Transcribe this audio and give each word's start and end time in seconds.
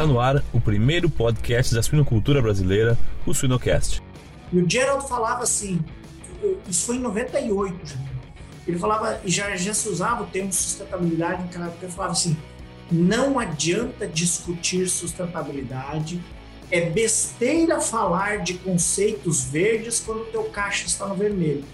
Está 0.00 0.10
no 0.10 0.18
ar 0.18 0.42
o 0.50 0.58
primeiro 0.58 1.10
podcast 1.10 1.74
da 1.74 1.82
suinocultura 1.82 2.40
brasileira, 2.40 2.96
o 3.26 3.34
Suinocast. 3.34 4.02
E 4.50 4.58
o 4.58 4.66
Gerald 4.66 5.06
falava 5.06 5.42
assim, 5.42 5.78
isso 6.66 6.86
foi 6.86 6.96
em 6.96 7.00
98 7.00 7.98
Ele 8.66 8.78
falava, 8.78 9.20
e 9.22 9.30
já, 9.30 9.54
já 9.56 9.74
se 9.74 9.86
usava 9.90 10.22
o 10.22 10.26
termo 10.26 10.50
sustentabilidade 10.54 11.42
época, 11.42 11.74
ele 11.82 11.92
falava 11.92 12.12
assim, 12.12 12.34
não 12.90 13.38
adianta 13.38 14.06
discutir 14.06 14.88
sustentabilidade, 14.88 16.18
é 16.70 16.80
besteira 16.80 17.78
falar 17.78 18.38
de 18.38 18.54
conceitos 18.54 19.44
verdes 19.44 20.00
quando 20.00 20.22
o 20.22 20.26
teu 20.32 20.44
caixa 20.44 20.86
está 20.86 21.06
no 21.06 21.14
vermelho. 21.14 21.66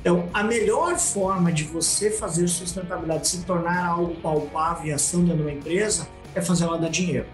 Então, 0.00 0.28
a 0.32 0.44
melhor 0.44 0.96
forma 0.96 1.50
de 1.50 1.64
você 1.64 2.08
fazer 2.08 2.46
sustentabilidade 2.46 3.26
se 3.26 3.44
tornar 3.44 3.84
algo 3.84 4.14
palpável 4.20 4.86
e 4.86 4.92
ação 4.92 5.24
dentro 5.24 5.38
de 5.38 5.42
uma 5.42 5.52
empresa 5.52 6.06
é 6.34 6.40
fazer 6.40 6.64
ela 6.64 6.78
dar 6.78 6.88
dinheiro. 6.88 7.26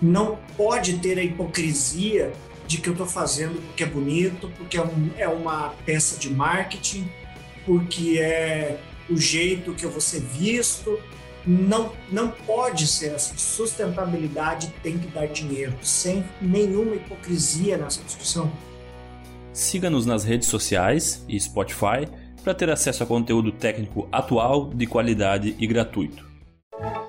Não 0.00 0.38
pode 0.56 0.98
ter 0.98 1.18
a 1.18 1.22
hipocrisia 1.22 2.32
de 2.66 2.78
que 2.78 2.88
eu 2.88 2.92
estou 2.92 3.06
fazendo 3.06 3.60
porque 3.66 3.84
é 3.84 3.86
bonito, 3.86 4.50
porque 4.56 4.76
é, 4.76 4.82
um, 4.82 5.10
é 5.16 5.28
uma 5.28 5.70
peça 5.84 6.18
de 6.18 6.30
marketing, 6.30 7.08
porque 7.64 8.18
é 8.18 8.78
o 9.08 9.16
jeito 9.16 9.72
que 9.74 9.84
eu 9.84 9.90
vou 9.90 10.00
ser 10.00 10.20
visto. 10.20 10.98
Não, 11.46 11.92
não 12.10 12.30
pode 12.30 12.86
ser 12.86 13.14
assim. 13.14 13.36
Sustentabilidade 13.36 14.72
tem 14.82 14.98
que 14.98 15.08
dar 15.08 15.26
dinheiro, 15.26 15.74
sem 15.82 16.24
nenhuma 16.40 16.94
hipocrisia 16.96 17.76
nessa 17.76 18.02
discussão. 18.02 18.50
Siga-nos 19.52 20.06
nas 20.06 20.24
redes 20.24 20.48
sociais 20.48 21.24
e 21.28 21.38
Spotify 21.38 22.08
para 22.42 22.54
ter 22.54 22.68
acesso 22.70 23.02
a 23.02 23.06
conteúdo 23.06 23.52
técnico 23.52 24.08
atual, 24.10 24.70
de 24.70 24.86
qualidade 24.86 25.54
e 25.58 25.66
gratuito. 25.66 26.23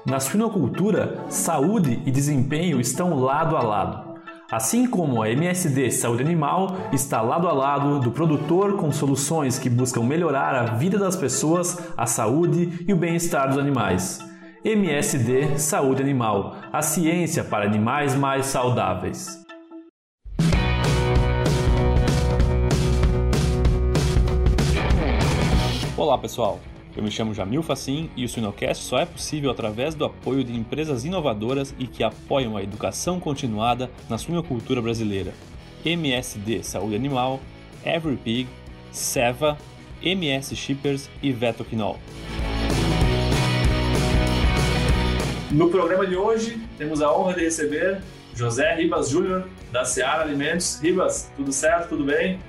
Na 0.06 0.20
suinocultura, 0.20 1.26
saúde 1.30 2.02
e 2.06 2.12
desempenho 2.12 2.80
estão 2.80 3.20
lado 3.20 3.58
a 3.58 3.62
lado. 3.62 4.16
Assim 4.52 4.86
como 4.88 5.24
a 5.24 5.30
MSD 5.30 5.90
Saúde 5.90 6.22
Animal 6.22 6.78
está 6.94 7.20
lado 7.22 7.48
a 7.48 7.54
lado 7.54 8.00
do 8.00 8.12
produtor 8.12 8.78
com 8.78 8.92
soluções 8.92 9.58
que 9.58 9.70
buscam 9.70 10.04
melhorar 10.04 10.54
a 10.54 10.76
vida 10.76 11.00
das 11.00 11.16
pessoas, 11.16 11.92
a 11.98 12.06
saúde 12.06 12.86
e 12.88 12.94
o 12.94 12.96
bem-estar 12.96 13.50
dos 13.50 13.58
animais. 13.58 14.20
MSD 14.64 15.58
Saúde 15.58 16.04
Animal, 16.04 16.58
a 16.72 16.84
ciência 16.84 17.44
para 17.44 17.66
animais 17.66 18.16
mais 18.16 18.46
saudáveis. 18.46 19.44
Olá 25.98 26.18
pessoal, 26.20 26.60
eu 26.96 27.04
me 27.04 27.12
chamo 27.12 27.34
Jamil 27.34 27.62
Facim 27.62 28.10
e 28.16 28.24
o 28.24 28.30
Sinocast 28.30 28.84
só 28.84 28.98
é 29.00 29.06
possível 29.06 29.52
através 29.52 29.94
do 29.94 30.06
apoio 30.06 30.44
de 30.44 30.56
empresas 30.56 31.04
inovadoras 31.04 31.76
e 31.78 31.88
que 31.88 32.04
apoiam 32.04 32.56
a 32.56 32.64
educação 32.64 33.20
continuada 33.20 33.92
na 34.10 34.18
suinocultura 34.18 34.82
brasileira. 34.82 35.34
MSD 35.84 36.64
Saúde 36.64 36.96
Animal, 36.96 37.42
Every 37.86 38.16
Pig, 38.16 38.48
Seva, 38.92 39.58
MS 40.02 40.56
Shippers 40.56 41.10
e 41.22 41.34
Vetoquinol. 41.34 42.00
No 45.52 45.70
programa 45.70 46.06
de 46.06 46.16
hoje, 46.16 46.62
temos 46.78 47.02
a 47.02 47.14
honra 47.14 47.34
de 47.34 47.42
receber 47.42 48.02
José 48.34 48.74
Ribas 48.76 49.10
Júnior, 49.10 49.48
da 49.72 49.86
Seara 49.86 50.24
Alimentos. 50.24 50.80
Ribas, 50.82 51.32
tudo 51.36 51.52
certo? 51.52 51.90
Tudo 51.90 52.06
bem? 52.06 52.40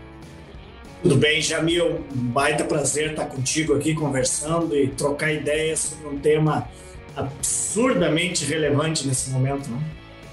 Tudo 1.07 1.19
bem, 1.19 1.41
Jamil? 1.41 2.05
Baita 2.13 2.65
prazer 2.65 3.11
estar 3.11 3.27
contigo 3.27 3.77
aqui 3.77 3.95
conversando 3.95 4.77
e 4.77 4.89
trocar 4.89 5.33
ideias 5.33 5.79
sobre 5.79 6.09
um 6.09 6.19
tema 6.19 6.69
absurdamente 7.15 8.45
relevante 8.45 9.07
nesse 9.07 9.31
momento, 9.31 9.71
não? 9.71 9.81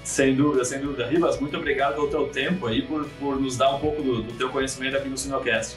Sem 0.02 0.34
dúvida, 0.34 0.64
sem 0.64 0.80
dúvida. 0.80 1.06
Ribas, 1.06 1.38
muito 1.38 1.56
obrigado 1.56 1.94
pelo 1.94 2.08
teu 2.08 2.26
tempo 2.26 2.66
aí, 2.66 2.82
por, 2.82 3.08
por 3.20 3.40
nos 3.40 3.56
dar 3.56 3.72
um 3.72 3.78
pouco 3.78 4.02
do, 4.02 4.22
do 4.24 4.32
teu 4.32 4.48
conhecimento 4.48 4.96
aqui 4.96 5.08
no 5.08 5.16
Sinocast. 5.16 5.76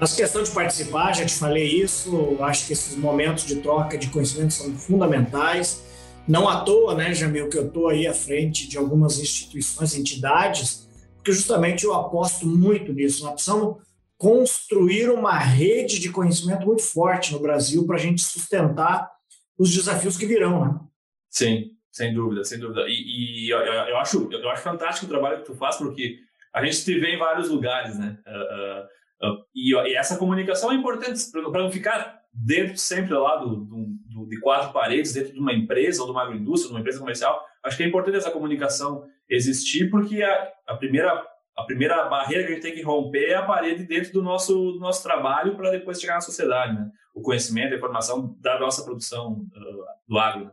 Nossa 0.00 0.16
questão 0.16 0.42
de 0.42 0.50
participar, 0.50 1.14
já 1.14 1.26
te 1.26 1.34
falei 1.34 1.66
isso, 1.66 2.38
acho 2.40 2.66
que 2.66 2.72
esses 2.72 2.96
momentos 2.96 3.44
de 3.44 3.56
troca 3.56 3.98
de 3.98 4.06
conhecimento 4.06 4.54
são 4.54 4.72
fundamentais. 4.72 5.84
Não 6.26 6.48
à 6.48 6.62
toa, 6.62 6.94
né, 6.94 7.12
Jamil, 7.12 7.50
que 7.50 7.58
eu 7.58 7.66
estou 7.66 7.88
aí 7.88 8.06
à 8.06 8.14
frente 8.14 8.66
de 8.66 8.78
algumas 8.78 9.18
instituições, 9.18 9.94
entidades, 9.94 10.85
porque 11.26 11.32
justamente 11.32 11.84
eu 11.84 11.92
aposto 11.92 12.46
muito 12.46 12.92
nisso. 12.92 13.24
Nós 13.24 13.32
precisamos 13.34 13.82
construir 14.16 15.10
uma 15.10 15.36
rede 15.36 15.98
de 15.98 16.08
conhecimento 16.08 16.64
muito 16.64 16.82
forte 16.82 17.32
no 17.32 17.40
Brasil 17.40 17.84
para 17.84 17.96
a 17.96 17.98
gente 17.98 18.22
sustentar 18.22 19.10
os 19.58 19.74
desafios 19.74 20.16
que 20.16 20.24
virão, 20.24 20.64
né? 20.64 20.80
Sim, 21.28 21.72
sem 21.90 22.14
dúvida, 22.14 22.44
sem 22.44 22.60
dúvida. 22.60 22.82
E, 22.86 23.46
e 23.46 23.50
eu, 23.50 23.58
eu, 23.58 23.98
acho, 23.98 24.28
eu 24.32 24.48
acho 24.50 24.62
fantástico 24.62 25.06
o 25.06 25.08
trabalho 25.08 25.38
que 25.38 25.46
tu 25.46 25.54
faz, 25.56 25.76
porque 25.76 26.18
a 26.54 26.64
gente 26.64 26.84
te 26.84 26.96
vê 26.96 27.16
em 27.16 27.18
vários 27.18 27.48
lugares, 27.48 27.98
né? 27.98 28.16
Uh, 28.24 29.26
uh, 29.26 29.32
uh, 29.32 29.44
e, 29.52 29.74
e, 29.74 29.96
essa 29.96 30.16
comunicação 30.16 30.70
é 30.70 30.76
importante 30.76 31.20
para 31.32 31.62
não 31.62 31.72
ficar 31.72 32.20
dentro 32.32 32.76
sempre 32.76 33.14
lá 33.14 33.36
do, 33.36 33.56
do, 33.56 33.86
do, 34.06 34.28
de 34.28 34.38
quatro 34.38 34.72
paredes, 34.72 35.12
dentro 35.12 35.32
de 35.32 35.40
uma 35.40 35.52
empresa 35.52 36.02
ou 36.02 36.06
de 36.06 36.12
uma 36.12 36.22
agroindústria, 36.22 36.68
de 36.68 36.74
uma 36.74 36.80
empresa 36.80 37.00
comercial. 37.00 37.44
Acho 37.64 37.76
que 37.76 37.82
é 37.82 37.86
importante 37.88 38.16
essa 38.16 38.30
comunicação 38.30 39.04
existir, 39.28 39.90
porque 39.90 40.22
a, 40.22 40.52
a, 40.66 40.76
primeira, 40.76 41.10
a 41.56 41.64
primeira 41.64 42.08
barreira 42.08 42.44
que 42.44 42.52
a 42.52 42.54
gente 42.54 42.62
tem 42.62 42.74
que 42.74 42.82
romper 42.82 43.30
é 43.30 43.34
a 43.34 43.46
parede 43.46 43.84
dentro 43.84 44.12
do 44.12 44.22
nosso, 44.22 44.72
do 44.72 44.78
nosso 44.78 45.02
trabalho 45.02 45.56
para 45.56 45.70
depois 45.70 46.00
chegar 46.00 46.14
na 46.14 46.20
sociedade, 46.20 46.74
né? 46.74 46.90
O 47.14 47.22
conhecimento, 47.22 47.72
a 47.72 47.76
informação 47.76 48.36
da 48.40 48.58
nossa 48.60 48.84
produção 48.84 49.46
uh, 49.54 49.84
do 50.06 50.18
agro. 50.18 50.50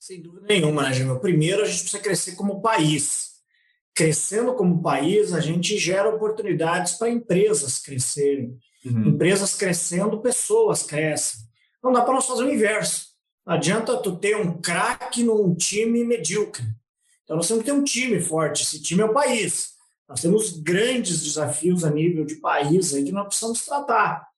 Sem 0.00 0.20
dúvida 0.20 0.46
nenhuma, 0.48 0.82
né, 0.82 0.92
Gil? 0.92 1.20
Primeiro, 1.20 1.62
a 1.62 1.64
gente 1.64 1.82
precisa 1.82 2.02
crescer 2.02 2.34
como 2.34 2.60
país. 2.60 3.32
Crescendo 3.94 4.54
como 4.54 4.82
país, 4.82 5.32
a 5.32 5.40
gente 5.40 5.76
gera 5.76 6.08
oportunidades 6.08 6.94
para 6.94 7.10
empresas 7.10 7.78
crescerem. 7.78 8.58
Uhum. 8.84 9.10
Empresas 9.10 9.54
crescendo, 9.54 10.20
pessoas 10.20 10.82
crescem. 10.82 11.42
Não 11.82 11.92
dá 11.92 12.02
para 12.02 12.14
nós 12.14 12.26
fazer 12.26 12.44
o 12.44 12.50
inverso. 12.52 13.08
Não 13.46 13.54
adianta 13.54 13.96
tu 13.98 14.16
ter 14.16 14.36
um 14.36 14.60
craque 14.60 15.22
num 15.22 15.54
time 15.54 16.02
medíocre. 16.04 16.64
Então 17.32 17.38
nós 17.38 17.48
temos 17.48 17.64
que 17.64 17.70
ter 17.70 17.76
um 17.76 17.82
time 17.82 18.20
forte. 18.20 18.62
Esse 18.62 18.82
time 18.82 19.00
é 19.00 19.06
o 19.06 19.12
país. 19.14 19.70
Nós 20.06 20.20
temos 20.20 20.50
grandes 20.60 21.22
desafios 21.22 21.82
a 21.82 21.90
nível 21.90 22.26
de 22.26 22.34
país 22.34 22.92
aí 22.92 23.04
que 23.04 23.12
nós 23.12 23.26
precisamos 23.26 23.64
tratar. 23.64 24.28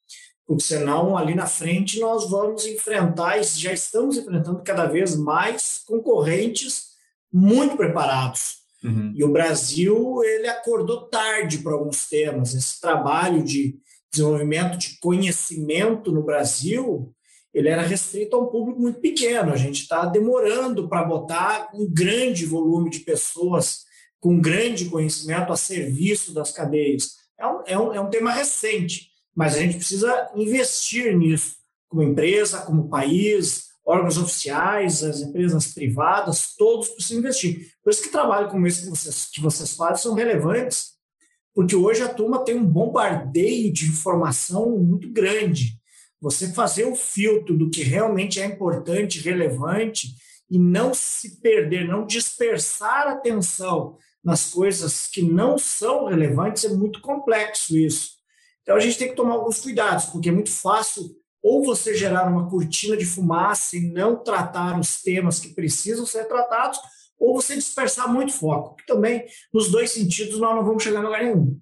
Porque 0.46 0.62
senão 0.62 1.16
ali 1.16 1.34
na 1.34 1.46
frente 1.46 1.98
nós 1.98 2.30
vamos 2.30 2.64
enfrentar 2.64 3.38
e 3.38 3.42
já 3.42 3.72
estamos 3.72 4.16
enfrentando 4.16 4.62
cada 4.62 4.86
vez 4.86 5.16
mais 5.16 5.82
concorrentes 5.84 6.90
muito 7.32 7.76
preparados. 7.76 8.58
Uhum. 8.84 9.12
E 9.16 9.24
o 9.24 9.32
Brasil 9.32 10.22
ele 10.22 10.46
acordou 10.46 11.08
tarde 11.08 11.58
para 11.58 11.72
alguns 11.72 12.08
temas. 12.08 12.54
Esse 12.54 12.80
trabalho 12.80 13.42
de 13.42 13.76
desenvolvimento 14.12 14.78
de 14.78 15.00
conhecimento 15.00 16.12
no 16.12 16.22
Brasil 16.22 17.12
ele 17.54 17.68
era 17.68 17.82
restrito 17.82 18.34
a 18.34 18.40
um 18.40 18.46
público 18.46 18.80
muito 18.80 19.00
pequeno. 19.00 19.52
A 19.52 19.56
gente 19.56 19.82
está 19.82 20.04
demorando 20.04 20.88
para 20.88 21.04
botar 21.04 21.70
um 21.72 21.88
grande 21.88 22.44
volume 22.44 22.90
de 22.90 23.00
pessoas 23.00 23.84
com 24.18 24.40
grande 24.40 24.86
conhecimento 24.86 25.52
a 25.52 25.56
serviço 25.56 26.34
das 26.34 26.50
cadeias. 26.50 27.12
É 27.38 27.46
um, 27.46 27.62
é 27.64 27.78
um, 27.78 27.94
é 27.94 28.00
um 28.00 28.10
tema 28.10 28.32
recente, 28.32 29.08
mas 29.34 29.54
a 29.54 29.60
gente 29.60 29.76
precisa 29.76 30.30
investir 30.34 31.16
nisso, 31.16 31.56
como 31.88 32.02
empresa, 32.02 32.62
como 32.62 32.88
país, 32.88 33.66
órgãos 33.86 34.18
oficiais, 34.18 35.04
as 35.04 35.20
empresas 35.20 35.72
privadas, 35.72 36.54
todos 36.56 36.88
precisam 36.88 37.18
investir. 37.18 37.70
Por 37.84 37.90
isso 37.90 38.02
que 38.02 38.08
trabalho 38.08 38.48
como 38.48 38.66
esse 38.66 38.82
que 38.82 38.90
vocês, 38.90 39.28
que 39.32 39.40
vocês 39.40 39.76
fazem 39.76 40.02
são 40.02 40.14
relevantes, 40.14 40.94
porque 41.54 41.76
hoje 41.76 42.02
a 42.02 42.08
turma 42.08 42.44
tem 42.44 42.56
um 42.56 42.66
bombardeio 42.66 43.72
de 43.72 43.86
informação 43.86 44.76
muito 44.76 45.12
grande 45.12 45.78
você 46.24 46.54
fazer 46.54 46.86
o 46.86 46.96
filtro 46.96 47.54
do 47.54 47.68
que 47.68 47.82
realmente 47.82 48.40
é 48.40 48.46
importante, 48.46 49.20
relevante, 49.20 50.08
e 50.50 50.58
não 50.58 50.94
se 50.94 51.38
perder, 51.42 51.86
não 51.86 52.06
dispersar 52.06 53.08
atenção 53.08 53.98
nas 54.24 54.50
coisas 54.50 55.06
que 55.06 55.20
não 55.20 55.58
são 55.58 56.06
relevantes, 56.06 56.64
é 56.64 56.70
muito 56.70 57.02
complexo 57.02 57.76
isso. 57.76 58.12
Então 58.62 58.74
a 58.74 58.80
gente 58.80 58.96
tem 58.96 59.10
que 59.10 59.14
tomar 59.14 59.34
alguns 59.34 59.60
cuidados, 59.60 60.06
porque 60.06 60.30
é 60.30 60.32
muito 60.32 60.50
fácil 60.50 61.14
ou 61.42 61.62
você 61.62 61.94
gerar 61.94 62.26
uma 62.26 62.48
cortina 62.48 62.96
de 62.96 63.04
fumaça 63.04 63.76
e 63.76 63.92
não 63.92 64.16
tratar 64.16 64.80
os 64.80 65.02
temas 65.02 65.38
que 65.38 65.52
precisam 65.52 66.06
ser 66.06 66.24
tratados, 66.24 66.80
ou 67.18 67.34
você 67.34 67.54
dispersar 67.54 68.10
muito 68.10 68.32
foco, 68.32 68.76
que 68.76 68.86
também, 68.86 69.26
nos 69.52 69.70
dois 69.70 69.90
sentidos, 69.90 70.40
nós 70.40 70.56
não 70.56 70.64
vamos 70.64 70.82
chegar 70.82 71.00
a 71.00 71.02
lugar 71.02 71.22
nenhum. 71.22 71.60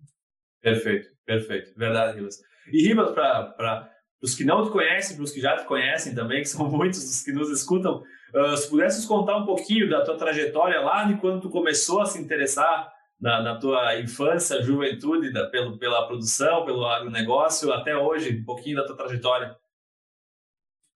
Perfeito, 0.60 1.08
perfeito. 1.26 1.76
Verdade, 1.76 2.16
Ribas. 2.16 2.38
E 2.72 2.86
Ribas, 2.86 3.10
para 3.12 3.91
os 4.22 4.34
que 4.34 4.44
não 4.44 4.64
te 4.64 4.70
conhecem, 4.70 5.16
para 5.16 5.24
os 5.24 5.32
que 5.32 5.40
já 5.40 5.56
te 5.56 5.66
conhecem 5.66 6.14
também, 6.14 6.42
que 6.42 6.48
são 6.48 6.66
muitos 6.70 7.02
os 7.02 7.22
que 7.22 7.32
nos 7.32 7.50
escutam, 7.50 8.04
uh, 8.34 8.56
se 8.56 8.68
pudesses 8.70 9.04
contar 9.04 9.36
um 9.36 9.44
pouquinho 9.44 9.90
da 9.90 10.04
tua 10.04 10.16
trajetória 10.16 10.80
lá 10.80 11.04
de 11.04 11.16
quando 11.16 11.40
tu 11.40 11.50
começou 11.50 12.00
a 12.00 12.06
se 12.06 12.20
interessar 12.20 12.92
na, 13.20 13.42
na 13.42 13.58
tua 13.58 14.00
infância, 14.00 14.62
juventude, 14.62 15.32
da, 15.32 15.46
pelo, 15.46 15.76
pela 15.78 16.06
produção, 16.06 16.64
pelo 16.64 16.84
agronegócio, 16.86 17.72
até 17.72 17.96
hoje, 17.96 18.38
um 18.40 18.44
pouquinho 18.44 18.76
da 18.76 18.86
tua 18.86 18.96
trajetória. 18.96 19.56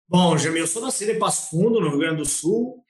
Bom, 0.09 0.39
Jamil, 0.39 0.61
eu 0.61 0.67
sou 0.69 0.83
nascido 0.83 1.11
em 1.11 1.19
Passo 1.19 1.51
Fundo, 1.51 1.81
no 1.81 1.89
Rio 1.89 1.99
Grande 1.99 2.19
do 2.19 2.25
Sul, 2.25 2.85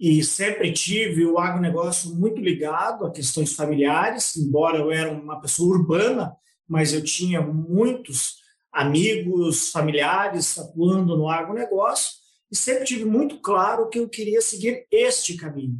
e 0.00 0.22
sempre 0.24 0.72
tive 0.72 1.24
o 1.24 1.38
agronegócio 1.38 2.14
muito 2.14 2.40
ligado 2.40 3.06
a 3.06 3.12
questões 3.12 3.54
familiares, 3.54 4.36
embora 4.36 4.78
eu 4.78 4.90
era 4.90 5.10
uma 5.10 5.40
pessoa 5.40 5.76
urbana, 5.76 6.34
mas 6.66 6.92
eu 6.92 7.04
tinha 7.04 7.40
muitos 7.40 8.41
amigos, 8.72 9.70
familiares 9.70 10.58
atuando 10.58 11.16
no 11.16 11.28
agronegócio 11.28 12.22
e 12.50 12.56
sempre 12.56 12.84
tive 12.84 13.04
muito 13.04 13.38
claro 13.38 13.88
que 13.88 13.98
eu 13.98 14.08
queria 14.08 14.40
seguir 14.40 14.86
este 14.90 15.36
caminho. 15.36 15.78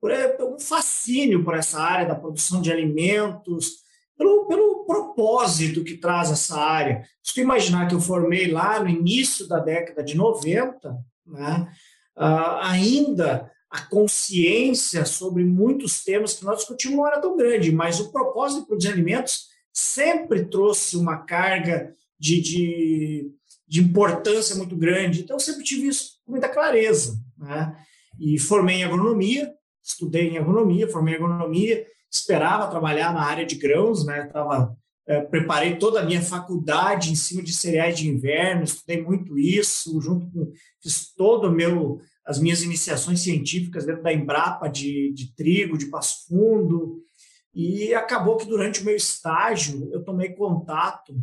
Por 0.00 0.12
um 0.42 0.58
fascínio 0.58 1.44
por 1.44 1.54
essa 1.54 1.80
área 1.80 2.06
da 2.06 2.14
produção 2.14 2.62
de 2.62 2.72
alimentos, 2.72 3.78
pelo, 4.16 4.46
pelo 4.46 4.84
propósito 4.84 5.84
que 5.84 5.96
traz 5.96 6.30
essa 6.30 6.58
área. 6.58 7.04
Se 7.22 7.34
tu 7.34 7.40
imaginar 7.40 7.88
que 7.88 7.94
eu 7.94 8.00
formei 8.00 8.50
lá 8.50 8.80
no 8.80 8.88
início 8.88 9.46
da 9.46 9.58
década 9.58 10.02
de 10.02 10.16
90, 10.16 10.96
né, 11.26 11.72
uh, 12.16 12.58
ainda 12.62 13.50
a 13.70 13.82
consciência 13.82 15.04
sobre 15.04 15.44
muitos 15.44 16.02
temas 16.02 16.34
que 16.34 16.44
nós 16.44 16.58
discutimos 16.58 16.96
não 16.96 17.06
era 17.06 17.20
tão 17.20 17.36
grande, 17.36 17.70
mas 17.70 18.00
o 18.00 18.10
propósito 18.10 18.62
de 18.62 18.66
produzir 18.66 18.88
alimentos 18.88 19.48
sempre 19.72 20.46
trouxe 20.46 20.96
uma 20.96 21.18
carga 21.18 21.94
de, 22.18 22.40
de, 22.40 23.30
de 23.66 23.80
importância 23.80 24.56
muito 24.56 24.76
grande. 24.76 25.20
Então, 25.20 25.36
eu 25.36 25.40
sempre 25.40 25.64
tive 25.64 25.88
isso 25.88 26.20
com 26.24 26.32
muita 26.32 26.48
clareza. 26.48 27.18
Né? 27.36 27.76
E 28.18 28.38
formei 28.38 28.76
em 28.76 28.84
agronomia, 28.84 29.52
estudei 29.82 30.28
em 30.28 30.38
agronomia, 30.38 30.88
formei 30.88 31.14
em 31.14 31.16
agronomia, 31.16 31.86
esperava 32.10 32.70
trabalhar 32.70 33.12
na 33.12 33.22
área 33.22 33.46
de 33.46 33.54
grãos, 33.54 34.04
né? 34.04 34.24
Tava, 34.26 34.76
é, 35.06 35.20
preparei 35.20 35.76
toda 35.76 36.00
a 36.00 36.04
minha 36.04 36.22
faculdade 36.22 37.12
em 37.12 37.14
cima 37.14 37.42
de 37.42 37.52
cereais 37.52 37.98
de 37.98 38.08
inverno, 38.08 38.64
estudei 38.64 39.02
muito 39.02 39.38
isso, 39.38 40.00
junto 40.00 40.30
com 40.30 40.52
fiz 40.82 41.14
todo 41.14 41.48
o 41.48 41.52
meu 41.52 42.00
as 42.24 42.38
minhas 42.38 42.62
iniciações 42.62 43.20
científicas 43.20 43.86
dentro 43.86 44.02
da 44.02 44.12
Embrapa 44.12 44.68
de, 44.68 45.10
de 45.14 45.34
trigo, 45.34 45.78
de 45.78 45.86
Passo 45.86 46.26
Fundo, 46.28 47.02
e 47.54 47.94
acabou 47.94 48.36
que 48.36 48.46
durante 48.46 48.82
o 48.82 48.84
meu 48.84 48.94
estágio 48.94 49.88
eu 49.90 50.04
tomei 50.04 50.34
contato 50.34 51.14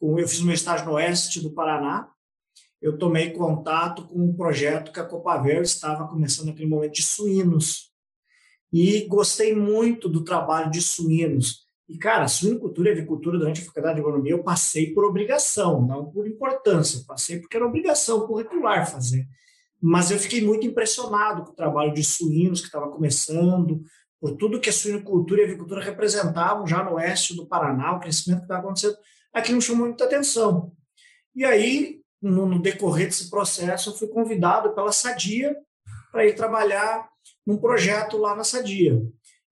eu 0.00 0.28
fiz 0.28 0.40
meu 0.40 0.54
estágio 0.54 0.86
no 0.86 0.92
oeste 0.92 1.40
do 1.40 1.52
Paraná, 1.52 2.08
eu 2.80 2.98
tomei 2.98 3.30
contato 3.30 4.06
com 4.06 4.18
um 4.18 4.36
projeto 4.36 4.92
que 4.92 5.00
a 5.00 5.04
Copavel 5.04 5.62
estava 5.62 6.06
começando 6.06 6.48
naquele 6.48 6.68
momento 6.68 6.94
de 6.94 7.02
suínos, 7.02 7.90
e 8.72 9.06
gostei 9.06 9.54
muito 9.54 10.08
do 10.08 10.24
trabalho 10.24 10.70
de 10.70 10.82
suínos. 10.82 11.66
E, 11.88 11.96
cara, 11.96 12.26
suinocultura 12.26 12.90
e 12.90 12.92
avicultura 12.92 13.38
durante 13.38 13.62
a 13.62 13.64
faculdade 13.64 13.94
de 13.94 14.00
agronomia 14.00 14.32
eu 14.32 14.42
passei 14.42 14.92
por 14.92 15.04
obrigação, 15.04 15.86
não 15.86 16.10
por 16.10 16.26
importância, 16.26 17.04
passei 17.06 17.38
porque 17.38 17.56
era 17.56 17.66
obrigação 17.66 18.26
curricular 18.26 18.90
fazer. 18.90 19.26
Mas 19.80 20.10
eu 20.10 20.18
fiquei 20.18 20.44
muito 20.44 20.66
impressionado 20.66 21.44
com 21.44 21.52
o 21.52 21.54
trabalho 21.54 21.94
de 21.94 22.02
suínos 22.02 22.60
que 22.60 22.66
estava 22.66 22.90
começando, 22.90 23.82
por 24.20 24.36
tudo 24.36 24.58
que 24.60 24.68
a 24.68 24.72
suinocultura 24.72 25.40
e 25.40 25.44
a 25.44 25.46
avicultura 25.46 25.80
representavam 25.80 26.66
já 26.66 26.82
no 26.82 26.94
oeste 26.94 27.36
do 27.36 27.46
Paraná, 27.46 27.94
o 27.94 28.00
crescimento 28.00 28.40
que 28.40 28.44
estava 28.44 28.62
acontecendo, 28.62 28.96
aquilo 29.32 29.60
chamou 29.60 29.86
muita 29.86 30.04
atenção. 30.04 30.72
E 31.34 31.44
aí, 31.44 32.00
no, 32.20 32.46
no 32.46 32.60
decorrer 32.60 33.06
desse 33.06 33.28
processo, 33.30 33.90
eu 33.90 33.94
fui 33.94 34.08
convidado 34.08 34.74
pela 34.74 34.92
Sadia 34.92 35.56
para 36.10 36.26
ir 36.26 36.34
trabalhar 36.34 37.08
num 37.46 37.58
projeto 37.58 38.16
lá 38.16 38.34
na 38.34 38.44
Sadia. 38.44 39.02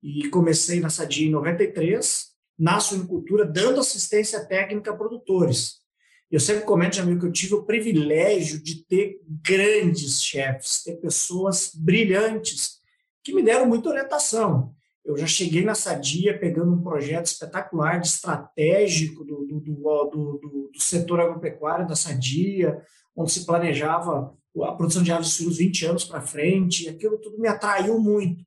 E 0.02 0.28
comecei 0.28 0.80
na 0.80 0.90
Sadia 0.90 1.26
em 1.26 1.30
93, 1.30 2.26
na 2.58 2.80
suinocultura, 2.80 3.44
dando 3.44 3.80
assistência 3.80 4.44
técnica 4.44 4.90
a 4.90 4.96
produtores. 4.96 5.84
Eu 6.30 6.40
sempre 6.40 6.64
comento, 6.64 7.00
amigo, 7.00 7.20
que 7.20 7.26
eu 7.26 7.32
tive 7.32 7.54
o 7.54 7.64
privilégio 7.64 8.60
de 8.60 8.84
ter 8.84 9.20
grandes 9.26 10.22
chefes, 10.22 10.82
ter 10.82 10.96
pessoas 10.96 11.70
brilhantes 11.74 12.80
que 13.22 13.32
me 13.32 13.42
deram 13.42 13.66
muita 13.66 13.88
orientação. 13.88 14.74
Eu 15.04 15.16
já 15.16 15.26
cheguei 15.26 15.62
na 15.62 15.74
Sadia 15.74 16.38
pegando 16.38 16.72
um 16.72 16.82
projeto 16.82 17.26
espetacular 17.26 18.00
de 18.00 18.08
estratégico 18.08 19.22
do, 19.24 19.44
do, 19.44 19.60
do, 19.60 20.70
do, 20.72 20.80
setor 20.80 21.20
agropecuário 21.20 21.86
da 21.86 21.94
Sadia, 21.94 22.80
onde 23.14 23.30
se 23.30 23.44
planejava 23.44 24.34
a 24.62 24.72
produção 24.72 25.02
de 25.02 25.12
aves 25.12 25.28
suínos 25.28 25.58
20 25.58 25.86
anos 25.86 26.04
para 26.04 26.22
frente, 26.22 26.88
aquilo 26.88 27.18
tudo 27.18 27.38
me 27.38 27.48
atraiu 27.48 27.98
muito. 27.98 28.44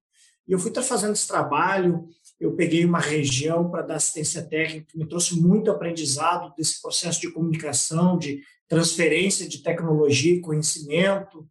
E 0.48 0.54
eu 0.54 0.60
fui 0.60 0.74
fazendo 0.74 1.14
esse 1.14 1.28
trabalho, 1.28 2.08
eu 2.40 2.56
peguei 2.56 2.86
uma 2.86 3.00
região 3.00 3.70
para 3.70 3.82
dar 3.82 3.96
assistência 3.96 4.42
técnica, 4.42 4.88
que 4.90 4.98
me 4.98 5.08
trouxe 5.08 5.40
muito 5.40 5.70
aprendizado 5.70 6.54
desse 6.56 6.82
processo 6.82 7.20
de 7.20 7.32
comunicação, 7.32 8.18
de 8.18 8.42
transferência 8.68 9.48
de 9.48 9.62
tecnologia 9.62 10.36
e 10.36 10.42
conhecimento. 10.42 11.48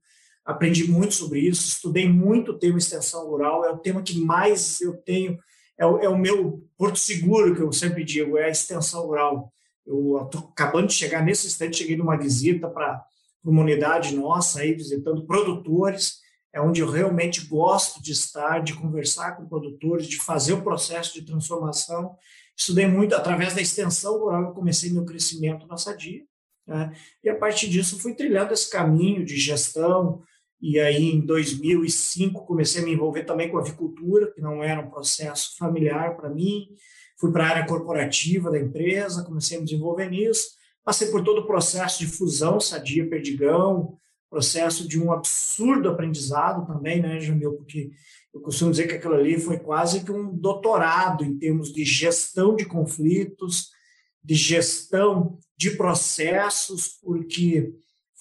Aprendi 0.47 0.89
muito 0.89 1.13
sobre 1.15 1.41
isso, 1.41 1.67
estudei 1.67 2.09
muito 2.09 2.53
o 2.53 2.59
tema 2.59 2.79
extensão 2.79 3.27
rural, 3.27 3.65
é 3.65 3.71
o 3.73 3.79
tema 3.79 4.01
que 4.01 4.17
mais 4.21 4.81
eu 4.81 4.97
tenho, 4.99 5.37
é 5.77 5.85
o, 5.85 5.99
é 5.99 6.09
o 6.09 6.17
meu 6.17 6.65
porto 6.79 6.99
seguro, 7.01 7.55
que 7.55 7.61
eu 7.61 7.73
sempre 7.73 8.05
digo, 8.05 8.39
é 8.39 8.45
a 8.45 8.51
extensão 8.51 9.07
rural. 9.07 9.53
Eu 9.85 10.23
estou 10.25 10.49
acabando 10.53 10.87
de 10.87 10.95
chegar 10.95 11.25
nesse 11.25 11.49
instante, 11.49 11.79
cheguei 11.79 11.97
numa 11.97 12.17
visita 12.17 12.69
para 12.69 13.05
uma 13.45 13.63
unidade 13.63 14.15
nossa 14.15 14.61
aí 14.61 14.73
visitando 14.73 15.27
produtores, 15.27 16.21
é 16.53 16.61
onde 16.61 16.81
eu 16.81 16.89
realmente 16.89 17.45
gosto 17.47 18.01
de 18.01 18.13
estar, 18.13 18.61
de 18.61 18.75
conversar 18.75 19.37
com 19.37 19.49
produtores, 19.49 20.07
de 20.07 20.17
fazer 20.17 20.53
o 20.55 20.63
processo 20.63 21.13
de 21.13 21.23
transformação. 21.23 22.17
Estudei 22.57 22.87
muito 22.87 23.15
através 23.15 23.53
da 23.53 23.61
extensão 23.61 24.19
rural, 24.19 24.43
eu 24.45 24.53
comecei 24.53 24.91
meu 24.91 25.05
crescimento 25.05 25.67
na 25.67 25.77
Sadia, 25.77 26.23
né? 26.67 26.93
e 27.23 27.29
a 27.29 27.37
partir 27.37 27.69
disso 27.69 27.99
fui 27.99 28.15
trilhando 28.15 28.55
esse 28.55 28.71
caminho 28.71 29.25
de 29.25 29.37
gestão, 29.37 30.23
e 30.61 30.79
aí 30.79 31.11
em 31.11 31.21
2005 31.21 32.47
comecei 32.47 32.83
a 32.83 32.85
me 32.85 32.93
envolver 32.93 33.25
também 33.25 33.49
com 33.51 33.59
a 33.59 33.61
avicultura, 33.61 34.33
que 34.33 34.41
não 34.41 34.63
era 34.63 34.81
um 34.81 34.91
processo 34.91 35.57
familiar 35.59 36.17
para 36.17 36.31
mim, 36.31 36.69
fui 37.19 37.31
para 37.33 37.45
a 37.45 37.49
área 37.49 37.67
corporativa 37.67 38.51
da 38.51 38.59
empresa, 38.59 39.25
comecei 39.25 39.57
a 39.57 39.61
me 39.61 39.67
desenvolver 39.67 40.11
nisso, 40.11 40.57
Passei 40.87 41.09
por 41.09 41.25
todo 41.25 41.41
o 41.41 41.47
processo 41.49 41.99
de 41.99 42.07
fusão 42.07 42.61
Sadia 42.61 43.09
Perdigão, 43.11 43.99
processo 44.31 44.87
de 44.87 45.03
um 45.03 45.11
absurdo 45.11 45.89
aprendizado 45.89 46.65
também, 46.65 47.03
né, 47.03 47.19
Jamil? 47.19 47.55
Porque 47.55 47.91
eu 48.33 48.41
costumo 48.41 48.71
dizer 48.71 48.87
que 48.87 48.95
aquilo 48.95 49.15
ali 49.15 49.37
foi 49.37 49.59
quase 49.59 50.05
que 50.05 50.13
um 50.13 50.33
doutorado 50.33 51.25
em 51.25 51.37
termos 51.37 51.73
de 51.73 51.85
gestão 51.85 52.55
de 52.55 52.65
conflitos, 52.65 53.71
de 54.23 54.37
gestão 54.37 55.41
de 55.59 55.73
processos, 55.73 57.01
porque 57.03 57.73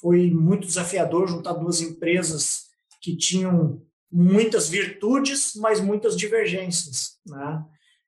foi 0.05 0.29
muito 0.29 0.67
desafiador 0.67 1.27
juntar 1.27 1.53
duas 1.53 1.81
empresas 1.81 2.65
que 3.01 3.17
tinham 3.17 3.81
muitas 4.11 4.69
virtudes, 4.69 5.53
mas 5.55 5.81
muitas 5.81 6.15
divergências, 6.15 7.17
né? 7.25 7.65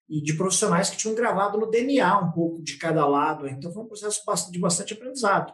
e 0.08 0.22
de 0.22 0.36
profissionais 0.36 0.92
que 0.92 0.98
tinham 0.98 1.16
gravado 1.16 1.58
no 1.58 1.72
DNA 1.72 2.20
um 2.20 2.32
pouco 2.32 2.62
de 2.62 2.78
cada 2.78 3.04
lado. 3.08 3.48
Então, 3.48 3.74
foi 3.74 3.82
um 3.82 3.88
processo 3.88 4.22
de 4.52 4.60
bastante 4.60 4.94
aprendizado. 4.94 5.52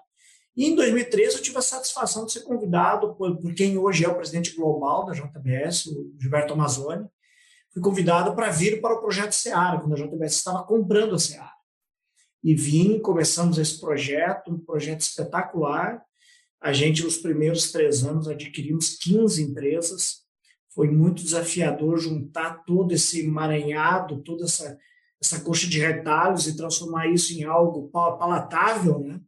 E 0.54 0.66
em 0.66 0.76
2013, 0.76 1.38
eu 1.38 1.42
tive 1.42 1.58
a 1.60 1.62
satisfação 1.62 2.26
de 2.26 2.34
ser 2.34 2.42
convidado 2.42 3.16
por, 3.16 3.38
por 3.38 3.54
quem 3.54 3.78
hoje 3.78 4.04
é 4.04 4.10
o 4.10 4.16
presidente 4.16 4.54
global 4.54 5.06
da 5.06 5.14
JBS, 5.14 5.86
o 5.86 6.14
Gilberto 6.20 6.52
Amazzoni. 6.52 7.08
Fui 7.72 7.82
convidado 7.82 8.36
para 8.36 8.50
vir 8.50 8.82
para 8.82 8.96
o 8.96 9.00
projeto 9.00 9.32
Seara, 9.32 9.80
quando 9.80 9.94
a 9.94 9.96
JBS 9.96 10.36
estava 10.36 10.62
comprando 10.66 11.16
a 11.16 11.20
Seara. 11.20 11.54
E 12.44 12.54
vim, 12.54 13.00
começamos 13.00 13.58
esse 13.58 13.80
projeto, 13.80 14.52
um 14.52 14.60
projeto 14.60 15.00
espetacular. 15.00 16.04
A 16.64 16.72
gente, 16.72 17.04
nos 17.04 17.18
primeiros 17.18 17.74
três 17.74 18.06
anos, 18.06 18.30
adquirimos 18.30 18.98
15 18.98 19.44
empresas, 19.44 20.24
foi 20.74 20.90
muito 20.90 21.22
desafiador 21.22 22.00
juntar 22.00 22.64
todo 22.64 22.94
esse 22.94 23.20
emaranhado, 23.20 24.24
toda 24.24 24.46
essa, 24.46 24.80
essa 25.22 25.42
coxa 25.42 25.68
de 25.68 25.78
retalhos 25.78 26.48
e 26.48 26.56
transformar 26.56 27.08
isso 27.08 27.34
em 27.34 27.44
algo 27.44 27.90
palatável, 27.90 29.00
né? 29.00 29.20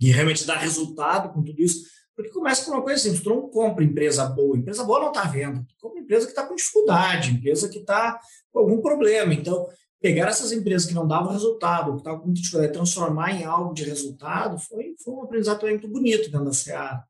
E 0.00 0.10
realmente 0.10 0.44
dar 0.44 0.56
resultado 0.56 1.32
com 1.32 1.40
tudo 1.40 1.62
isso. 1.62 1.84
Porque 2.16 2.32
começa 2.32 2.64
com 2.64 2.72
uma 2.72 2.82
coisa 2.82 3.08
assim, 3.08 3.22
tu 3.22 3.30
não 3.30 3.48
compra 3.48 3.84
empresa 3.84 4.26
boa, 4.26 4.56
empresa 4.56 4.82
boa 4.82 4.98
não 4.98 5.08
está 5.08 5.22
vendo, 5.22 5.64
tu 5.64 5.74
compra 5.80 6.00
empresa 6.00 6.26
que 6.26 6.32
está 6.32 6.44
com 6.44 6.56
dificuldade, 6.56 7.30
empresa 7.30 7.68
que 7.68 7.78
está 7.78 8.18
com 8.50 8.58
algum 8.58 8.82
problema. 8.82 9.32
Então, 9.32 9.68
pegar 10.00 10.28
essas 10.28 10.50
empresas 10.50 10.86
que 10.86 10.94
não 10.94 11.06
davam 11.06 11.32
resultado, 11.32 11.92
que 11.92 11.98
estavam 11.98 12.20
com 12.20 12.72
transformar 12.72 13.32
em 13.32 13.44
algo 13.44 13.74
de 13.74 13.84
resultado, 13.84 14.58
foi, 14.58 14.94
foi 15.02 15.14
um 15.14 15.22
aprendizado 15.22 15.66
muito 15.66 15.88
bonito 15.88 16.30
dentro 16.30 16.46
da 16.46 16.52
Seara. 16.52 17.04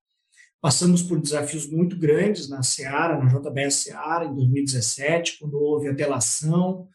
Passamos 0.61 1.03
por 1.03 1.19
desafios 1.21 1.67
muito 1.67 1.97
grandes 1.97 2.49
na 2.49 2.63
Seara, 2.63 3.17
na 3.17 3.33
JBS 3.33 3.75
Seara, 3.77 4.27
em 4.27 4.35
2017, 4.35 5.39
quando 5.39 5.55
houve 5.55 5.89
a 5.89 5.93
delação, 5.93 6.89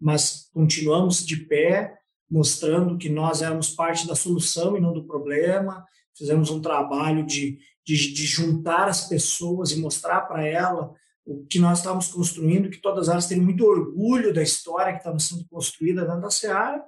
mas 0.00 0.48
continuamos 0.52 1.24
de 1.24 1.36
pé, 1.36 1.98
mostrando 2.28 2.96
que 2.96 3.08
nós 3.08 3.42
éramos 3.42 3.70
parte 3.70 4.08
da 4.08 4.16
solução 4.16 4.76
e 4.76 4.80
não 4.80 4.92
do 4.92 5.04
problema. 5.04 5.84
Fizemos 6.16 6.50
um 6.50 6.60
trabalho 6.60 7.24
de, 7.24 7.58
de, 7.84 8.12
de 8.12 8.24
juntar 8.24 8.88
as 8.88 9.06
pessoas 9.06 9.70
e 9.70 9.76
mostrar 9.76 10.22
para 10.22 10.44
ela 10.44 10.92
o 11.24 11.44
que 11.46 11.58
nós 11.58 11.78
estávamos 11.78 12.08
construindo, 12.08 12.70
que 12.70 12.80
todas 12.80 13.08
elas 13.08 13.26
têm 13.26 13.40
muito 13.40 13.64
orgulho 13.64 14.34
da 14.34 14.42
história 14.42 14.92
que 14.92 14.98
estava 14.98 15.18
sendo 15.18 15.46
construída 15.48 16.04
dentro 16.04 16.22
da 16.22 16.30
Seara. 16.30 16.84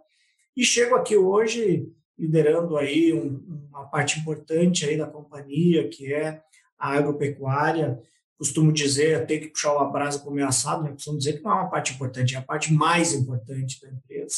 E 0.57 0.65
chego 0.65 0.97
aqui 0.97 1.17
hoje 1.17 1.89
liderando 2.19 2.77
aí 2.77 3.13
um, 3.13 3.69
uma 3.69 3.87
parte 3.87 4.19
importante 4.19 4.85
aí 4.85 4.97
da 4.97 5.07
companhia, 5.07 5.89
que 5.89 6.13
é 6.13 6.41
a 6.79 6.93
agropecuária, 6.93 8.01
costumo 8.39 8.73
dizer, 8.73 9.27
ter 9.27 9.39
que 9.39 9.49
puxar 9.49 9.75
uma 9.75 9.91
brasa 9.91 10.19
para 10.19 10.31
o 10.31 10.35
meu 10.35 10.47
assado, 10.47 10.83
né? 10.83 10.93
costumo 10.93 11.19
dizer 11.19 11.35
que 11.35 11.43
não 11.43 11.53
é 11.53 11.55
uma 11.55 11.71
parte 11.71 11.95
importante, 11.95 12.35
é 12.35 12.39
a 12.39 12.43
parte 12.43 12.73
mais 12.73 13.13
importante 13.13 13.81
da 13.81 13.89
empresa. 13.89 14.37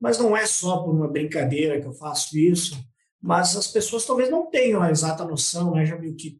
Mas 0.00 0.18
não 0.18 0.36
é 0.36 0.46
só 0.46 0.78
por 0.78 0.94
uma 0.94 1.08
brincadeira 1.08 1.80
que 1.80 1.86
eu 1.86 1.92
faço 1.92 2.36
isso, 2.38 2.76
mas 3.20 3.56
as 3.56 3.66
pessoas 3.66 4.06
talvez 4.06 4.30
não 4.30 4.46
tenham 4.46 4.82
a 4.82 4.90
exata 4.90 5.24
noção, 5.24 5.74
né, 5.74 5.84
Jamil, 5.84 6.14
que 6.14 6.38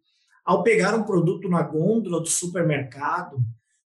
ao 0.48 0.62
pegar 0.62 0.94
um 0.94 1.02
produto 1.02 1.46
na 1.46 1.60
gôndola 1.60 2.22
do 2.22 2.26
supermercado, 2.26 3.36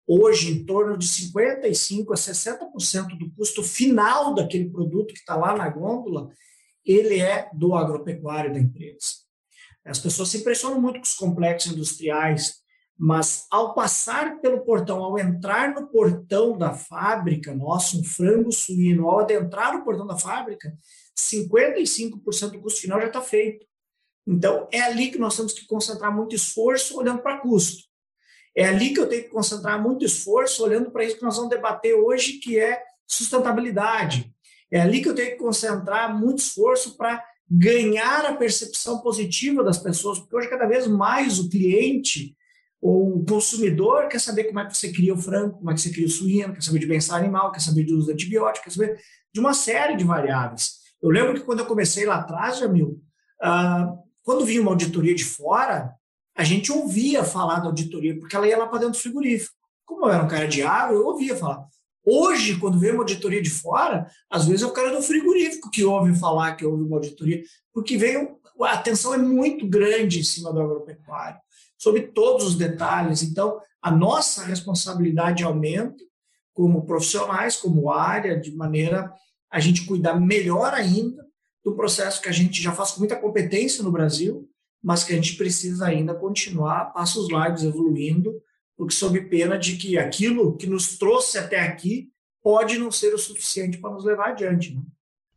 hoje 0.06 0.52
em 0.52 0.64
torno 0.64 0.96
de 0.96 1.04
55% 1.04 2.12
a 2.12 2.14
60% 2.14 3.18
do 3.18 3.28
custo 3.32 3.60
final 3.64 4.32
daquele 4.32 4.70
produto 4.70 5.12
que 5.12 5.18
está 5.18 5.34
lá 5.34 5.56
na 5.56 5.68
gôndola, 5.68 6.30
ele 6.86 7.18
é 7.18 7.50
do 7.52 7.74
agropecuário 7.74 8.52
da 8.52 8.60
empresa. 8.60 9.24
As 9.84 9.98
pessoas 9.98 10.28
se 10.28 10.38
impressionam 10.38 10.80
muito 10.80 11.00
com 11.00 11.04
os 11.04 11.14
complexos 11.14 11.72
industriais, 11.72 12.54
mas 12.96 13.48
ao 13.50 13.74
passar 13.74 14.40
pelo 14.40 14.60
portão, 14.60 15.02
ao 15.02 15.18
entrar 15.18 15.74
no 15.74 15.88
portão 15.88 16.56
da 16.56 16.72
fábrica, 16.72 17.52
nosso, 17.52 17.98
um 17.98 18.04
frango 18.04 18.52
suíno, 18.52 19.08
ao 19.10 19.18
adentrar 19.18 19.74
o 19.74 19.82
portão 19.82 20.06
da 20.06 20.16
fábrica, 20.16 20.72
55% 21.18 22.50
do 22.52 22.60
custo 22.60 22.80
final 22.80 23.00
já 23.00 23.08
está 23.08 23.20
feito. 23.20 23.66
Então, 24.26 24.68
é 24.72 24.80
ali 24.80 25.10
que 25.10 25.18
nós 25.18 25.36
temos 25.36 25.52
que 25.52 25.66
concentrar 25.66 26.14
muito 26.14 26.34
esforço 26.34 26.98
olhando 26.98 27.22
para 27.22 27.38
custo. 27.38 27.84
É 28.56 28.66
ali 28.66 28.94
que 28.94 29.00
eu 29.00 29.08
tenho 29.08 29.24
que 29.24 29.30
concentrar 29.30 29.82
muito 29.82 30.04
esforço 30.04 30.62
olhando 30.62 30.90
para 30.90 31.04
isso 31.04 31.16
que 31.16 31.24
nós 31.24 31.36
vamos 31.36 31.50
debater 31.50 31.94
hoje, 31.94 32.34
que 32.34 32.58
é 32.58 32.80
sustentabilidade. 33.06 34.32
É 34.70 34.80
ali 34.80 35.02
que 35.02 35.08
eu 35.08 35.14
tenho 35.14 35.32
que 35.32 35.38
concentrar 35.38 36.16
muito 36.18 36.38
esforço 36.38 36.96
para 36.96 37.22
ganhar 37.50 38.24
a 38.24 38.34
percepção 38.34 39.00
positiva 39.00 39.62
das 39.62 39.78
pessoas, 39.78 40.18
porque 40.18 40.36
hoje 40.36 40.48
cada 40.48 40.66
vez 40.66 40.86
mais 40.86 41.38
o 41.38 41.48
cliente 41.48 42.34
ou 42.80 43.18
o 43.18 43.24
consumidor 43.24 44.08
quer 44.08 44.20
saber 44.20 44.44
como 44.44 44.60
é 44.60 44.66
que 44.66 44.76
você 44.76 44.92
cria 44.92 45.14
o 45.14 45.18
frango, 45.18 45.58
como 45.58 45.70
é 45.70 45.74
que 45.74 45.80
você 45.80 45.90
cria 45.90 46.06
o 46.06 46.10
suíno, 46.10 46.54
quer 46.54 46.62
saber 46.62 46.78
de 46.78 46.86
bem-estar 46.86 47.18
animal, 47.18 47.50
quer 47.50 47.60
saber 47.60 47.84
do 47.84 47.96
uso 47.96 48.08
de 48.08 48.12
antibióticos, 48.12 48.74
quer 48.74 48.80
saber 48.80 49.00
de 49.32 49.40
uma 49.40 49.54
série 49.54 49.96
de 49.96 50.04
variáveis. 50.04 50.80
Eu 51.02 51.10
lembro 51.10 51.34
que 51.34 51.40
quando 51.40 51.60
eu 51.60 51.66
comecei 51.66 52.04
lá 52.06 52.16
atrás, 52.16 52.58
Jamil, 52.58 53.00
uh, 53.42 54.03
quando 54.24 54.44
vinha 54.44 54.60
uma 54.60 54.72
auditoria 54.72 55.14
de 55.14 55.24
fora, 55.24 55.94
a 56.36 56.42
gente 56.42 56.72
ouvia 56.72 57.22
falar 57.22 57.60
da 57.60 57.66
auditoria, 57.66 58.18
porque 58.18 58.34
ela 58.34 58.48
ia 58.48 58.58
lá 58.58 58.66
para 58.66 58.78
dentro 58.78 58.94
do 58.94 59.02
frigorífico. 59.02 59.54
Como 59.84 60.06
eu 60.06 60.10
era 60.10 60.24
um 60.24 60.28
cara 60.28 60.48
de 60.48 60.62
água, 60.62 60.96
eu 60.96 61.06
ouvia 61.06 61.36
falar. 61.36 61.64
Hoje, 62.04 62.58
quando 62.58 62.78
vem 62.78 62.90
uma 62.90 63.02
auditoria 63.02 63.40
de 63.40 63.50
fora, 63.50 64.10
às 64.28 64.46
vezes 64.46 64.62
é 64.62 64.66
o 64.66 64.72
cara 64.72 64.90
do 64.90 65.02
frigorífico 65.02 65.70
que 65.70 65.84
ouve 65.84 66.18
falar 66.18 66.56
que 66.56 66.64
houve 66.64 66.82
uma 66.82 66.96
auditoria, 66.96 67.42
porque 67.72 67.96
veio, 67.96 68.38
a 68.62 68.72
atenção 68.72 69.14
é 69.14 69.18
muito 69.18 69.68
grande 69.68 70.20
em 70.20 70.24
cima 70.24 70.52
do 70.52 70.60
agropecuário, 70.60 71.38
sobre 71.78 72.02
todos 72.02 72.46
os 72.46 72.56
detalhes. 72.56 73.22
Então, 73.22 73.60
a 73.80 73.90
nossa 73.90 74.42
responsabilidade 74.44 75.44
aumenta 75.44 76.02
como 76.52 76.86
profissionais, 76.86 77.56
como 77.56 77.90
área, 77.90 78.40
de 78.40 78.54
maneira 78.54 79.12
a 79.50 79.60
gente 79.60 79.84
cuidar 79.86 80.18
melhor 80.18 80.72
ainda 80.72 81.24
do 81.64 81.74
processo 81.74 82.20
que 82.20 82.28
a 82.28 82.32
gente 82.32 82.62
já 82.62 82.72
faz 82.72 82.92
com 82.92 83.00
muita 83.00 83.16
competência 83.16 83.82
no 83.82 83.90
Brasil, 83.90 84.48
mas 84.82 85.02
que 85.02 85.12
a 85.12 85.16
gente 85.16 85.36
precisa 85.36 85.86
ainda 85.86 86.14
continuar 86.14 86.92
passos 86.92 87.30
largos 87.30 87.64
evoluindo, 87.64 88.38
porque 88.76 88.92
sob 88.92 89.18
pena 89.22 89.58
de 89.58 89.76
que 89.76 89.96
aquilo 89.96 90.56
que 90.56 90.66
nos 90.66 90.98
trouxe 90.98 91.38
até 91.38 91.60
aqui 91.60 92.10
pode 92.42 92.78
não 92.78 92.92
ser 92.92 93.14
o 93.14 93.18
suficiente 93.18 93.78
para 93.78 93.94
nos 93.94 94.04
levar 94.04 94.30
adiante. 94.30 94.74
Né? 94.74 94.82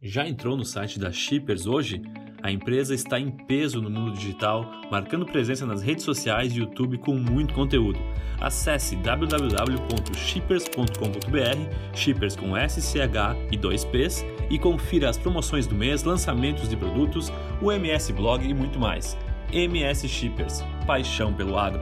Já 0.02 0.28
entrou 0.28 0.56
no 0.56 0.64
site 0.64 1.00
da 1.00 1.12
Shippers 1.12 1.66
hoje? 1.66 2.00
A 2.44 2.52
empresa 2.52 2.94
está 2.94 3.20
em 3.20 3.32
peso 3.32 3.82
no 3.82 3.90
mundo 3.90 4.14
digital, 4.14 4.64
marcando 4.92 5.26
presença 5.26 5.66
nas 5.66 5.82
redes 5.82 6.04
sociais 6.04 6.56
e 6.56 6.60
YouTube 6.60 7.00
com 7.00 7.16
muito 7.16 7.52
conteúdo. 7.56 7.98
Acesse 8.40 8.96
www.shippers.com.br, 8.98 11.96
Shippers 11.96 12.36
com 12.36 12.56
SCH 12.56 13.36
e 13.52 13.58
2Ps, 13.58 14.24
e 14.52 14.60
confira 14.60 15.10
as 15.10 15.18
promoções 15.18 15.66
do 15.66 15.74
mês, 15.74 16.04
lançamentos 16.04 16.70
de 16.70 16.78
produtos, 16.78 17.32
o 17.60 17.72
MS 17.72 18.14
Blog 18.14 18.48
e 18.48 18.54
muito 18.54 18.80
mais. 18.80 19.18
MS 19.52 20.08
Shippers, 20.08 20.62
paixão 20.86 21.34
pelo 21.34 21.58
agro. 21.58 21.82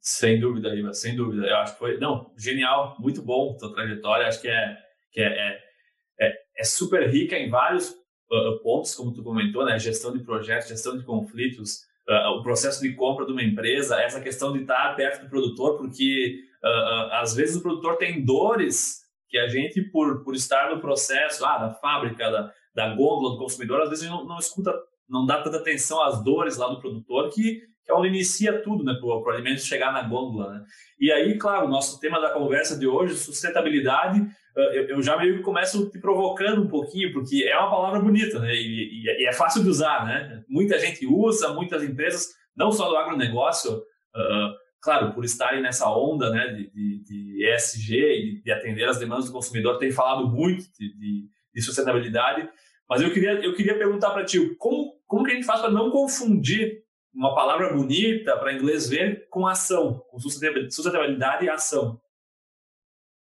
Sem 0.00 0.40
dúvida, 0.40 0.74
Iva, 0.74 0.92
sem 0.92 1.14
dúvida. 1.14 1.46
Eu 1.46 1.58
acho 1.58 1.74
que 1.74 1.78
foi, 1.78 1.98
não, 1.98 2.32
genial, 2.36 2.96
muito 2.98 3.22
bom 3.22 3.56
tua 3.56 3.72
trajetória. 3.72 4.26
Acho 4.26 4.42
que 4.42 4.48
é, 4.48 4.76
que 5.12 5.20
é, 5.20 5.26
é, 5.26 5.64
é, 6.56 6.64
super 6.64 7.08
rica 7.08 7.36
em 7.36 7.50
vários 7.50 7.90
uh, 7.90 8.58
pontos, 8.62 8.94
como 8.94 9.12
tu 9.12 9.22
comentou, 9.22 9.64
né? 9.64 9.78
Gestão 9.78 10.12
de 10.12 10.22
projetos, 10.22 10.68
gestão 10.68 10.96
de 10.96 11.04
conflitos, 11.04 11.80
uh, 12.08 12.38
o 12.38 12.42
processo 12.42 12.80
de 12.82 12.92
compra 12.94 13.26
de 13.26 13.32
uma 13.32 13.42
empresa, 13.42 14.00
essa 14.00 14.20
questão 14.20 14.52
de 14.52 14.60
estar 14.60 14.94
perto 14.96 15.24
do 15.24 15.30
produtor, 15.30 15.76
porque 15.76 16.40
uh, 16.62 17.12
às 17.14 17.34
vezes 17.34 17.56
o 17.56 17.62
produtor 17.62 17.96
tem 17.96 18.24
dores 18.24 19.02
que 19.28 19.38
a 19.38 19.48
gente, 19.48 19.82
por, 19.82 20.22
por 20.22 20.34
estar 20.34 20.74
no 20.74 20.80
processo 20.80 21.44
ah, 21.44 21.58
da 21.58 21.74
fábrica, 21.74 22.30
da, 22.30 22.52
da 22.74 22.94
gôndola 22.94 23.34
do 23.34 23.38
consumidor, 23.38 23.80
às 23.82 23.90
vezes 23.90 24.08
não, 24.08 24.24
não 24.24 24.38
escuta 24.38 24.72
não 25.08 25.26
dá 25.26 25.42
tanta 25.42 25.58
atenção 25.58 26.02
às 26.02 26.22
dores 26.22 26.56
lá 26.56 26.68
do 26.68 26.80
produtor 26.80 27.30
que, 27.30 27.62
que 27.84 27.92
é 27.92 27.94
onde 27.94 28.08
inicia 28.08 28.62
tudo, 28.62 28.82
né, 28.82 28.94
para 28.94 29.06
o 29.06 29.30
alimento 29.30 29.60
chegar 29.60 29.92
na 29.92 30.02
gôndola, 30.02 30.54
né? 30.54 30.64
E 30.98 31.12
aí, 31.12 31.36
claro, 31.36 31.66
o 31.66 31.70
nosso 31.70 32.00
tema 32.00 32.20
da 32.20 32.30
conversa 32.30 32.78
de 32.78 32.86
hoje, 32.86 33.14
sustentabilidade, 33.14 34.26
eu, 34.56 34.88
eu 34.88 35.02
já 35.02 35.16
meio 35.18 35.36
que 35.36 35.42
começo 35.42 35.90
te 35.90 35.98
provocando 35.98 36.62
um 36.62 36.68
pouquinho, 36.68 37.12
porque 37.12 37.44
é 37.44 37.58
uma 37.58 37.70
palavra 37.70 38.00
bonita, 38.00 38.38
né, 38.38 38.54
e, 38.54 39.02
e 39.04 39.26
é 39.26 39.32
fácil 39.32 39.62
de 39.62 39.68
usar, 39.68 40.06
né? 40.06 40.42
Muita 40.48 40.78
gente 40.78 41.06
usa, 41.06 41.52
muitas 41.52 41.82
empresas, 41.82 42.28
não 42.56 42.70
só 42.70 42.88
do 42.88 42.96
agronegócio, 42.96 43.72
uh, 43.72 44.54
claro, 44.80 45.12
por 45.12 45.24
estarem 45.24 45.60
nessa 45.60 45.90
onda, 45.90 46.30
né, 46.30 46.46
de, 46.52 46.70
de, 46.70 47.02
de 47.02 47.46
ESG 47.46 47.94
e 47.96 48.42
de 48.42 48.52
atender 48.52 48.84
as 48.88 48.98
demandas 48.98 49.26
do 49.26 49.32
consumidor, 49.32 49.78
tem 49.78 49.90
falado 49.90 50.28
muito 50.28 50.64
de, 50.78 50.96
de, 50.96 51.28
de 51.54 51.62
sustentabilidade, 51.62 52.48
mas 52.88 53.02
eu 53.02 53.12
queria, 53.12 53.32
eu 53.44 53.54
queria 53.54 53.76
perguntar 53.76 54.10
para 54.10 54.24
ti, 54.24 54.54
como, 54.56 54.92
como 55.06 55.24
que 55.24 55.32
a 55.32 55.34
gente 55.34 55.46
faz 55.46 55.60
para 55.60 55.70
não 55.70 55.90
confundir 55.90 56.83
uma 57.14 57.34
palavra 57.34 57.72
bonita 57.72 58.36
para 58.36 58.52
inglês 58.52 58.88
ver 58.88 59.28
com 59.30 59.46
ação, 59.46 60.04
com 60.10 60.18
sustentabilidade 60.18 61.44
e 61.44 61.48
ação? 61.48 62.00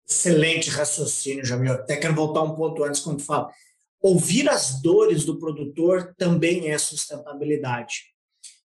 Excelente 0.07 0.69
raciocínio, 0.69 1.45
Jamil. 1.45 1.73
Até 1.73 1.95
quero 1.95 2.15
voltar 2.15 2.41
um 2.41 2.55
ponto 2.55 2.83
antes 2.83 2.99
quando 2.99 3.21
fala. 3.21 3.49
Ouvir 4.01 4.49
as 4.49 4.81
dores 4.81 5.23
do 5.23 5.37
produtor 5.37 6.13
também 6.17 6.71
é 6.71 6.77
sustentabilidade. 6.77 8.05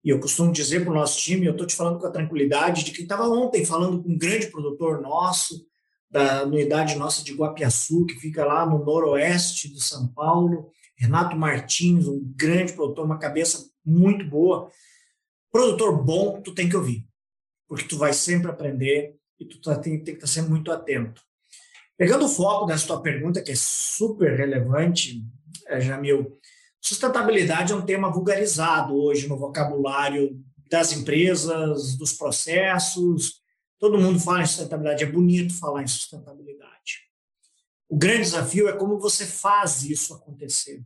E 0.03 0.09
eu 0.09 0.19
costumo 0.19 0.51
dizer 0.51 0.81
para 0.81 0.91
o 0.91 0.95
nosso 0.95 1.19
time, 1.19 1.45
eu 1.45 1.51
estou 1.51 1.67
te 1.67 1.75
falando 1.75 1.99
com 1.99 2.07
a 2.07 2.11
tranquilidade 2.11 2.83
de 2.83 2.91
que 2.91 3.03
estava 3.03 3.27
ontem 3.27 3.65
falando 3.65 4.01
com 4.01 4.09
um 4.09 4.17
grande 4.17 4.47
produtor 4.47 5.01
nosso, 5.01 5.65
da 6.09 6.43
unidade 6.43 6.95
nossa 6.95 7.23
de 7.23 7.33
Guapiaçu, 7.33 8.05
que 8.05 8.15
fica 8.15 8.43
lá 8.43 8.65
no 8.65 8.83
noroeste 8.83 9.71
de 9.71 9.81
São 9.81 10.07
Paulo. 10.07 10.69
Renato 10.95 11.35
Martins, 11.35 12.07
um 12.07 12.19
grande 12.35 12.73
produtor, 12.73 13.05
uma 13.05 13.17
cabeça 13.17 13.69
muito 13.85 14.25
boa. 14.25 14.69
Produtor 15.51 16.03
bom, 16.03 16.41
tu 16.41 16.53
tem 16.53 16.69
que 16.69 16.75
ouvir, 16.75 17.05
porque 17.67 17.87
tu 17.87 17.97
vai 17.97 18.13
sempre 18.13 18.49
aprender 18.49 19.15
e 19.39 19.45
tu 19.45 19.59
tá, 19.59 19.75
tem, 19.75 19.95
tem 19.97 20.15
que 20.15 20.23
estar 20.23 20.27
tá 20.27 20.27
sempre 20.27 20.51
muito 20.51 20.71
atento. 20.71 21.21
Pegando 21.97 22.25
o 22.25 22.29
foco 22.29 22.65
dessa 22.65 22.87
tua 22.87 23.01
pergunta, 23.01 23.41
que 23.41 23.51
é 23.51 23.55
super 23.55 24.37
relevante, 24.37 25.23
é, 25.67 25.81
Jamil, 25.81 26.39
sustentabilidade 26.79 27.73
é 27.73 27.75
um 27.75 27.85
tema 27.85 28.11
vulgarizado 28.11 28.95
hoje 28.95 29.27
no 29.27 29.37
vocabulário 29.37 30.41
das 30.69 30.93
empresas, 30.93 31.97
dos 31.97 32.13
processos, 32.13 33.41
Todo 33.81 33.97
mundo 33.97 34.19
fala 34.19 34.43
em 34.43 34.45
sustentabilidade, 34.45 35.03
é 35.03 35.07
bonito 35.11 35.57
falar 35.57 35.81
em 35.81 35.87
sustentabilidade. 35.87 37.09
O 37.89 37.97
grande 37.97 38.21
desafio 38.21 38.69
é 38.69 38.77
como 38.77 38.99
você 38.99 39.25
faz 39.25 39.81
isso 39.81 40.13
acontecer. 40.13 40.85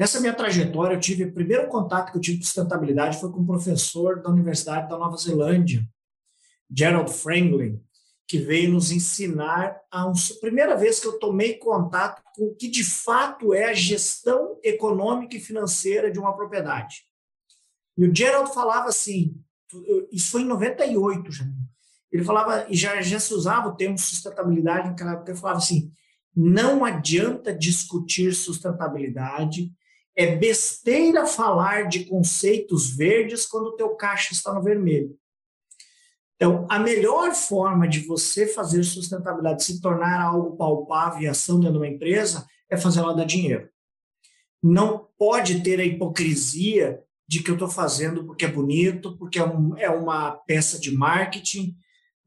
Nessa 0.00 0.18
minha 0.18 0.32
trajetória, 0.32 0.94
eu 0.94 0.98
tive 0.98 1.24
o 1.24 1.32
primeiro 1.34 1.68
contato 1.68 2.10
que 2.10 2.16
eu 2.16 2.22
tive 2.22 2.38
com 2.38 2.44
sustentabilidade 2.44 3.20
foi 3.20 3.30
com 3.30 3.40
um 3.40 3.46
professor 3.46 4.22
da 4.22 4.30
Universidade 4.30 4.88
da 4.88 4.96
Nova 4.96 5.14
Zelândia, 5.18 5.86
Gerald 6.74 7.12
Franklin, 7.12 7.78
que 8.26 8.38
veio 8.38 8.70
nos 8.70 8.90
ensinar 8.90 9.78
a 9.90 10.06
um, 10.06 10.14
primeira 10.40 10.74
vez 10.74 11.00
que 11.00 11.06
eu 11.06 11.18
tomei 11.18 11.58
contato 11.58 12.22
com 12.34 12.46
o 12.46 12.54
que 12.54 12.70
de 12.70 12.82
fato 12.82 13.52
é 13.52 13.64
a 13.64 13.74
gestão 13.74 14.58
econômica 14.64 15.36
e 15.36 15.40
financeira 15.40 16.10
de 16.10 16.18
uma 16.18 16.34
propriedade. 16.34 17.02
E 17.94 18.06
o 18.06 18.14
Gerald 18.14 18.54
falava 18.54 18.88
assim, 18.88 19.38
isso 20.10 20.30
foi 20.30 20.40
em 20.40 20.46
98, 20.46 21.30
já. 21.30 21.44
Ele 22.10 22.24
falava, 22.24 22.66
e 22.70 22.74
já, 22.74 23.02
já 23.02 23.20
se 23.20 23.34
usava 23.34 23.68
o 23.68 23.76
termo 23.76 23.98
sustentabilidade 23.98 24.88
naquela 24.88 25.12
época, 25.12 25.32
ele 25.32 25.38
falava 25.38 25.58
assim, 25.58 25.92
não 26.34 26.86
adianta 26.86 27.52
discutir 27.52 28.32
sustentabilidade, 28.32 29.70
é 30.16 30.36
besteira 30.36 31.26
falar 31.26 31.88
de 31.88 32.04
conceitos 32.04 32.94
verdes 32.94 33.46
quando 33.46 33.68
o 33.68 33.76
teu 33.76 33.90
caixa 33.96 34.32
está 34.32 34.52
no 34.52 34.62
vermelho. 34.62 35.16
Então, 36.36 36.66
a 36.70 36.78
melhor 36.78 37.34
forma 37.34 37.86
de 37.86 38.00
você 38.00 38.46
fazer 38.46 38.82
sustentabilidade 38.82 39.62
se 39.62 39.80
tornar 39.80 40.22
algo 40.22 40.56
palpável 40.56 41.20
e 41.20 41.28
ação 41.28 41.60
dentro 41.60 41.74
de 41.74 41.78
uma 41.78 41.88
empresa 41.88 42.46
é 42.68 42.78
fazer 42.78 43.00
ela 43.00 43.14
dar 43.14 43.24
dinheiro. 43.24 43.68
Não 44.62 45.06
pode 45.18 45.62
ter 45.62 45.78
a 45.80 45.84
hipocrisia 45.84 47.02
de 47.28 47.42
que 47.42 47.50
eu 47.50 47.54
estou 47.54 47.68
fazendo 47.68 48.24
porque 48.24 48.46
é 48.46 48.50
bonito, 48.50 49.16
porque 49.18 49.38
é, 49.38 49.44
um, 49.44 49.76
é 49.76 49.90
uma 49.90 50.32
peça 50.32 50.80
de 50.80 50.90
marketing, 50.90 51.76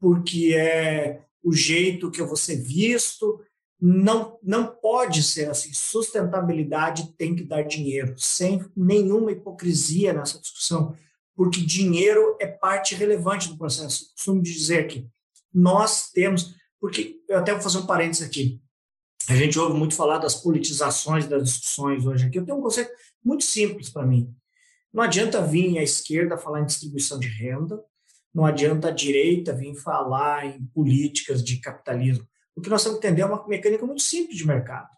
porque 0.00 0.54
é 0.54 1.20
o 1.42 1.52
jeito 1.52 2.10
que 2.10 2.20
eu 2.20 2.26
vou 2.26 2.36
ser 2.36 2.56
visto. 2.56 3.40
Não, 3.86 4.38
não 4.42 4.66
pode 4.66 5.22
ser 5.22 5.50
assim. 5.50 5.74
Sustentabilidade 5.74 7.12
tem 7.18 7.36
que 7.36 7.44
dar 7.44 7.60
dinheiro, 7.60 8.14
sem 8.16 8.64
nenhuma 8.74 9.30
hipocrisia 9.30 10.10
nessa 10.14 10.40
discussão, 10.40 10.96
porque 11.36 11.60
dinheiro 11.60 12.34
é 12.40 12.46
parte 12.46 12.94
relevante 12.94 13.46
do 13.46 13.58
processo. 13.58 14.04
Eu 14.04 14.08
costumo 14.14 14.42
dizer 14.42 14.86
que 14.86 15.06
nós 15.52 16.10
temos, 16.10 16.54
porque 16.80 17.20
eu 17.28 17.36
até 17.36 17.52
vou 17.52 17.60
fazer 17.60 17.76
um 17.76 17.84
parênteses 17.84 18.26
aqui. 18.26 18.58
A 19.28 19.36
gente 19.36 19.58
ouve 19.58 19.76
muito 19.76 19.94
falar 19.94 20.16
das 20.16 20.34
politizações 20.34 21.28
das 21.28 21.44
discussões 21.44 22.06
hoje 22.06 22.24
aqui. 22.24 22.38
Eu 22.38 22.46
tenho 22.46 22.56
um 22.56 22.62
conceito 22.62 22.90
muito 23.22 23.44
simples 23.44 23.90
para 23.90 24.06
mim. 24.06 24.34
Não 24.90 25.02
adianta 25.02 25.42
vir 25.42 25.76
a 25.76 25.82
esquerda 25.82 26.38
falar 26.38 26.62
em 26.62 26.66
distribuição 26.66 27.18
de 27.18 27.28
renda, 27.28 27.78
não 28.34 28.46
adianta 28.46 28.88
a 28.88 28.90
direita 28.90 29.52
vir 29.52 29.74
falar 29.74 30.46
em 30.46 30.64
políticas 30.72 31.44
de 31.44 31.58
capitalismo. 31.58 32.26
O 32.56 32.60
que 32.60 32.70
nós 32.70 32.82
temos 32.82 32.98
que 32.98 33.06
entender 33.06 33.22
é 33.22 33.26
uma 33.26 33.46
mecânica 33.46 33.84
muito 33.84 34.02
simples 34.02 34.36
de 34.36 34.46
mercado. 34.46 34.88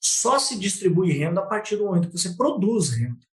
Só 0.00 0.38
se 0.38 0.58
distribui 0.58 1.12
renda 1.12 1.40
a 1.40 1.46
partir 1.46 1.76
do 1.76 1.84
momento 1.84 2.08
que 2.08 2.18
você 2.18 2.30
produz 2.34 2.90
renda. 2.90 3.26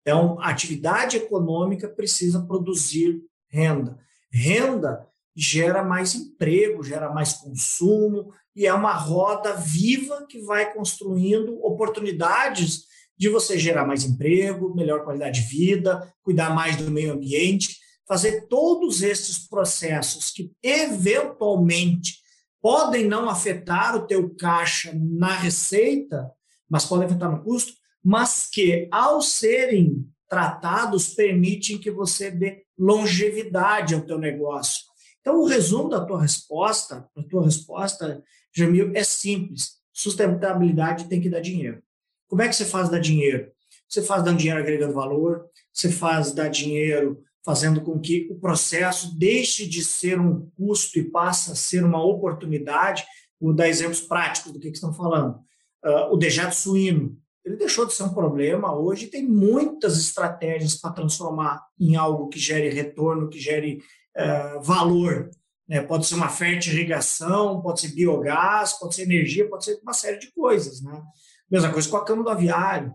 Então, 0.00 0.40
a 0.40 0.48
atividade 0.48 1.16
econômica 1.16 1.88
precisa 1.88 2.42
produzir 2.42 3.22
renda. 3.48 3.98
Renda 4.30 5.06
gera 5.34 5.82
mais 5.82 6.14
emprego, 6.14 6.82
gera 6.82 7.10
mais 7.10 7.34
consumo, 7.34 8.32
e 8.54 8.66
é 8.66 8.74
uma 8.74 8.92
roda 8.92 9.54
viva 9.54 10.26
que 10.28 10.40
vai 10.42 10.72
construindo 10.72 11.64
oportunidades 11.64 12.84
de 13.16 13.28
você 13.28 13.58
gerar 13.58 13.86
mais 13.86 14.04
emprego, 14.04 14.74
melhor 14.74 15.04
qualidade 15.04 15.40
de 15.40 15.46
vida, 15.46 16.12
cuidar 16.22 16.54
mais 16.54 16.76
do 16.76 16.90
meio 16.90 17.12
ambiente, 17.12 17.78
fazer 18.06 18.46
todos 18.48 19.02
esses 19.02 19.38
processos 19.38 20.30
que 20.30 20.52
eventualmente 20.62 22.21
podem 22.62 23.06
não 23.06 23.28
afetar 23.28 23.96
o 23.96 24.06
teu 24.06 24.30
caixa 24.36 24.92
na 24.94 25.34
receita, 25.34 26.30
mas 26.70 26.86
podem 26.86 27.06
afetar 27.06 27.30
no 27.30 27.42
custo, 27.42 27.72
mas 28.02 28.48
que 28.48 28.88
ao 28.90 29.20
serem 29.20 30.08
tratados 30.28 31.08
permitem 31.08 31.76
que 31.76 31.90
você 31.90 32.30
dê 32.30 32.64
longevidade 32.78 33.94
ao 33.94 34.00
teu 34.00 34.16
negócio. 34.16 34.84
Então, 35.20 35.40
o 35.40 35.46
resumo 35.46 35.88
da 35.88 36.04
tua 36.04 36.22
resposta, 36.22 37.08
da 37.14 37.22
tua 37.24 37.44
resposta, 37.44 38.22
Jamil, 38.54 38.92
é 38.94 39.04
simples. 39.04 39.76
Sustentabilidade 39.92 41.08
tem 41.08 41.20
que 41.20 41.28
dar 41.28 41.40
dinheiro. 41.40 41.82
Como 42.28 42.42
é 42.42 42.48
que 42.48 42.54
você 42.56 42.64
faz 42.64 42.88
dar 42.88 42.98
dinheiro? 42.98 43.52
Você 43.88 44.02
faz 44.02 44.24
dando 44.24 44.38
dinheiro 44.38 44.60
agregando 44.60 44.94
valor, 44.94 45.46
você 45.72 45.92
faz 45.92 46.32
dar 46.32 46.48
dinheiro 46.48 47.22
fazendo 47.44 47.80
com 47.80 47.98
que 47.98 48.28
o 48.30 48.38
processo 48.38 49.16
deixe 49.18 49.66
de 49.66 49.84
ser 49.84 50.20
um 50.20 50.48
custo 50.56 50.98
e 50.98 51.10
passe 51.10 51.50
a 51.50 51.54
ser 51.54 51.84
uma 51.84 52.02
oportunidade. 52.02 53.04
Vou 53.40 53.52
dar 53.52 53.68
exemplos 53.68 54.00
práticos 54.00 54.52
do 54.52 54.60
que, 54.60 54.70
que 54.70 54.76
estão 54.76 54.92
falando. 54.92 55.40
Uh, 55.84 56.12
o 56.12 56.16
dejeto 56.16 56.54
suíno, 56.54 57.18
ele 57.44 57.56
deixou 57.56 57.84
de 57.84 57.92
ser 57.92 58.04
um 58.04 58.14
problema 58.14 58.72
hoje 58.72 59.08
tem 59.08 59.26
muitas 59.26 59.98
estratégias 59.98 60.76
para 60.76 60.92
transformar 60.92 61.60
em 61.78 61.96
algo 61.96 62.28
que 62.28 62.38
gere 62.38 62.68
retorno, 62.68 63.28
que 63.28 63.40
gere 63.40 63.82
uh, 64.16 64.62
valor. 64.62 65.28
Né? 65.68 65.80
Pode 65.80 66.06
ser 66.06 66.14
uma 66.14 66.28
fertirrigação, 66.28 67.60
pode 67.60 67.80
ser 67.80 67.88
biogás, 67.88 68.74
pode 68.74 68.94
ser 68.94 69.02
energia, 69.02 69.48
pode 69.48 69.64
ser 69.64 69.80
uma 69.82 69.92
série 69.92 70.18
de 70.18 70.30
coisas. 70.32 70.80
Né? 70.80 71.02
Mesma 71.50 71.72
coisa 71.72 71.88
com 71.88 71.96
a 71.96 72.04
cama 72.04 72.22
do 72.22 72.30
aviário. 72.30 72.94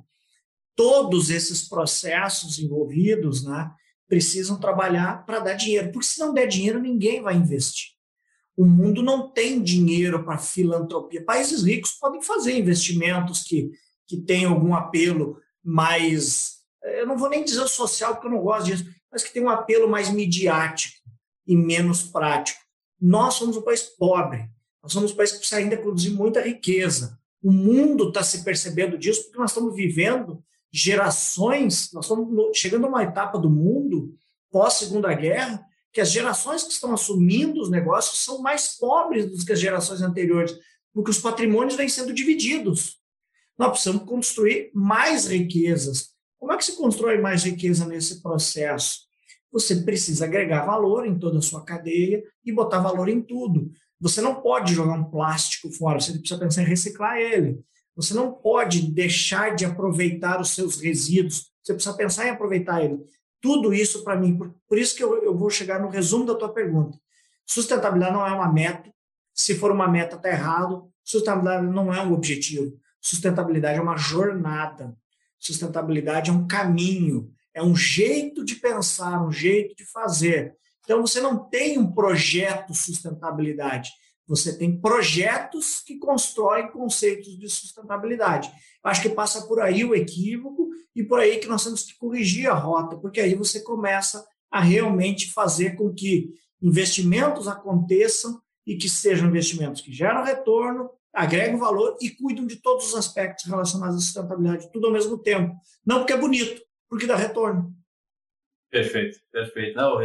Todos 0.75 1.29
esses 1.29 1.67
processos 1.67 2.59
envolvidos 2.59 3.43
né, 3.43 3.69
precisam 4.07 4.59
trabalhar 4.59 5.25
para 5.25 5.39
dar 5.39 5.53
dinheiro, 5.53 5.91
porque 5.91 6.07
se 6.07 6.19
não 6.19 6.33
der 6.33 6.47
dinheiro, 6.47 6.79
ninguém 6.79 7.21
vai 7.21 7.35
investir. 7.35 7.89
O 8.55 8.65
mundo 8.65 9.03
não 9.03 9.29
tem 9.29 9.61
dinheiro 9.61 10.23
para 10.23 10.37
filantropia. 10.37 11.23
Países 11.23 11.63
ricos 11.63 11.91
podem 11.91 12.21
fazer 12.21 12.57
investimentos 12.57 13.43
que, 13.43 13.71
que 14.07 14.17
têm 14.17 14.45
algum 14.45 14.73
apelo 14.73 15.39
mais. 15.63 16.57
Eu 16.81 17.05
não 17.05 17.17
vou 17.17 17.29
nem 17.29 17.43
dizer 17.43 17.67
social, 17.67 18.15
porque 18.15 18.27
eu 18.27 18.31
não 18.31 18.41
gosto 18.41 18.65
disso, 18.65 18.85
mas 19.11 19.23
que 19.23 19.33
tem 19.33 19.43
um 19.43 19.49
apelo 19.49 19.87
mais 19.87 20.09
midiático 20.09 20.95
e 21.45 21.55
menos 21.55 22.03
prático. 22.03 22.59
Nós 22.99 23.35
somos 23.35 23.57
um 23.57 23.61
país 23.61 23.83
pobre, 23.83 24.49
nós 24.81 24.91
somos 24.91 25.11
um 25.11 25.15
país 25.15 25.31
que 25.31 25.37
precisa 25.37 25.61
ainda 25.61 25.77
produzir 25.77 26.11
muita 26.11 26.41
riqueza. 26.41 27.19
O 27.43 27.51
mundo 27.51 28.07
está 28.07 28.23
se 28.23 28.43
percebendo 28.43 28.97
disso 28.97 29.23
porque 29.25 29.37
nós 29.37 29.51
estamos 29.51 29.75
vivendo 29.75 30.43
gerações, 30.71 31.91
nós 31.93 32.05
estamos 32.05 32.57
chegando 32.57 32.85
a 32.85 32.89
uma 32.89 33.03
etapa 33.03 33.37
do 33.37 33.49
mundo 33.49 34.13
pós-segunda 34.51 35.13
guerra 35.13 35.63
que 35.91 36.01
as 36.01 36.11
gerações 36.11 36.63
que 36.63 36.71
estão 36.71 36.93
assumindo 36.93 37.61
os 37.61 37.69
negócios 37.69 38.23
são 38.23 38.41
mais 38.41 38.77
pobres 38.77 39.25
do 39.25 39.45
que 39.45 39.53
as 39.53 39.59
gerações 39.59 40.01
anteriores, 40.01 40.55
porque 40.93 41.09
os 41.09 41.19
patrimônios 41.19 41.75
vêm 41.75 41.89
sendo 41.89 42.13
divididos. 42.13 42.99
Nós 43.57 43.71
precisamos 43.71 44.03
construir 44.03 44.69
mais 44.73 45.27
riquezas. 45.27 46.09
Como 46.37 46.51
é 46.53 46.57
que 46.57 46.65
se 46.65 46.75
constrói 46.75 47.19
mais 47.19 47.43
riqueza 47.43 47.85
nesse 47.87 48.21
processo? 48.21 49.07
Você 49.51 49.77
precisa 49.77 50.25
agregar 50.25 50.65
valor 50.65 51.05
em 51.05 51.17
toda 51.17 51.39
a 51.39 51.41
sua 51.41 51.63
cadeia 51.63 52.23
e 52.45 52.51
botar 52.51 52.79
valor 52.79 53.09
em 53.09 53.21
tudo. 53.21 53.71
Você 53.99 54.21
não 54.21 54.41
pode 54.41 54.75
jogar 54.75 54.93
um 54.93 55.09
plástico 55.09 55.71
fora, 55.71 55.99
você 55.99 56.13
precisa 56.13 56.39
pensar 56.39 56.61
em 56.61 56.67
reciclar 56.67 57.17
ele. 57.17 57.59
Você 57.97 58.13
não 58.13 58.31
pode 58.31 58.89
deixar 58.91 59.55
de 59.55 59.65
aproveitar 59.65 60.39
os 60.39 60.51
seus 60.51 60.79
resíduos, 60.79 61.51
você 61.61 61.73
precisa 61.73 61.97
pensar 61.97 62.27
em 62.27 62.29
aproveitar 62.29 62.81
ele. 62.81 62.99
Tudo 63.41 63.73
isso 63.73 64.03
para 64.03 64.15
mim, 64.15 64.37
por, 64.37 64.55
por, 64.69 64.77
isso 64.77 64.95
que 64.95 65.03
eu, 65.03 65.21
eu 65.23 65.35
vou 65.35 65.49
chegar 65.49 65.81
no 65.81 65.89
resumo 65.89 66.25
da 66.25 66.35
tua 66.35 66.53
pergunta. 66.53 66.97
Sustentabilidade 67.45 68.13
não 68.13 68.25
é 68.25 68.31
uma 68.31 68.51
meta, 68.51 68.89
se 69.33 69.53
for 69.55 69.71
uma 69.71 69.87
meta, 69.87 70.15
está 70.15 70.29
errado. 70.29 70.89
Sustentabilidade 71.03 71.67
não 71.67 71.93
é 71.93 72.01
um 72.01 72.13
objetivo. 72.13 72.79
Sustentabilidade 72.99 73.77
é 73.77 73.81
uma 73.81 73.95
jornada. 73.95 74.97
Sustentabilidade 75.39 76.29
é 76.31 76.33
um 76.33 76.47
caminho, 76.47 77.31
é 77.53 77.61
um 77.61 77.75
jeito 77.75 78.43
de 78.43 78.55
pensar, 78.55 79.23
um 79.23 79.31
jeito 79.31 79.75
de 79.75 79.85
fazer. 79.85 80.55
Então, 80.83 81.01
você 81.01 81.21
não 81.21 81.37
tem 81.37 81.77
um 81.77 81.91
projeto 81.91 82.73
sustentabilidade, 82.73 83.91
você 84.27 84.57
tem 84.57 84.79
projetos 84.79 85.79
que 85.79 85.97
constroem 85.97 86.69
conceitos 86.69 87.37
de 87.39 87.49
sustentabilidade. 87.49 88.51
Acho 88.83 89.01
que 89.01 89.09
passa 89.09 89.47
por 89.47 89.61
aí 89.61 89.85
o 89.85 89.95
equívoco 89.95 90.69
e 90.95 91.03
por 91.03 91.19
aí 91.19 91.37
que 91.37 91.47
nós 91.47 91.63
temos 91.63 91.83
que 91.83 91.97
corrigir 91.97 92.49
a 92.49 92.53
rota, 92.53 92.97
porque 92.97 93.21
aí 93.21 93.35
você 93.35 93.61
começa 93.61 94.25
a 94.51 94.59
realmente 94.59 95.31
fazer 95.31 95.75
com 95.75 95.93
que 95.93 96.33
investimentos 96.61 97.47
aconteçam 97.47 98.41
e 98.65 98.75
que 98.75 98.89
sejam 98.89 99.29
investimentos 99.29 99.81
que 99.81 99.93
geram 99.93 100.23
retorno, 100.23 100.89
agregam 101.13 101.57
valor 101.57 101.97
e 102.01 102.09
cuidam 102.09 102.45
de 102.45 102.57
todos 102.57 102.87
os 102.87 102.95
aspectos 102.95 103.45
relacionados 103.45 103.95
à 103.95 103.99
sustentabilidade, 103.99 104.71
tudo 104.71 104.87
ao 104.87 104.93
mesmo 104.93 105.17
tempo. 105.17 105.55
Não 105.85 105.99
porque 105.99 106.13
é 106.13 106.17
bonito, 106.17 106.61
porque 106.89 107.07
dá 107.07 107.15
retorno. 107.15 107.73
Perfeito, 108.69 109.19
perfeito. 109.31 109.77
Não, 109.77 109.97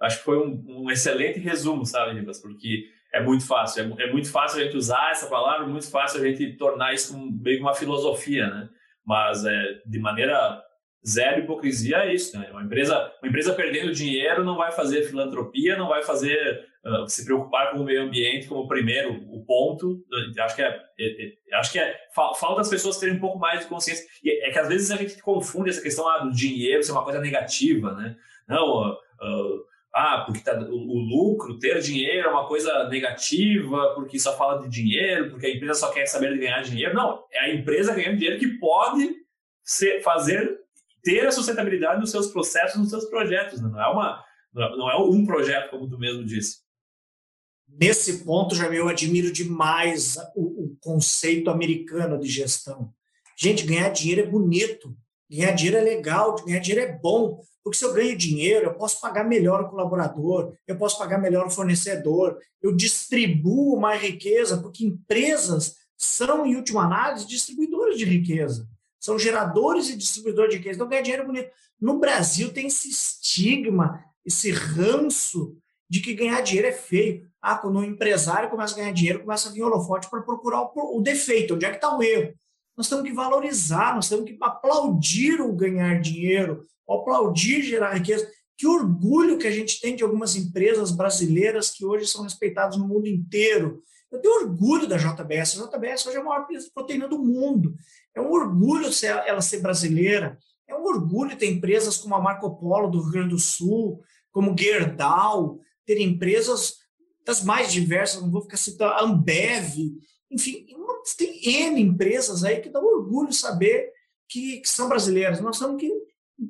acho 0.00 0.18
que 0.18 0.24
foi 0.24 0.38
um, 0.38 0.64
um 0.66 0.90
excelente 0.90 1.38
resumo, 1.38 1.86
sabe, 1.86 2.18
Ribas? 2.18 2.40
Porque 2.40 2.88
é 3.14 3.22
muito 3.22 3.46
fácil. 3.46 3.94
É, 3.98 4.04
é, 4.04 4.12
muito 4.12 4.30
fácil 4.30 4.60
a 4.60 4.64
gente 4.64 4.76
usar 4.76 5.10
essa 5.10 5.28
palavra, 5.28 5.66
muito 5.66 5.90
fácil 5.90 6.20
a 6.20 6.26
gente 6.26 6.56
tornar 6.56 6.92
isso 6.92 7.16
meio 7.18 7.58
que 7.58 7.62
uma 7.62 7.74
filosofia, 7.74 8.48
né? 8.48 8.68
Mas 9.06 9.44
é, 9.44 9.80
de 9.86 9.98
maneira 9.98 10.62
zero 11.06 11.42
hipocrisia 11.42 11.98
é 11.98 12.14
isso, 12.14 12.38
né? 12.38 12.48
Uma 12.50 12.62
empresa, 12.62 13.12
uma 13.22 13.28
empresa 13.28 13.54
perdendo 13.54 13.92
dinheiro 13.92 14.42
não 14.42 14.56
vai 14.56 14.72
fazer 14.72 15.04
filantropia, 15.04 15.76
não 15.76 15.88
vai 15.88 16.02
fazer 16.02 16.66
uh, 16.84 17.06
se 17.06 17.24
preocupar 17.24 17.70
com 17.70 17.78
o 17.78 17.84
meio 17.84 18.02
ambiente 18.02 18.48
como 18.48 18.66
primeiro 18.66 19.12
o 19.30 19.44
ponto. 19.44 20.02
Acho 20.40 20.56
que 20.56 20.62
é, 20.62 20.80
é, 20.98 21.26
é 21.26 21.56
acho 21.56 21.70
que 21.70 21.78
é 21.78 21.94
falta 22.14 22.62
as 22.62 22.70
pessoas 22.70 22.98
terem 22.98 23.16
um 23.16 23.20
pouco 23.20 23.38
mais 23.38 23.60
de 23.60 23.66
consciência. 23.66 24.04
E 24.24 24.44
é 24.44 24.50
que 24.50 24.58
às 24.58 24.68
vezes 24.68 24.90
a 24.90 24.96
gente 24.96 25.22
confunde 25.22 25.70
essa 25.70 25.82
questão 25.82 26.08
ah, 26.08 26.18
do 26.18 26.32
dinheiro 26.32 26.82
ser 26.82 26.92
uma 26.92 27.04
coisa 27.04 27.20
negativa, 27.20 27.92
né? 27.92 28.16
Não, 28.48 28.90
uh, 28.90 29.73
ah, 29.94 30.24
porque 30.26 30.40
tá, 30.40 30.58
o, 30.58 30.74
o, 30.74 30.98
lucro, 30.98 31.56
ter 31.60 31.80
dinheiro 31.80 32.26
é 32.26 32.30
uma 32.30 32.48
coisa 32.48 32.88
negativa, 32.88 33.94
porque 33.94 34.18
só 34.18 34.36
fala 34.36 34.60
de 34.60 34.68
dinheiro, 34.68 35.30
porque 35.30 35.46
a 35.46 35.54
empresa 35.54 35.74
só 35.74 35.92
quer 35.92 36.06
saber 36.06 36.32
de 36.32 36.40
ganhar 36.40 36.62
dinheiro. 36.62 36.94
Não, 36.94 37.24
é 37.30 37.44
a 37.44 37.54
empresa 37.54 37.94
ganhando 37.94 38.16
dinheiro 38.16 38.40
que 38.40 38.58
pode 38.58 39.08
ser, 39.62 40.02
fazer, 40.02 40.58
ter 41.00 41.24
a 41.24 41.30
sustentabilidade 41.30 42.00
nos 42.00 42.10
seus 42.10 42.26
processos, 42.26 42.80
nos 42.80 42.90
seus 42.90 43.04
projetos. 43.04 43.62
Né? 43.62 43.68
Não, 43.68 43.80
é 43.80 43.88
uma, 43.88 44.24
não 44.52 44.90
é 44.90 44.96
um 44.96 45.24
projeto, 45.24 45.70
como 45.70 45.88
tu 45.88 45.96
mesmo 45.96 46.24
disse. 46.24 46.64
Nesse 47.68 48.24
ponto, 48.24 48.56
já 48.56 48.66
eu 48.66 48.88
admiro 48.88 49.32
demais 49.32 50.16
o, 50.34 50.64
o 50.64 50.76
conceito 50.80 51.50
americano 51.50 52.18
de 52.18 52.28
gestão. 52.28 52.92
Gente, 53.36 53.64
ganhar 53.64 53.90
dinheiro 53.90 54.22
é 54.22 54.26
bonito, 54.26 54.92
ganhar 55.30 55.52
dinheiro 55.52 55.78
é 55.78 55.82
legal, 55.82 56.34
ganhar 56.44 56.58
dinheiro 56.58 56.90
é 56.90 56.98
bom, 56.98 57.40
porque 57.64 57.78
se 57.78 57.84
eu 57.84 57.94
ganho 57.94 58.16
dinheiro, 58.16 58.66
eu 58.66 58.74
posso 58.74 59.00
pagar 59.00 59.24
melhor 59.24 59.62
o 59.62 59.70
colaborador, 59.70 60.52
eu 60.68 60.76
posso 60.76 60.98
pagar 60.98 61.18
melhor 61.18 61.46
o 61.46 61.50
fornecedor, 61.50 62.38
eu 62.62 62.76
distribuo 62.76 63.80
mais 63.80 64.02
riqueza, 64.02 64.58
porque 64.58 64.84
empresas 64.84 65.76
são, 65.96 66.44
em 66.44 66.56
última 66.56 66.84
análise, 66.84 67.26
distribuidoras 67.26 67.96
de 67.96 68.04
riqueza. 68.04 68.68
são 69.00 69.18
geradores 69.18 69.90
e 69.90 69.96
distribuidores 69.96 70.50
de 70.50 70.56
riqueza. 70.58 70.76
Então, 70.76 70.88
ganhar 70.88 71.02
dinheiro 71.02 71.24
é 71.24 71.26
bonito. 71.26 71.50
No 71.80 71.98
Brasil 71.98 72.52
tem 72.52 72.68
esse 72.68 72.88
estigma, 72.88 74.02
esse 74.24 74.50
ranço 74.50 75.56
de 75.88 76.00
que 76.00 76.14
ganhar 76.14 76.40
dinheiro 76.40 76.68
é 76.68 76.72
feio. 76.72 77.28
Ah, 77.40 77.56
quando 77.56 77.78
um 77.78 77.84
empresário 77.84 78.48
começa 78.48 78.74
a 78.74 78.78
ganhar 78.78 78.92
dinheiro, 78.92 79.20
começa 79.20 79.48
a 79.48 79.52
vir 79.52 79.62
holofote 79.62 80.08
para 80.08 80.22
procurar 80.22 80.62
o, 80.62 80.98
o, 80.98 81.02
defeito, 81.02 81.54
onde 81.54 81.66
é 81.66 81.70
que 81.70 81.76
está 81.76 81.94
o 81.94 82.02
erro. 82.02 82.34
Nós 82.76 82.88
temos 82.88 83.04
que 83.04 83.12
valorizar, 83.12 83.94
nós 83.94 84.08
temos 84.08 84.24
que 84.24 84.36
aplaudir 84.40 85.40
o 85.40 85.52
ganhar 85.52 86.00
dinheiro, 86.00 86.62
aplaudir 86.88 87.62
gerar 87.62 87.94
riqueza. 87.94 88.28
Que 88.56 88.66
orgulho 88.66 89.38
que 89.38 89.46
a 89.46 89.50
gente 89.50 89.80
tem 89.80 89.96
de 89.96 90.02
algumas 90.02 90.36
empresas 90.36 90.90
brasileiras 90.90 91.70
que 91.70 91.84
hoje 91.84 92.06
são 92.06 92.22
respeitadas 92.22 92.76
no 92.76 92.86
mundo 92.86 93.08
inteiro. 93.08 93.82
Eu 94.10 94.20
tenho 94.20 94.42
orgulho 94.42 94.86
da 94.86 94.96
JBS. 94.96 95.60
A 95.60 95.66
JBS 95.66 96.06
hoje 96.06 96.16
é 96.16 96.20
a 96.20 96.24
maior 96.24 96.42
empresa 96.42 96.66
de 96.66 96.72
proteína 96.72 97.08
do 97.08 97.18
mundo. 97.18 97.74
É 98.14 98.20
um 98.20 98.30
orgulho 98.30 98.88
ela 99.26 99.40
ser 99.40 99.60
brasileira. 99.60 100.38
É 100.68 100.74
um 100.74 100.84
orgulho 100.84 101.36
ter 101.36 101.50
empresas 101.50 101.96
como 101.96 102.14
a 102.14 102.20
Marco 102.20 102.56
Polo 102.56 102.88
do 102.88 103.00
Rio 103.02 103.12
Grande 103.12 103.30
do 103.30 103.38
Sul, 103.38 104.02
como 104.30 104.56
Gerdau, 104.56 105.58
ter 105.84 106.00
empresas 106.00 106.76
das 107.24 107.42
mais 107.42 107.72
diversas, 107.72 108.22
não 108.22 108.30
vou 108.30 108.42
ficar 108.42 108.56
citando, 108.56 108.92
a 108.92 109.02
Ambev, 109.02 109.76
enfim, 110.30 110.66
tem 111.16 111.40
N 111.68 111.80
empresas 111.80 112.44
aí 112.44 112.60
que 112.60 112.70
dão 112.70 112.84
orgulho 112.84 113.32
saber 113.32 113.92
que, 114.28 114.60
que 114.60 114.68
são 114.68 114.88
brasileiras. 114.88 115.40
Nós 115.40 115.58
temos 115.58 115.80
que 115.80 115.92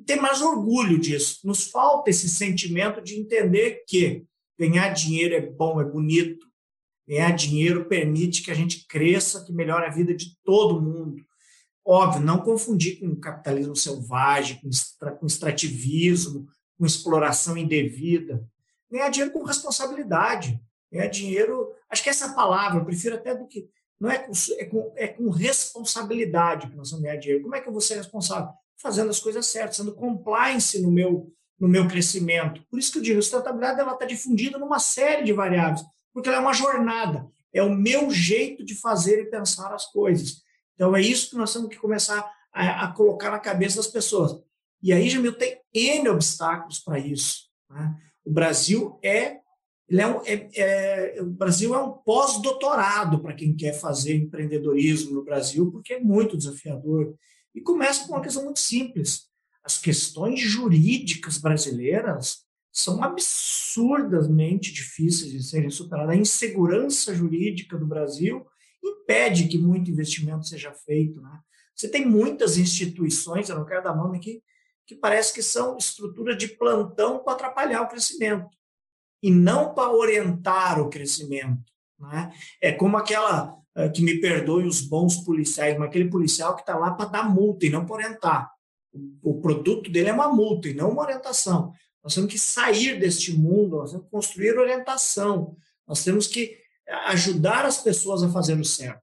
ter 0.05 0.15
mais 0.15 0.41
orgulho 0.41 0.99
disso. 0.99 1.39
Nos 1.43 1.67
falta 1.67 2.09
esse 2.09 2.27
sentimento 2.27 3.01
de 3.01 3.19
entender 3.19 3.83
que 3.87 4.25
ganhar 4.57 4.89
dinheiro 4.89 5.35
é 5.35 5.41
bom, 5.41 5.79
é 5.79 5.85
bonito. 5.85 6.45
Ganhar 7.07 7.31
dinheiro 7.31 7.85
permite 7.85 8.41
que 8.41 8.49
a 8.49 8.55
gente 8.55 8.87
cresça, 8.87 9.43
que 9.45 9.53
melhore 9.53 9.85
a 9.85 9.91
vida 9.91 10.15
de 10.15 10.35
todo 10.43 10.81
mundo. 10.81 11.23
Óbvio, 11.85 12.21
não 12.21 12.39
confundir 12.39 12.99
com 12.99 13.15
capitalismo 13.15 13.75
selvagem, 13.75 14.59
com 15.19 15.25
extrativismo, 15.27 16.47
com 16.79 16.85
exploração 16.85 17.55
indevida. 17.55 18.43
Ganhar 18.89 19.09
dinheiro 19.09 19.31
com 19.31 19.43
responsabilidade. 19.43 20.59
Ganhar 20.91 21.07
dinheiro, 21.07 21.73
acho 21.89 22.03
que 22.03 22.09
essa 22.09 22.33
palavra, 22.33 22.79
eu 22.79 22.85
prefiro 22.85 23.15
até 23.15 23.35
do 23.35 23.47
que. 23.47 23.69
Não 23.99 24.09
é 24.09 24.19
com, 24.19 24.31
é 24.57 24.65
com, 24.65 24.93
é 24.97 25.07
com 25.07 25.29
responsabilidade 25.29 26.67
que 26.67 26.75
nós 26.75 26.91
vamos 26.91 27.05
ganhar 27.05 27.17
dinheiro. 27.17 27.43
Como 27.43 27.55
é 27.55 27.61
que 27.61 27.67
eu 27.67 27.71
vou 27.71 27.81
ser 27.81 27.95
responsável? 27.95 28.49
Fazendo 28.77 29.09
as 29.09 29.19
coisas 29.19 29.45
certas, 29.47 29.77
sendo 29.77 29.95
compliance 29.95 30.81
no 30.81 30.91
meu, 30.91 31.31
no 31.59 31.67
meu 31.67 31.87
crescimento. 31.87 32.61
Por 32.69 32.77
isso 32.77 32.91
que 32.91 32.97
eu 32.97 33.01
digo, 33.01 33.19
a 33.19 33.21
sustentabilidade 33.21 33.81
está 33.81 34.05
difundida 34.05 34.57
numa 34.57 34.79
série 34.79 35.23
de 35.23 35.31
variáveis, 35.31 35.81
porque 36.13 36.27
ela 36.27 36.39
é 36.39 36.41
uma 36.41 36.53
jornada, 36.53 37.25
é 37.53 37.63
o 37.63 37.73
meu 37.73 38.11
jeito 38.11 38.65
de 38.65 38.75
fazer 38.75 39.21
e 39.21 39.29
pensar 39.29 39.73
as 39.73 39.85
coisas. 39.85 40.43
Então, 40.75 40.95
é 40.95 41.01
isso 41.01 41.29
que 41.29 41.37
nós 41.37 41.53
temos 41.53 41.69
que 41.69 41.77
começar 41.77 42.29
a, 42.53 42.85
a 42.85 42.91
colocar 42.91 43.31
na 43.31 43.39
cabeça 43.39 43.77
das 43.77 43.87
pessoas. 43.87 44.43
E 44.83 44.93
aí, 44.93 45.09
Jamil, 45.09 45.33
tem 45.33 45.59
N 45.73 46.09
obstáculos 46.09 46.79
para 46.79 46.99
isso. 46.99 47.49
Né? 47.69 47.95
O 48.25 48.31
Brasil 48.31 48.99
é, 49.01 49.39
é, 49.91 50.07
um, 50.07 50.21
é, 50.25 51.17
é 51.17 51.21
o 51.21 51.27
Brasil 51.27 51.75
é 51.75 51.81
um 51.81 51.91
pós-doutorado 51.91 53.19
para 53.19 53.35
quem 53.35 53.55
quer 53.55 53.73
fazer 53.73 54.15
empreendedorismo 54.15 55.13
no 55.13 55.23
Brasil, 55.23 55.71
porque 55.71 55.93
é 55.93 55.99
muito 55.99 56.37
desafiador. 56.37 57.15
E 57.53 57.61
começa 57.61 58.05
com 58.05 58.13
uma 58.13 58.21
questão 58.21 58.43
muito 58.43 58.59
simples. 58.59 59.27
As 59.63 59.77
questões 59.77 60.39
jurídicas 60.39 61.37
brasileiras 61.37 62.43
são 62.71 63.01
absurdamente 63.03 64.73
difíceis 64.73 65.31
de 65.31 65.43
serem 65.43 65.69
superadas. 65.69 66.15
A 66.15 66.19
insegurança 66.19 67.13
jurídica 67.13 67.77
do 67.77 67.85
Brasil 67.85 68.45
impede 68.83 69.47
que 69.47 69.57
muito 69.57 69.89
investimento 69.89 70.47
seja 70.47 70.73
feito. 70.73 71.21
Né? 71.21 71.39
Você 71.75 71.87
tem 71.87 72.05
muitas 72.05 72.57
instituições, 72.57 73.49
eu 73.49 73.55
não 73.55 73.65
quero 73.65 73.83
dar 73.83 73.95
nome 73.95 74.17
aqui, 74.17 74.43
que 74.85 74.95
parece 74.95 75.33
que 75.33 75.41
são 75.41 75.77
estruturas 75.77 76.37
de 76.37 76.47
plantão 76.49 77.23
para 77.23 77.33
atrapalhar 77.33 77.81
o 77.81 77.87
crescimento 77.87 78.55
e 79.25 79.31
não 79.31 79.73
para 79.73 79.91
orientar 79.91 80.79
o 80.79 80.87
crescimento. 80.87 81.73
Né? 81.99 82.31
É 82.61 82.71
como 82.71 82.95
aquela, 82.95 83.57
eh, 83.75 83.89
que 83.89 84.03
me 84.03 84.21
perdoe 84.21 84.67
os 84.67 84.81
bons 84.81 85.17
policiais, 85.17 85.75
mas 85.79 85.87
aquele 85.87 86.11
policial 86.11 86.53
que 86.55 86.61
está 86.61 86.77
lá 86.77 86.91
para 86.91 87.09
dar 87.09 87.27
multa 87.27 87.65
e 87.65 87.71
não 87.71 87.87
para 87.87 87.95
orientar. 87.95 88.51
O 89.23 89.41
produto 89.41 89.89
dele 89.89 90.09
é 90.09 90.13
uma 90.13 90.31
multa 90.31 90.69
e 90.69 90.75
não 90.75 90.91
uma 90.91 91.01
orientação. 91.01 91.73
Nós 92.03 92.13
temos 92.13 92.31
que 92.31 92.37
sair 92.37 92.99
deste 92.99 93.33
mundo, 93.33 93.77
nós 93.77 93.89
temos 93.89 94.05
que 94.05 94.11
construir 94.11 94.59
orientação, 94.59 95.57
nós 95.87 96.03
temos 96.03 96.27
que 96.27 96.55
ajudar 97.07 97.65
as 97.65 97.81
pessoas 97.81 98.21
a 98.21 98.29
fazer 98.29 98.59
o 98.59 98.63
certo. 98.63 99.01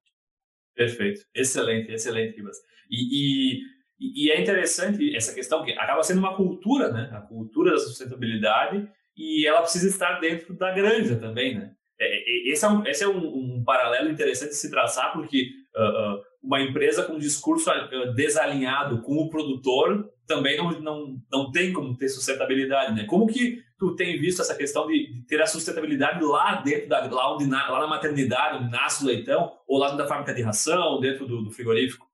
Perfeito, 0.73 1.23
excelente, 1.35 1.91
excelente, 1.91 2.37
Ribas. 2.37 2.59
E, 2.89 3.59
e, 3.99 4.27
e, 4.27 4.31
é 4.31 4.41
interessante 4.41 5.17
essa 5.17 5.35
questão, 5.35 5.65
que 5.65 5.73
acaba 5.73 6.05
sendo 6.05 6.21
uma 6.21 6.37
cultura, 6.37 6.93
né? 6.93 7.11
A 7.13 7.21
cultura 7.23 7.73
da 7.73 7.79
sustentabilidade, 7.79 8.89
e 9.17 9.47
ela 9.47 9.63
precisa 9.63 9.89
estar 9.89 10.21
dentro 10.21 10.55
da 10.55 10.73
granja 10.73 11.17
também, 11.17 11.55
né? 11.55 11.73
É, 12.01 12.05
é, 12.07 12.53
esse 12.53 12.65
é 12.65 12.69
um, 12.69 12.87
esse 12.87 13.05
é 13.05 13.09
um, 13.09 13.59
um 13.59 13.65
paralelo 13.65 14.11
interessante 14.11 14.51
de 14.51 14.57
se 14.57 14.71
traçar, 14.71 15.13
porque 15.13 15.51
uh, 15.77 16.17
uh, 16.17 16.23
uma 16.43 16.61
empresa 16.61 17.05
com 17.05 17.15
um 17.15 17.19
discurso 17.19 17.71
uh, 17.71 18.15
desalinhado 18.15 19.03
com 19.03 19.17
o 19.17 19.31
produtor 19.31 20.11
também 20.27 20.57
não, 20.57 20.71
não, 20.81 21.23
não 21.31 21.51
tem 21.51 21.73
como 21.73 21.97
ter 21.97 22.09
sustentabilidade, 22.09 22.95
né? 22.95 23.05
Como 23.05 23.27
que 23.27 23.63
tu 23.79 23.95
tem 23.95 24.19
visto 24.19 24.41
essa 24.41 24.55
questão 24.55 24.87
de, 24.87 25.25
ter 25.29 25.41
a 25.43 25.47
sustentabilidade 25.47 26.25
lá 26.25 26.63
dentro 26.63 26.89
da 26.89 27.05
lá 27.07 27.35
onde 27.35 27.49
lá 27.49 27.81
na 27.81 27.87
maternidade, 27.87 28.59
onde 28.59 28.71
nasce 28.71 29.05
o 29.05 29.07
leitão, 29.07 29.53
ou 29.67 29.79
lá 29.79 29.95
da 29.95 30.07
fábrica 30.07 30.35
de 30.35 30.43
ração, 30.43 31.01
dentro 31.01 31.27
do, 31.27 31.43
do 31.43 31.51
frigorífico? 31.51 32.07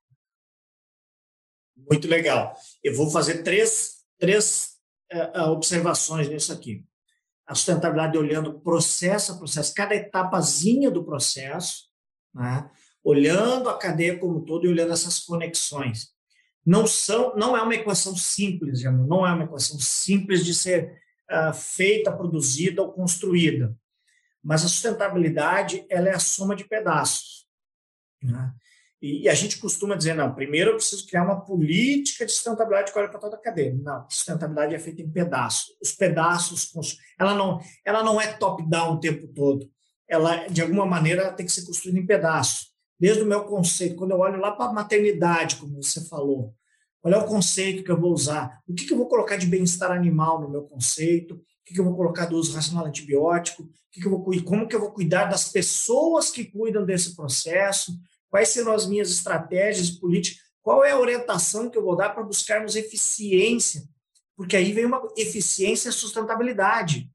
Muito 1.89 2.07
legal. 2.07 2.53
Eu 2.83 2.93
vou 2.93 3.09
fazer 3.09 3.43
três, 3.43 4.03
três 4.19 4.77
uh, 5.13 5.49
observações 5.51 6.27
nisso 6.27 6.51
aqui. 6.51 6.83
A 7.49 7.55
sustentabilidade 7.55 8.15
olhando 8.15 8.59
processo 8.59 9.31
a 9.31 9.37
processo, 9.37 9.73
cada 9.73 9.95
etapazinha 9.95 10.91
do 10.91 11.03
processo, 11.03 11.89
né? 12.33 12.69
olhando 13.03 13.69
a 13.69 13.77
cadeia 13.77 14.19
como 14.19 14.37
um 14.37 14.45
todo 14.45 14.65
e 14.65 14.69
olhando 14.69 14.93
essas 14.93 15.19
conexões. 15.19 16.09
Não 16.63 16.85
são, 16.85 17.35
não 17.35 17.57
é 17.57 17.61
uma 17.63 17.73
equação 17.73 18.15
simples, 18.15 18.83
não 18.83 19.25
é 19.25 19.33
uma 19.33 19.45
equação 19.45 19.79
simples 19.79 20.45
de 20.45 20.53
ser 20.53 21.01
uh, 21.31 21.51
feita, 21.51 22.15
produzida 22.15 22.83
ou 22.83 22.93
construída. 22.93 23.75
Mas 24.43 24.63
a 24.63 24.67
sustentabilidade 24.67 25.83
ela 25.89 26.09
é 26.09 26.13
a 26.13 26.19
soma 26.19 26.55
de 26.55 26.65
pedaços. 26.65 27.47
Né? 28.21 28.53
E, 29.01 29.23
e, 29.23 29.29
a 29.29 29.33
gente 29.33 29.59
costuma 29.59 29.95
dizer, 29.95 30.13
não, 30.13 30.35
primeiro 30.35 30.71
eu 30.71 30.75
preciso 30.75 31.07
criar 31.07 31.23
uma 31.23 31.39
política 31.39 32.25
de 32.25 32.31
sustentabilidade 32.31 32.91
que 32.91 32.99
olha 32.99 33.09
para 33.09 33.19
toda 33.19 33.37
a 33.37 33.39
cadeia. 33.39 33.73
Não, 33.73 34.05
sustentabilidade 34.09 34.75
é 34.75 34.79
feita 34.79 35.01
em 35.01 35.09
pedaços. 35.09 35.75
Os 35.81 35.93
pedaços, 35.93 36.69
ela 37.17 37.33
não, 37.33 37.59
ela 37.85 38.03
não 38.03 38.19
é 38.19 38.33
top-down 38.33 38.95
o 38.95 38.99
tempo 38.99 39.27
todo. 39.27 39.69
Ela, 40.07 40.47
de 40.47 40.61
alguma 40.61 40.85
maneira, 40.85 41.31
tem 41.31 41.45
que 41.45 41.51
ser 41.51 41.65
construída 41.65 41.99
em 41.99 42.05
pedaços. 42.05 42.69
Desde 42.99 43.23
o 43.23 43.25
meu 43.25 43.45
conceito, 43.45 43.95
quando 43.95 44.11
eu 44.11 44.19
olho 44.19 44.39
lá 44.39 44.51
para 44.51 44.65
a 44.65 44.73
maternidade, 44.73 45.55
como 45.55 45.81
você 45.81 46.05
falou, 46.07 46.53
qual 47.01 47.13
é 47.13 47.17
o 47.17 47.25
conceito 47.25 47.83
que 47.83 47.91
eu 47.91 47.99
vou 47.99 48.11
usar? 48.11 48.59
O 48.67 48.73
que, 48.73 48.85
que 48.85 48.91
eu 48.91 48.97
vou 48.97 49.07
colocar 49.07 49.37
de 49.37 49.47
bem-estar 49.47 49.91
animal 49.91 50.41
no 50.41 50.49
meu 50.49 50.63
conceito? 50.63 51.35
O 51.35 51.41
que, 51.65 51.73
que 51.73 51.79
eu 51.79 51.85
vou 51.85 51.95
colocar 51.95 52.25
do 52.25 52.35
uso 52.35 52.53
racional 52.53 52.85
antibiótico? 52.85 53.63
O 53.63 53.69
que, 53.91 54.01
que 54.01 54.07
eu 54.07 54.11
vou, 54.11 54.43
como 54.43 54.67
que 54.67 54.75
eu 54.75 54.81
vou 54.81 54.91
cuidar 54.91 55.25
das 55.25 55.49
pessoas 55.49 56.29
que 56.29 56.43
cuidam 56.43 56.85
desse 56.85 57.15
processo? 57.15 57.93
Quais 58.29 58.49
serão 58.49 58.73
as 58.73 58.85
minhas 58.85 59.09
estratégias 59.11 59.89
políticas? 59.89 60.41
Qual 60.61 60.83
é 60.83 60.91
a 60.91 60.99
orientação 60.99 61.69
que 61.69 61.77
eu 61.77 61.83
vou 61.83 61.95
dar 61.95 62.09
para 62.09 62.23
buscarmos 62.23 62.75
eficiência? 62.75 63.83
Porque 64.35 64.55
aí 64.55 64.71
vem 64.71 64.85
uma 64.85 65.01
eficiência 65.17 65.89
e 65.89 65.93
sustentabilidade. 65.93 67.09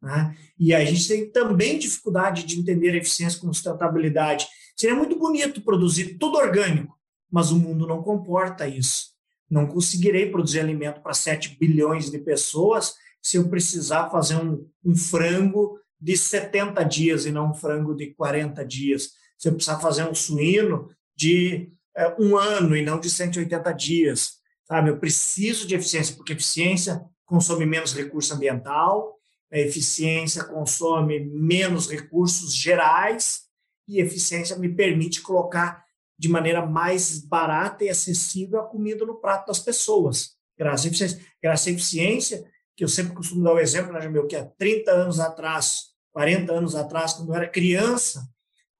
Né? 0.00 0.36
E 0.58 0.72
a 0.74 0.84
gente 0.84 1.06
tem 1.06 1.30
também 1.30 1.78
dificuldade 1.78 2.44
de 2.44 2.58
entender 2.58 2.94
eficiência 2.94 3.38
com 3.40 3.52
sustentabilidade. 3.52 4.48
Seria 4.76 4.96
muito 4.96 5.18
bonito 5.18 5.60
produzir 5.60 6.16
tudo 6.18 6.38
orgânico, 6.38 6.98
mas 7.30 7.50
o 7.50 7.58
mundo 7.58 7.86
não 7.86 8.02
comporta 8.02 8.66
isso. 8.66 9.10
Não 9.50 9.66
conseguirei 9.66 10.30
produzir 10.30 10.60
alimento 10.60 11.02
para 11.02 11.12
7 11.12 11.56
bilhões 11.58 12.10
de 12.10 12.18
pessoas 12.18 12.94
se 13.22 13.36
eu 13.36 13.48
precisar 13.48 14.08
fazer 14.08 14.36
um, 14.36 14.66
um 14.84 14.96
frango 14.96 15.78
de 16.00 16.16
70 16.16 16.82
dias 16.84 17.26
e 17.26 17.30
não 17.30 17.50
um 17.50 17.54
frango 17.54 17.94
de 17.94 18.14
40 18.14 18.64
dias. 18.64 19.10
Se 19.40 19.48
eu 19.48 19.54
precisar 19.54 19.80
fazer 19.80 20.04
um 20.04 20.14
suíno 20.14 20.90
de 21.16 21.72
é, 21.96 22.14
um 22.18 22.36
ano 22.36 22.76
e 22.76 22.82
não 22.82 23.00
de 23.00 23.10
180 23.10 23.72
dias. 23.72 24.34
Sabe? 24.64 24.90
Eu 24.90 24.98
preciso 24.98 25.66
de 25.66 25.74
eficiência, 25.74 26.14
porque 26.14 26.32
eficiência 26.32 27.02
consome 27.26 27.66
menos 27.66 27.94
recurso 27.94 28.34
ambiental, 28.34 29.16
a 29.52 29.58
eficiência 29.58 30.44
consome 30.44 31.20
menos 31.20 31.90
recursos 31.90 32.54
gerais 32.54 33.42
e 33.88 34.00
eficiência 34.00 34.56
me 34.56 34.68
permite 34.68 35.20
colocar 35.20 35.84
de 36.18 36.28
maneira 36.28 36.64
mais 36.64 37.18
barata 37.24 37.84
e 37.84 37.88
acessível 37.88 38.60
a 38.60 38.66
comida 38.66 39.04
no 39.04 39.20
prato 39.20 39.46
das 39.46 39.58
pessoas. 39.58 40.32
Graças 40.56 40.84
à 40.84 40.88
eficiência, 40.88 41.20
graças 41.42 41.66
à 41.66 41.70
eficiência 41.70 42.44
que 42.76 42.84
eu 42.84 42.88
sempre 42.88 43.14
costumo 43.14 43.42
dar 43.42 43.54
o 43.54 43.58
exemplo, 43.58 43.92
né, 43.92 44.00
Jamil, 44.00 44.26
que 44.26 44.36
há 44.36 44.44
30 44.44 44.90
anos 44.90 45.18
atrás, 45.18 45.86
40 46.12 46.52
anos 46.52 46.74
atrás, 46.74 47.14
quando 47.14 47.30
eu 47.30 47.34
era 47.34 47.48
criança, 47.48 48.28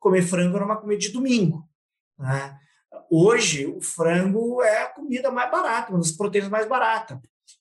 comer 0.01 0.23
frango 0.23 0.57
era 0.57 0.65
uma 0.65 0.81
comida 0.81 1.01
de 1.01 1.13
domingo. 1.13 1.69
Né? 2.19 2.59
hoje, 3.11 3.67
o 3.67 3.81
frango 3.81 4.63
é 4.63 4.83
a 4.83 4.87
comida 4.87 5.31
mais 5.31 5.51
barata, 5.51 5.91
uma 5.91 5.99
das 5.99 6.13
proteínas 6.13 6.51
mais 6.51 6.69
baratas. 6.69 7.19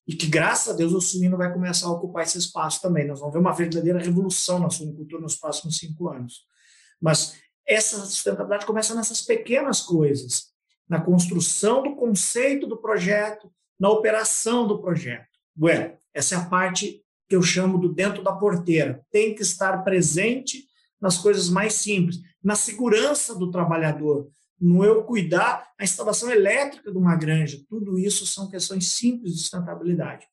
E 0.08 0.16
que, 0.16 0.28
graças 0.28 0.74
a 0.74 0.78
Deus, 0.78 0.94
o 0.94 1.02
suíno 1.02 1.38
vai 1.38 1.52
começar 1.52 1.88
a 1.88 1.92
ocupar 1.92 2.24
esse 2.24 2.38
espaço 2.38 2.82
também. 2.82 3.08
Nós 3.08 3.20
vamos 3.20 3.34
ver 3.34 3.40
uma 3.40 3.54
verdadeira 3.54 4.00
revolução 4.00 4.60
na 4.60 4.70
suinocultura 4.70 5.22
nos 5.22 5.36
próximos 5.36 5.78
cinco 5.78 6.10
anos. 6.10 6.46
Mas 7.02 7.40
essa 7.68 7.98
sustentabilidade 8.06 8.66
começa 8.66 8.94
nessas 8.94 9.22
pequenas 9.22 9.82
coisas, 9.82 10.50
na 10.88 11.02
construção 11.02 11.84
do 11.84 11.96
conceito 11.96 12.68
do 12.68 12.78
projeto, 12.78 13.52
na 13.80 13.90
operação 13.90 14.68
do 14.68 14.80
projeto. 14.80 15.28
Bueno, 15.56 15.96
essa 16.14 16.36
é 16.36 16.38
a 16.38 16.46
parte 16.46 17.04
que 17.28 17.36
eu 17.36 17.42
chamo 17.42 17.78
do 17.78 17.94
dentro 17.94 18.24
da 18.24 18.34
porteira. 18.34 19.06
Tem 19.12 19.36
que 19.36 19.42
estar 19.42 19.84
presente 19.84 20.69
nas 21.02 21.18
coisas 21.18 21.50
mais 21.50 21.74
simples, 21.74 22.20
na 22.44 22.56
segurança 22.56 23.36
do 23.36 23.52
trabalhador, 23.52 24.30
no 24.60 24.84
eu 24.84 25.04
cuidar 25.04 25.70
a 25.80 25.84
instalação 25.84 26.30
elétrica 26.30 26.92
de 26.92 26.98
uma 26.98 27.16
granja. 27.16 27.62
Tudo 27.70 27.98
isso 27.98 28.26
são 28.26 28.50
questões 28.50 28.92
simples 28.92 29.34
de 29.34 29.40
sustentabilidade. 29.40 30.26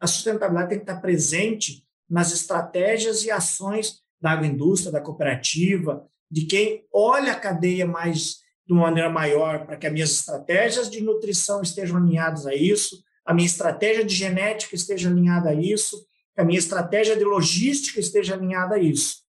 A 0.00 0.06
sustentabilidade 0.06 0.70
tem 0.70 0.78
que 0.78 0.84
estar 0.84 1.00
presente 1.00 1.84
nas 2.08 2.32
estratégias 2.32 3.24
e 3.24 3.30
ações 3.30 4.00
da 4.20 4.30
agroindústria, 4.30 4.92
da 4.92 5.00
cooperativa, 5.00 6.06
de 6.30 6.46
quem 6.46 6.86
olha 6.92 7.32
a 7.32 7.38
cadeia 7.38 7.86
mais 7.86 8.36
de 8.66 8.72
uma 8.72 8.82
maneira 8.82 9.10
maior 9.10 9.66
para 9.66 9.76
que 9.76 9.86
as 9.86 9.92
minhas 9.92 10.10
estratégias 10.10 10.90
de 10.90 11.02
nutrição 11.02 11.60
estejam 11.60 11.98
alinhadas 11.98 12.46
a 12.46 12.54
isso, 12.54 13.02
a 13.24 13.34
minha 13.34 13.46
estratégia 13.46 14.04
de 14.04 14.14
genética 14.14 14.74
esteja 14.74 15.10
alinhada 15.10 15.50
a 15.50 15.54
isso, 15.54 16.06
que 16.34 16.40
a 16.40 16.44
minha 16.44 16.58
estratégia 16.58 17.16
de 17.16 17.24
logística 17.24 18.00
esteja 18.00 18.34
alinhada 18.34 18.76
a 18.76 18.78
isso. 18.78 19.23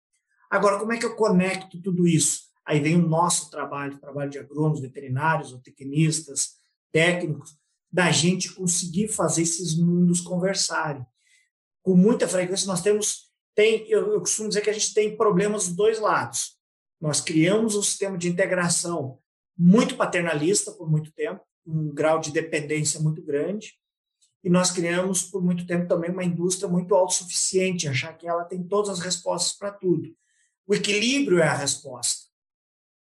Agora, 0.53 0.77
como 0.77 0.93
é 0.93 0.99
que 0.99 1.05
eu 1.05 1.15
conecto 1.15 1.81
tudo 1.81 2.07
isso? 2.07 2.43
Aí 2.63 2.79
vem 2.79 2.95
o 2.95 3.07
nosso 3.07 3.49
trabalho, 3.49 3.95
o 3.95 3.99
trabalho 3.99 4.29
de 4.29 4.37
agrônomos, 4.37 4.81
veterinários, 4.81 5.51
tecnistas, 5.63 6.57
técnicos, 6.91 7.57
da 7.91 8.11
gente 8.11 8.53
conseguir 8.53 9.07
fazer 9.07 9.41
esses 9.41 9.75
mundos 9.75 10.21
conversarem. 10.21 11.03
Com 11.81 11.95
muita 11.95 12.27
frequência, 12.27 12.67
nós 12.67 12.83
temos, 12.83 13.31
tem, 13.55 13.89
eu, 13.89 14.13
eu 14.13 14.19
costumo 14.19 14.47
dizer 14.47 14.61
que 14.61 14.69
a 14.69 14.73
gente 14.73 14.93
tem 14.93 15.17
problemas 15.17 15.65
dos 15.65 15.75
dois 15.75 15.99
lados. 15.99 16.55
Nós 17.01 17.19
criamos 17.19 17.75
um 17.75 17.81
sistema 17.81 18.15
de 18.15 18.29
integração 18.29 19.17
muito 19.57 19.97
paternalista 19.97 20.71
por 20.71 20.87
muito 20.87 21.11
tempo, 21.13 21.41
um 21.65 21.91
grau 21.91 22.19
de 22.19 22.31
dependência 22.31 22.99
muito 22.99 23.23
grande, 23.23 23.73
e 24.43 24.51
nós 24.51 24.69
criamos 24.69 25.23
por 25.23 25.43
muito 25.43 25.65
tempo 25.65 25.87
também 25.87 26.11
uma 26.11 26.23
indústria 26.23 26.69
muito 26.69 26.93
autossuficiente, 26.93 27.87
achar 27.87 28.15
que 28.15 28.27
ela 28.27 28.45
tem 28.45 28.61
todas 28.61 28.91
as 28.91 28.99
respostas 28.99 29.57
para 29.57 29.71
tudo. 29.71 30.15
O 30.67 30.73
equilíbrio 30.73 31.39
é 31.39 31.47
a 31.47 31.55
resposta. 31.55 32.27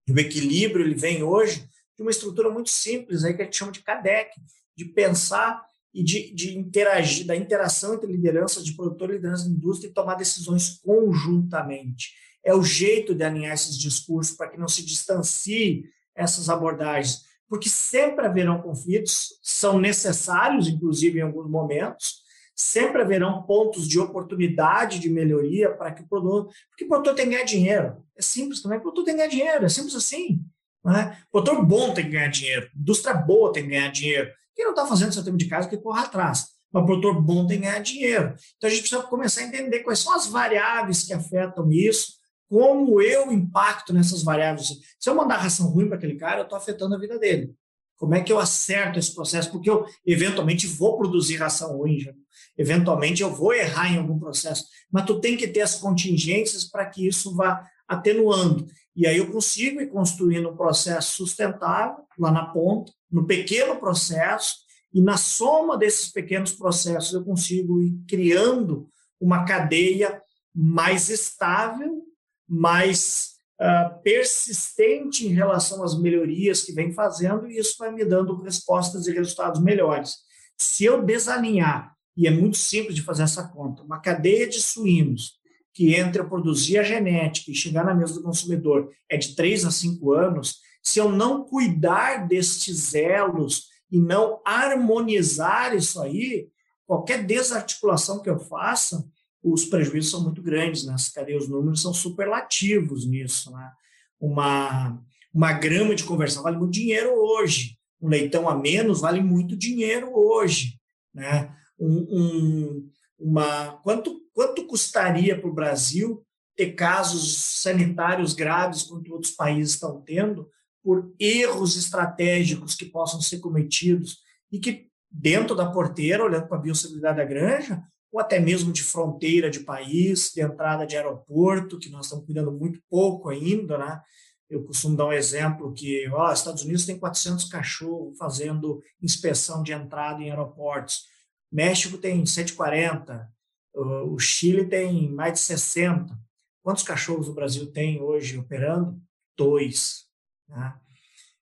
E 0.08 0.12
o 0.12 0.20
equilíbrio 0.20 0.86
ele 0.86 0.96
vem 0.96 1.24
hoje 1.24 1.70
de 1.96 2.02
uma 2.02 2.12
estrutura 2.12 2.50
muito 2.50 2.70
simples, 2.70 3.24
aí 3.24 3.34
que 3.34 3.42
a 3.42 3.46
gente 3.46 3.58
chama 3.58 3.72
de 3.72 3.82
CADEC, 3.82 4.32
de 4.76 4.86
pensar 4.86 5.64
e 5.94 6.04
de, 6.04 6.34
de 6.34 6.58
interagir, 6.58 7.26
da 7.26 7.36
interação 7.36 7.96
entre 7.96 8.12
liderança 8.12 8.62
de 8.62 8.74
produtor 8.74 9.12
liderança 9.12 9.46
da 9.46 9.52
indústria 9.52 9.90
e 9.90 9.94
tomar 9.94 10.16
decisões 10.16 10.80
conjuntamente. 10.84 12.14
É 12.44 12.54
o 12.54 12.64
jeito 12.64 13.14
de 13.14 13.24
alinhar 13.24 13.54
esses 13.54 13.78
discursos 13.78 14.36
para 14.36 14.50
que 14.50 14.58
não 14.58 14.68
se 14.68 14.86
distancie 14.86 15.84
essas 16.16 16.50
abordagens, 16.50 17.26
porque 17.48 17.68
sempre 17.68 18.26
haverão 18.26 18.62
conflitos, 18.62 19.40
são 19.42 19.80
necessários, 19.80 20.68
inclusive 20.68 21.20
em 21.20 21.24
alguns 21.24 21.50
momentos, 21.50 22.22
sempre 22.60 23.02
haverão 23.02 23.42
pontos 23.44 23.88
de 23.88 23.98
oportunidade 23.98 25.00
de 25.00 25.10
melhoria 25.10 25.72
para 25.72 25.94
que 25.94 26.02
o 26.02 26.08
produtor, 26.08 26.54
porque 26.70 26.84
o 26.84 26.88
produtor 26.90 27.16
tem 27.16 27.26
que 27.26 27.32
ganhar 27.32 27.46
dinheiro. 27.46 28.04
É 28.18 28.22
simples 28.22 28.62
também, 28.62 28.78
o 28.78 28.82
produtor 28.82 29.06
tem 29.06 29.14
que 29.14 29.18
ganhar 29.20 29.30
dinheiro, 29.30 29.66
é 29.66 29.70
simples 29.70 29.96
assim. 29.96 30.44
Né? 30.84 31.18
O 31.28 31.32
produtor 31.32 31.66
bom 31.66 31.94
tem 31.94 32.04
que 32.04 32.12
ganhar 32.12 32.28
dinheiro, 32.28 32.70
indústria 32.76 33.14
boa 33.14 33.54
tem 33.54 33.64
que 33.64 33.70
ganhar 33.70 33.90
dinheiro. 33.92 34.30
Quem 34.54 34.66
não 34.66 34.74
está 34.74 34.86
fazendo 34.86 35.14
seu 35.14 35.24
tempo 35.24 35.38
de 35.38 35.48
casa, 35.48 35.70
que 35.70 35.78
corra 35.78 36.04
atrás. 36.04 36.48
Mas 36.72 36.84
o 36.84 36.86
produtor 36.86 37.22
bom 37.22 37.48
tem 37.48 37.62
que 37.62 37.66
ganhar 37.66 37.80
dinheiro. 37.80 38.36
Então 38.58 38.68
a 38.68 38.70
gente 38.70 38.82
precisa 38.82 39.04
começar 39.04 39.42
a 39.42 39.46
entender 39.46 39.80
quais 39.80 40.00
são 40.00 40.14
as 40.14 40.28
variáveis 40.28 41.04
que 41.04 41.14
afetam 41.14 41.72
isso, 41.72 42.20
como 42.50 43.02
eu 43.02 43.32
impacto 43.32 43.94
nessas 43.94 44.22
variáveis. 44.22 44.68
Se 45.00 45.10
eu 45.10 45.16
mandar 45.16 45.38
ração 45.38 45.70
ruim 45.70 45.88
para 45.88 45.96
aquele 45.96 46.16
cara, 46.16 46.40
eu 46.42 46.44
estou 46.44 46.58
afetando 46.58 46.94
a 46.94 47.00
vida 47.00 47.18
dele. 47.18 47.56
Como 48.00 48.16
é 48.16 48.24
que 48.24 48.32
eu 48.32 48.40
acerto 48.40 48.98
esse 48.98 49.14
processo? 49.14 49.52
Porque 49.52 49.70
eu, 49.70 49.86
eventualmente, 50.06 50.66
vou 50.66 50.98
produzir 50.98 51.36
ração 51.36 51.78
ruim. 51.78 52.00
Já. 52.00 52.14
Eventualmente, 52.58 53.22
eu 53.22 53.30
vou 53.30 53.54
errar 53.54 53.92
em 53.94 53.98
algum 53.98 54.18
processo. 54.18 54.64
Mas 54.90 55.06
tu 55.06 55.20
tem 55.20 55.36
que 55.36 55.48
ter 55.48 55.62
as 55.62 55.76
contingências 55.76 56.64
para 56.64 56.86
que 56.86 57.06
isso 57.06 57.36
vá 57.36 57.62
atenuando. 57.86 58.66
E 58.96 59.06
aí 59.06 59.18
eu 59.18 59.30
consigo 59.30 59.82
ir 59.82 59.88
construindo 59.88 60.50
um 60.50 60.56
processo 60.56 61.18
sustentável 61.18 62.06
lá 62.18 62.32
na 62.32 62.46
ponta, 62.46 62.92
no 63.12 63.28
pequeno 63.28 63.76
processo, 63.76 64.56
e 64.94 65.02
na 65.02 65.18
soma 65.18 65.78
desses 65.78 66.10
pequenos 66.10 66.54
processos 66.54 67.14
eu 67.14 67.24
consigo 67.24 67.82
ir 67.82 68.00
criando 68.08 68.90
uma 69.20 69.44
cadeia 69.44 70.22
mais 70.56 71.10
estável, 71.10 72.02
mais 72.48 73.39
uh, 73.60 74.02
persistente 74.02 75.28
em 75.28 75.34
relação 75.34 75.84
às 75.84 76.00
melhorias 76.00 76.62
que 76.62 76.72
vem 76.72 76.94
fazendo, 76.94 77.48
e 77.48 77.58
isso 77.58 77.76
vai 77.78 77.92
me 77.92 78.06
dando 78.06 78.42
respostas 78.42 79.08
e 79.08 79.14
resultados 79.14 79.62
melhores. 79.62 80.18
Se 80.58 80.86
eu 80.86 81.04
desalinhar, 81.04 81.94
e 82.16 82.28
é 82.28 82.32
muito 82.32 82.58
simples 82.58 82.96
de 82.96 83.02
fazer 83.02 83.24
essa 83.24 83.48
conta, 83.48 83.84
uma 83.84 84.00
cadeia 84.00 84.48
de 84.48 84.62
suínos 84.62 85.40
que 85.74 85.96
entre 85.96 86.22
a 86.22 86.26
produzir 86.26 86.78
a 86.78 86.84
genética 86.84 87.52
e 87.52 87.56
chegar 87.56 87.86
na 87.86 87.96
mesa 87.96 88.16
do 88.16 88.24
consumidor 88.24 88.92
é 89.10 89.16
de 89.16 89.36
3 89.36 89.66
a 89.66 89.72
5 89.72 90.12
anos, 90.14 90.60
se 90.84 91.00
eu 91.00 91.10
não 91.10 91.44
cuidar 91.46 92.28
destes 92.28 92.94
elos 92.94 93.68
e 93.92 94.00
não 94.00 94.42
harmonizar 94.46 95.76
isso 95.76 96.02
aí, 96.02 96.50
qualquer 96.86 97.26
desarticulação 97.26 98.22
que 98.22 98.30
eu 98.30 98.40
faça, 98.40 99.08
os 99.44 99.66
prejuízos 99.66 100.12
são 100.12 100.24
muito 100.24 100.42
grandes, 100.42 100.86
né? 100.86 100.96
Cadê 101.14 101.36
os 101.36 101.48
números 101.48 101.82
são 101.82 101.94
superlativos 101.94 103.06
nisso, 103.06 103.52
né? 103.52 103.72
Uma, 104.20 105.02
uma 105.34 105.54
grama 105.54 105.96
de 105.96 106.04
conversão 106.04 106.44
vale 106.44 106.58
muito 106.58 106.74
dinheiro 106.74 107.12
hoje, 107.14 107.78
um 108.02 108.10
leitão 108.10 108.50
a 108.50 108.58
menos 108.58 109.02
vale 109.02 109.22
muito 109.22 109.56
dinheiro 109.56 110.12
hoje, 110.14 110.80
né? 111.14 111.56
Um, 111.80 112.08
um, 112.10 112.90
uma, 113.18 113.74
quanto, 113.84 114.22
quanto 114.34 114.66
custaria 114.66 115.40
para 115.40 115.50
o 115.50 115.54
Brasil 115.54 116.26
ter 116.56 116.74
casos 116.74 117.38
sanitários 117.62 118.34
graves 118.34 118.84
quanto 118.84 119.14
outros 119.14 119.32
países 119.32 119.76
estão 119.76 120.02
tendo 120.02 120.50
por 120.84 121.14
erros 121.18 121.78
estratégicos 121.78 122.76
que 122.76 122.86
possam 122.86 123.22
ser 123.22 123.40
cometidos 123.40 124.18
e 124.52 124.60
que 124.60 124.88
dentro 125.10 125.56
da 125.56 125.72
porteira, 125.72 126.24
olhando 126.24 126.48
para 126.48 126.58
a 126.58 126.62
biosseguridade 126.62 127.18
da 127.18 127.26
granja, 127.26 127.82
ou 128.12 128.20
até 128.20 128.40
mesmo 128.40 128.72
de 128.72 128.84
fronteira 128.84 129.50
de 129.50 129.60
país, 129.60 130.32
de 130.34 130.42
entrada 130.42 130.86
de 130.86 130.96
aeroporto, 130.96 131.78
que 131.78 131.90
nós 131.90 132.06
estamos 132.06 132.26
cuidando 132.26 132.52
muito 132.52 132.82
pouco 132.90 133.30
ainda, 133.30 133.78
né? 133.78 134.02
Eu 134.50 134.64
costumo 134.64 134.98
dar 134.98 135.06
um 135.06 135.14
exemplo 135.14 135.72
que, 135.74 136.10
ó, 136.10 136.32
Estados 136.34 136.64
Unidos 136.64 136.86
tem 136.86 136.98
400 136.98 137.46
cachorros 137.46 138.18
fazendo 138.18 138.82
inspeção 139.02 139.62
de 139.62 139.72
entrada 139.72 140.24
em 140.24 140.30
aeroportos. 140.32 141.04
México 141.52 141.98
tem 142.00 142.26
140, 142.26 143.32
o 143.74 144.18
Chile 144.18 144.66
tem 144.68 145.10
mais 145.12 145.34
de 145.34 145.40
60. 145.40 146.18
Quantos 146.64 146.84
cachorros 146.84 147.28
o 147.28 147.34
Brasil 147.34 147.72
tem 147.72 148.02
hoje 148.02 148.38
operando? 148.38 149.00
Dois. 149.38 150.06
Né? 150.48 150.74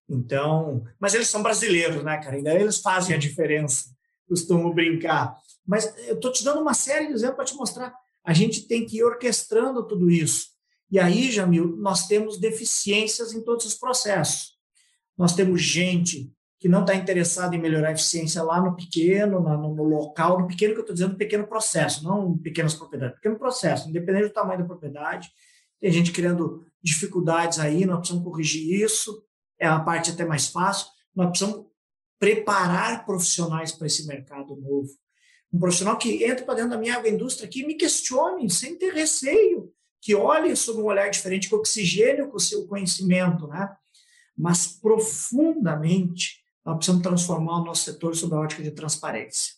Então, 0.09 0.83
mas 0.99 1.13
eles 1.13 1.27
são 1.27 1.41
brasileiros, 1.41 2.03
né, 2.03 2.17
cara? 2.17 2.35
Ainda 2.35 2.53
eles 2.53 2.79
fazem 2.79 3.15
a 3.15 3.19
diferença. 3.19 3.89
Costumo 4.27 4.73
brincar. 4.73 5.37
Mas 5.67 5.93
eu 6.07 6.15
estou 6.15 6.31
te 6.31 6.43
dando 6.43 6.61
uma 6.61 6.73
série 6.73 7.07
de 7.07 7.13
exemplos 7.13 7.35
para 7.35 7.45
te 7.45 7.55
mostrar. 7.55 7.93
A 8.23 8.33
gente 8.33 8.67
tem 8.67 8.85
que 8.85 8.97
ir 8.97 9.03
orquestrando 9.03 9.85
tudo 9.85 10.09
isso. 10.09 10.47
E 10.89 10.97
aí, 10.97 11.29
Jamil, 11.29 11.75
nós 11.77 12.07
temos 12.07 12.39
deficiências 12.39 13.33
em 13.33 13.43
todos 13.43 13.65
os 13.65 13.75
processos. 13.75 14.53
Nós 15.17 15.33
temos 15.33 15.61
gente 15.61 16.31
que 16.59 16.69
não 16.69 16.81
está 16.81 16.95
interessada 16.95 17.55
em 17.55 17.59
melhorar 17.59 17.89
a 17.89 17.91
eficiência 17.91 18.41
lá 18.41 18.61
no 18.61 18.75
pequeno, 18.75 19.41
no, 19.41 19.75
no 19.75 19.83
local, 19.83 20.39
no 20.39 20.47
pequeno 20.47 20.73
que 20.73 20.79
eu 20.79 20.83
estou 20.83 20.93
dizendo, 20.93 21.15
pequeno 21.15 21.45
processo, 21.45 22.03
não 22.03 22.37
pequenas 22.37 22.73
propriedades, 22.73 23.15
pequeno 23.15 23.37
processo, 23.37 23.89
independente 23.89 24.29
do 24.29 24.33
tamanho 24.33 24.59
da 24.59 24.65
propriedade. 24.65 25.29
Tem 25.79 25.91
gente 25.91 26.11
criando 26.11 26.65
dificuldades 26.81 27.59
aí, 27.59 27.85
nós 27.85 27.99
precisamos 27.99 28.25
corrigir 28.25 28.81
isso, 28.81 29.23
é 29.59 29.67
a 29.67 29.79
parte 29.79 30.11
até 30.11 30.25
mais 30.25 30.47
fácil. 30.47 30.87
Nós 31.13 31.29
precisamos 31.29 31.67
preparar 32.19 33.05
profissionais 33.05 33.71
para 33.71 33.85
esse 33.85 34.07
mercado 34.07 34.55
novo 34.55 34.89
um 35.51 35.59
profissional 35.59 35.97
que 35.97 36.23
entra 36.23 36.45
para 36.45 36.55
dentro 36.55 36.71
da 36.71 36.77
minha 36.77 36.95
agroindústria 36.95 37.47
aqui 37.47 37.65
me 37.65 37.75
questione 37.75 38.49
sem 38.49 38.77
ter 38.77 38.93
receio, 38.93 39.71
que 40.01 40.13
olhe 40.13 40.55
sob 40.55 40.81
um 40.81 40.85
olhar 40.85 41.09
diferente, 41.09 41.49
que 41.49 41.55
oxigene 41.55 42.21
o 42.21 42.39
seu 42.39 42.67
conhecimento, 42.67 43.47
né? 43.47 43.75
Mas 44.37 44.67
profundamente, 44.67 46.43
nós 46.63 46.75
precisamos 46.77 47.03
transformar 47.03 47.61
o 47.61 47.65
nosso 47.65 47.85
setor 47.85 48.15
sob 48.15 48.35
a 48.35 48.39
ótica 48.39 48.61
de 48.61 48.71
transparência. 48.71 49.53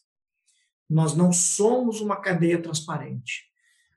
Nós 0.89 1.15
não 1.15 1.33
somos 1.33 2.01
uma 2.01 2.15
cadeia 2.15 2.61
transparente. 2.61 3.45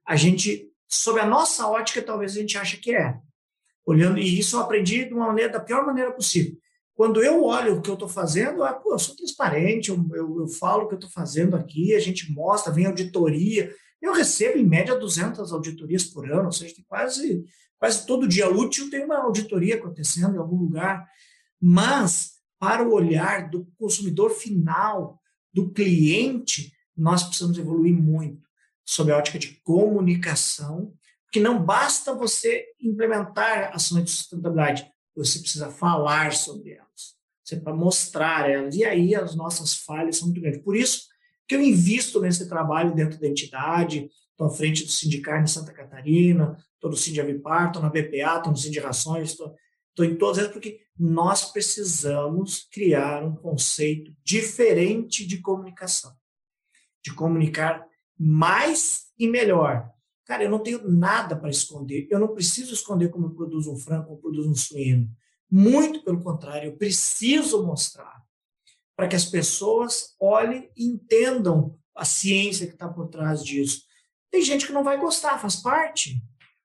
A 0.04 0.16
gente, 0.16 0.70
sob 0.88 1.20
a 1.20 1.26
nossa 1.26 1.66
ótica, 1.68 2.02
talvez 2.02 2.32
a 2.32 2.40
gente 2.40 2.58
ache 2.58 2.78
que 2.78 2.94
é. 2.94 3.18
Olhando, 3.84 4.18
e 4.18 4.38
isso 4.38 4.56
eu 4.56 4.60
aprendi 4.60 5.04
de 5.04 5.14
uma 5.14 5.26
maneira, 5.26 5.52
da 5.52 5.60
pior 5.60 5.86
maneira 5.86 6.12
possível. 6.12 6.58
Quando 7.02 7.20
eu 7.20 7.42
olho 7.42 7.78
o 7.78 7.82
que 7.82 7.90
eu 7.90 7.94
estou 7.94 8.08
fazendo, 8.08 8.62
ah, 8.62 8.72
pô, 8.72 8.92
eu 8.92 8.98
sou 9.00 9.16
transparente, 9.16 9.88
eu, 9.88 9.96
eu, 10.12 10.42
eu 10.42 10.46
falo 10.46 10.84
o 10.84 10.86
que 10.86 10.94
eu 10.94 10.98
estou 10.98 11.10
fazendo 11.10 11.56
aqui, 11.56 11.96
a 11.96 11.98
gente 11.98 12.30
mostra, 12.30 12.72
vem 12.72 12.86
auditoria. 12.86 13.74
Eu 14.00 14.12
recebo, 14.12 14.56
em 14.56 14.64
média, 14.64 14.96
200 14.96 15.52
auditorias 15.52 16.04
por 16.04 16.30
ano, 16.30 16.44
ou 16.44 16.52
seja, 16.52 16.76
quase, 16.86 17.44
quase 17.76 18.06
todo 18.06 18.28
dia 18.28 18.48
útil 18.48 18.88
tem 18.88 19.04
uma 19.04 19.18
auditoria 19.18 19.74
acontecendo 19.74 20.36
em 20.36 20.38
algum 20.38 20.54
lugar. 20.54 21.04
Mas, 21.60 22.34
para 22.56 22.88
o 22.88 22.92
olhar 22.92 23.50
do 23.50 23.66
consumidor 23.76 24.30
final, 24.30 25.20
do 25.52 25.72
cliente, 25.72 26.72
nós 26.96 27.24
precisamos 27.24 27.58
evoluir 27.58 28.00
muito 28.00 28.46
sob 28.84 29.10
a 29.10 29.18
ótica 29.18 29.40
de 29.40 29.60
comunicação, 29.64 30.94
que 31.32 31.40
não 31.40 31.60
basta 31.60 32.14
você 32.14 32.64
implementar 32.80 33.74
ações 33.74 34.04
de 34.04 34.10
sustentabilidade, 34.12 34.88
você 35.14 35.38
precisa 35.38 35.70
falar 35.70 36.32
sobre 36.32 36.72
elas, 36.72 37.16
você 37.44 37.56
para 37.56 37.74
mostrar 37.74 38.50
elas. 38.50 38.74
E 38.74 38.84
aí 38.84 39.14
as 39.14 39.34
nossas 39.34 39.74
falhas 39.74 40.16
são 40.16 40.28
muito 40.28 40.40
grandes. 40.40 40.62
Por 40.62 40.76
isso 40.76 41.08
que 41.46 41.54
eu 41.54 41.60
invisto 41.60 42.20
nesse 42.20 42.48
trabalho 42.48 42.94
dentro 42.94 43.20
da 43.20 43.28
entidade, 43.28 44.10
estou 44.30 44.46
à 44.46 44.50
frente 44.50 44.84
do 44.84 44.90
Sindicar 44.90 45.42
em 45.42 45.46
Santa 45.46 45.72
Catarina, 45.72 46.56
estou 46.74 46.90
no 46.90 46.96
Sindavipar, 46.96 47.68
estou 47.68 47.82
na 47.82 47.90
BPA, 47.90 48.36
estou 48.36 48.50
no 48.50 48.56
Sindicações, 48.56 49.30
estou, 49.30 49.54
estou 49.90 50.04
em 50.04 50.16
todas 50.16 50.38
elas, 50.38 50.52
porque 50.52 50.80
nós 50.98 51.52
precisamos 51.52 52.66
criar 52.70 53.24
um 53.24 53.36
conceito 53.36 54.12
diferente 54.24 55.26
de 55.26 55.38
comunicação, 55.38 56.12
de 57.04 57.14
comunicar 57.14 57.86
mais 58.18 59.06
e 59.18 59.28
melhor. 59.28 59.91
Cara, 60.24 60.44
eu 60.44 60.50
não 60.50 60.60
tenho 60.60 60.88
nada 60.88 61.36
para 61.36 61.50
esconder. 61.50 62.06
Eu 62.10 62.20
não 62.20 62.34
preciso 62.34 62.72
esconder 62.72 63.10
como 63.10 63.26
eu 63.26 63.30
produzo 63.30 63.72
um 63.72 63.76
frango, 63.76 64.12
eu 64.12 64.16
produzo 64.16 64.50
um 64.50 64.54
suíno. 64.54 65.10
Muito 65.50 66.02
pelo 66.04 66.22
contrário, 66.22 66.70
eu 66.70 66.76
preciso 66.76 67.64
mostrar 67.66 68.22
para 68.96 69.08
que 69.08 69.16
as 69.16 69.24
pessoas 69.24 70.14
olhem 70.20 70.70
e 70.76 70.86
entendam 70.86 71.78
a 71.94 72.04
ciência 72.04 72.66
que 72.66 72.72
está 72.72 72.88
por 72.88 73.08
trás 73.08 73.44
disso. 73.44 73.82
Tem 74.30 74.42
gente 74.42 74.66
que 74.66 74.72
não 74.72 74.84
vai 74.84 74.98
gostar, 74.98 75.38
faz 75.38 75.56
parte, 75.56 76.22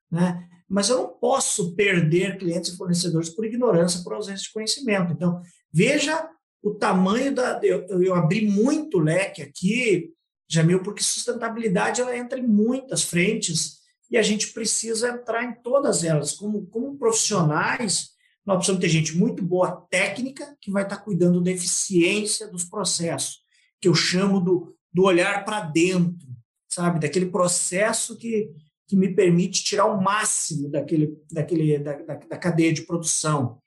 né? 0.10 0.48
Mas 0.70 0.89
eu 0.89 0.98
não 0.98 1.08
posso 1.08 1.76
perder 1.76 2.38
clientes 2.38 2.74
e 2.74 2.78
fornecedores 2.78 3.30
por 3.30 3.46
ignorância, 3.46 4.04
por 4.04 4.13
ausência 4.13 4.43
de 4.43 4.54
conhecimento. 4.54 5.13
Então, 5.13 5.41
veja 5.72 6.30
o 6.62 6.76
tamanho 6.76 7.34
da. 7.34 7.60
Eu, 7.63 7.86
eu 8.02 8.13
abri 8.13 8.46
muito 8.46 9.00
leque 9.00 9.41
aqui, 9.41 10.13
Jamil, 10.49 10.81
porque 10.81 11.03
sustentabilidade 11.03 12.01
ela 12.01 12.15
entra 12.15 12.39
em 12.39 12.47
muitas 12.47 13.03
frentes 13.03 13.77
e 14.10 14.17
a 14.17 14.21
gente 14.21 14.53
precisa 14.53 15.10
entrar 15.10 15.43
em 15.43 15.62
todas 15.62 16.03
elas. 16.03 16.33
Como, 16.33 16.65
como 16.67 16.97
profissionais, 16.97 18.12
nós 18.45 18.57
precisamos 18.57 18.81
ter 18.81 18.89
gente 18.89 19.17
muito 19.17 19.43
boa 19.43 19.86
técnica 19.89 20.55
que 20.62 20.71
vai 20.71 20.83
estar 20.83 20.97
cuidando 20.97 21.41
da 21.41 21.51
eficiência 21.51 22.47
dos 22.47 22.63
processos, 22.63 23.41
que 23.81 23.88
eu 23.89 23.93
chamo 23.93 24.39
do, 24.39 24.73
do 24.93 25.03
olhar 25.03 25.43
para 25.43 25.62
dentro, 25.62 26.27
sabe? 26.69 26.99
Daquele 26.99 27.25
processo 27.25 28.17
que, 28.17 28.49
que 28.88 28.95
me 28.95 29.13
permite 29.13 29.63
tirar 29.63 29.86
o 29.86 30.01
máximo 30.01 30.69
daquele, 30.69 31.21
daquele, 31.29 31.77
da, 31.79 31.93
da, 31.93 32.15
da 32.15 32.38
cadeia 32.38 32.71
de 32.71 32.83
produção 32.83 33.62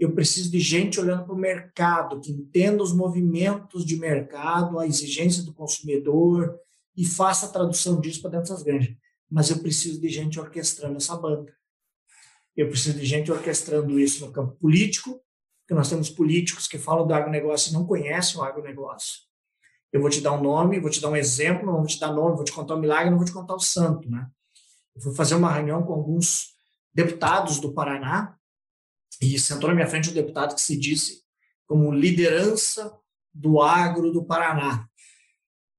eu 0.00 0.12
preciso 0.12 0.50
de 0.50 0.58
gente 0.58 0.98
olhando 0.98 1.26
para 1.26 1.34
o 1.34 1.38
mercado, 1.38 2.18
que 2.20 2.32
entenda 2.32 2.82
os 2.82 2.90
movimentos 2.90 3.84
de 3.84 3.96
mercado, 3.96 4.78
a 4.78 4.86
exigência 4.86 5.42
do 5.42 5.52
consumidor 5.52 6.58
e 6.96 7.04
faça 7.04 7.44
a 7.44 7.50
tradução 7.50 8.00
disso 8.00 8.22
para 8.22 8.30
dentro 8.30 8.48
das 8.48 8.62
granjas. 8.62 8.96
Mas 9.30 9.50
eu 9.50 9.58
preciso 9.58 10.00
de 10.00 10.08
gente 10.08 10.40
orquestrando 10.40 10.96
essa 10.96 11.14
banda. 11.14 11.54
Eu 12.56 12.68
preciso 12.68 12.98
de 12.98 13.04
gente 13.04 13.30
orquestrando 13.30 14.00
isso 14.00 14.24
no 14.24 14.32
campo 14.32 14.56
político, 14.56 15.20
porque 15.60 15.74
nós 15.74 15.90
temos 15.90 16.08
políticos 16.08 16.66
que 16.66 16.78
falam 16.78 17.06
do 17.06 17.12
agronegócio 17.12 17.68
e 17.68 17.74
não 17.74 17.84
conhecem 17.84 18.40
o 18.40 18.42
agronegócio. 18.42 19.20
Eu 19.92 20.00
vou 20.00 20.08
te 20.08 20.22
dar 20.22 20.32
um 20.32 20.42
nome, 20.42 20.80
vou 20.80 20.90
te 20.90 21.00
dar 21.00 21.10
um 21.10 21.16
exemplo, 21.16 21.66
não 21.66 21.76
vou 21.76 21.86
te 21.86 22.00
dar 22.00 22.10
nome, 22.10 22.36
vou 22.36 22.44
te 22.44 22.52
contar 22.52 22.74
um 22.74 22.80
milagre, 22.80 23.10
não 23.10 23.18
vou 23.18 23.26
te 23.26 23.32
contar 23.32 23.54
o 23.54 23.60
santo. 23.60 24.10
Né? 24.10 24.26
Eu 24.96 25.02
fui 25.02 25.14
fazer 25.14 25.34
uma 25.34 25.52
reunião 25.52 25.82
com 25.82 25.92
alguns 25.92 26.54
deputados 26.94 27.60
do 27.60 27.74
Paraná, 27.74 28.39
e 29.20 29.38
sentou 29.38 29.68
na 29.68 29.74
minha 29.74 29.86
frente 29.86 30.10
um 30.10 30.14
deputado 30.14 30.54
que 30.54 30.60
se 30.60 30.76
disse 30.76 31.22
como 31.66 31.92
liderança 31.92 32.92
do 33.32 33.60
agro 33.60 34.12
do 34.12 34.24
Paraná. 34.24 34.88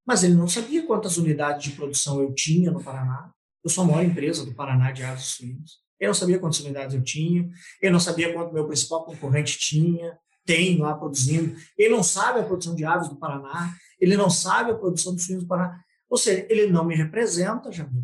Mas 0.06 0.24
ele 0.24 0.36
não 0.36 0.48
sabia 0.48 0.86
quantas 0.86 1.18
unidades 1.18 1.64
de 1.64 1.72
produção 1.76 2.22
eu 2.22 2.34
tinha 2.34 2.72
no 2.72 2.84
Paraná. 2.84 3.32
Eu 3.64 3.70
sou 3.70 3.84
a 3.84 3.88
maior 3.88 4.04
empresa 4.04 4.46
do 4.46 4.54
Paraná 4.54 4.92
de 4.92 5.04
aves 5.04 5.26
suínos. 5.26 5.80
Eu 6.00 6.08
não 6.08 6.14
sabia 6.14 6.40
quantas 6.40 6.60
unidades 6.60 6.96
eu 6.96 7.04
tinha. 7.04 7.50
Eu 7.82 7.92
não 7.92 8.00
sabia 8.00 8.34
quanto 8.34 8.54
meu 8.54 8.66
principal 8.66 9.06
concorrente 9.06 9.60
tinha, 9.60 10.18
tem 10.46 10.80
lá 10.80 10.96
produzindo. 10.96 11.56
Ele 11.78 11.90
não 11.96 12.04
sabe 12.04 12.40
a 12.40 12.44
produção 12.44 12.76
de 12.76 12.84
aves 12.84 13.10
do 13.10 13.18
Paraná. 13.18 13.76
Ele 14.00 14.18
não 14.18 14.30
sabe 14.30 14.72
a 14.72 14.76
produção 14.76 15.16
de 15.16 15.22
suínos 15.22 15.44
do 15.44 15.48
Paraná. 15.48 15.80
Ou 16.10 16.18
seja, 16.18 16.46
ele 16.50 16.68
não 16.68 16.84
me 16.84 16.96
representa, 16.96 17.72
Jamil. 17.72 18.04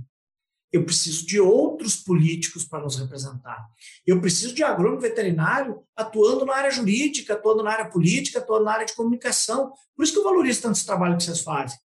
Eu 0.72 0.84
preciso 0.84 1.26
de 1.26 1.40
outros 1.40 1.96
políticos 1.96 2.66
para 2.66 2.84
nos 2.84 2.98
representar. 2.98 3.66
Eu 4.06 4.20
preciso 4.20 4.54
de 4.54 4.64
agrônomo 4.64 5.00
veterinário 5.00 5.82
atuando 5.96 6.46
na 6.46 6.56
área 6.56 6.72
jurídica, 6.72 7.34
atuando 7.34 7.64
na 7.64 7.72
área 7.72 7.90
política, 7.90 8.40
atuando 8.40 8.66
na 8.66 8.74
área 8.74 8.86
de 8.86 8.94
comunicação. 8.94 9.72
Por 9.96 10.04
isso 10.04 10.14
que 10.14 10.20
eu 10.20 10.24
valorizo 10.24 10.62
tanto 10.62 10.76
esse 10.76 10.86
trabalho 10.86 11.18
que 11.18 11.24
vocês 11.24 11.42
fazem. 11.42 11.78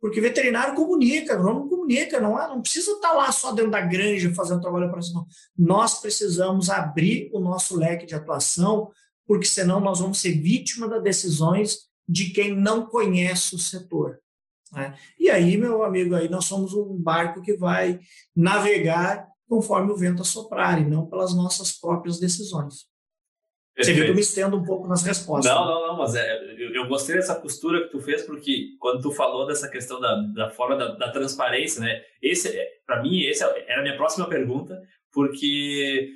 Porque 0.00 0.20
veterinário 0.20 0.74
comunica, 0.74 1.32
agrônomo 1.32 1.68
comunica, 1.68 2.20
não, 2.20 2.40
é, 2.40 2.46
não 2.46 2.60
precisa 2.60 2.92
estar 2.92 3.12
lá 3.12 3.32
só 3.32 3.52
dentro 3.52 3.70
da 3.70 3.80
granja 3.80 4.32
fazendo 4.34 4.60
trabalho 4.60 4.92
não. 5.14 5.26
Nós 5.58 6.00
precisamos 6.00 6.68
abrir 6.68 7.30
o 7.32 7.40
nosso 7.40 7.76
leque 7.76 8.04
de 8.04 8.14
atuação, 8.14 8.90
porque 9.26 9.46
senão 9.46 9.80
nós 9.80 9.98
vamos 10.00 10.18
ser 10.18 10.32
vítima 10.32 10.86
das 10.86 11.02
decisões 11.02 11.86
de 12.08 12.30
quem 12.30 12.54
não 12.54 12.86
conhece 12.86 13.54
o 13.54 13.58
setor. 13.58 14.20
Né? 14.72 14.94
E 15.18 15.30
aí, 15.30 15.56
meu 15.56 15.82
amigo, 15.82 16.14
aí 16.14 16.28
nós 16.28 16.44
somos 16.44 16.74
um 16.74 16.96
barco 16.96 17.42
que 17.42 17.56
vai 17.56 18.00
navegar 18.34 19.26
conforme 19.48 19.92
o 19.92 19.96
vento 19.96 20.22
assoprar 20.22 20.80
e 20.80 20.84
não 20.84 21.06
pelas 21.06 21.34
nossas 21.34 21.72
próprias 21.72 22.18
decisões. 22.18 22.86
Você 23.78 23.92
viu 23.92 24.04
que 24.04 24.10
eu 24.10 24.14
me 24.14 24.22
estendo 24.22 24.56
um 24.56 24.64
pouco 24.64 24.88
nas 24.88 25.02
respostas. 25.02 25.52
Não, 25.52 25.66
não, 25.66 25.86
não, 25.88 25.98
mas 25.98 26.14
é, 26.14 26.54
eu, 26.56 26.74
eu, 26.74 26.88
gostei 26.88 27.14
dessa 27.14 27.34
postura 27.34 27.82
que 27.84 27.90
tu 27.90 28.00
fez, 28.00 28.22
porque 28.22 28.68
quando 28.78 29.02
tu 29.02 29.12
falou 29.12 29.46
dessa 29.46 29.68
questão 29.68 30.00
da, 30.00 30.14
da 30.34 30.50
forma 30.50 30.76
da, 30.76 30.94
da 30.94 31.12
transparência, 31.12 31.82
né? 31.82 32.02
Esse, 32.22 32.56
é, 32.56 32.66
para 32.86 33.02
mim, 33.02 33.26
essa 33.26 33.44
era 33.68 33.80
a 33.80 33.82
minha 33.82 33.96
próxima 33.96 34.26
pergunta, 34.28 34.82
porque 35.12 36.10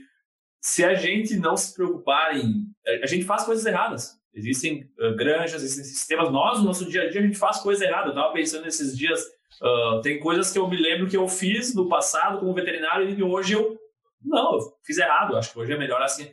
se 0.63 0.83
a 0.83 0.95
gente 0.95 1.37
não 1.37 1.55
se 1.55 1.75
preocupar 1.75 2.35
em. 2.35 2.65
A 3.03 3.07
gente 3.07 3.25
faz 3.25 3.45
coisas 3.45 3.67
erradas. 3.67 4.19
Existem 4.35 4.89
uh, 4.99 5.15
granjas, 5.17 5.63
existem 5.63 5.85
sistemas. 5.85 6.31
Nós, 6.31 6.59
no 6.59 6.67
nosso 6.67 6.89
dia 6.89 7.03
a 7.03 7.11
dia, 7.11 7.21
a 7.21 7.25
gente 7.25 7.39
faz 7.39 7.59
coisa 7.59 7.85
errada. 7.85 8.09
Eu 8.09 8.11
estava 8.11 8.33
pensando 8.33 8.65
nesses 8.65 8.97
dias, 8.97 9.21
uh, 9.61 10.01
tem 10.03 10.21
coisas 10.21 10.53
que 10.53 10.59
eu 10.59 10.69
me 10.69 10.77
lembro 10.77 11.09
que 11.09 11.17
eu 11.17 11.27
fiz 11.29 11.75
no 11.75 11.89
passado 11.89 12.39
como 12.39 12.55
veterinário 12.55 13.09
e 13.09 13.23
hoje 13.23 13.55
eu. 13.55 13.79
Não, 14.23 14.55
eu 14.55 14.61
fiz 14.85 14.99
errado. 14.99 15.37
Acho 15.37 15.53
que 15.53 15.59
hoje 15.59 15.73
é 15.73 15.79
melhor 15.79 16.01
assim. 16.03 16.31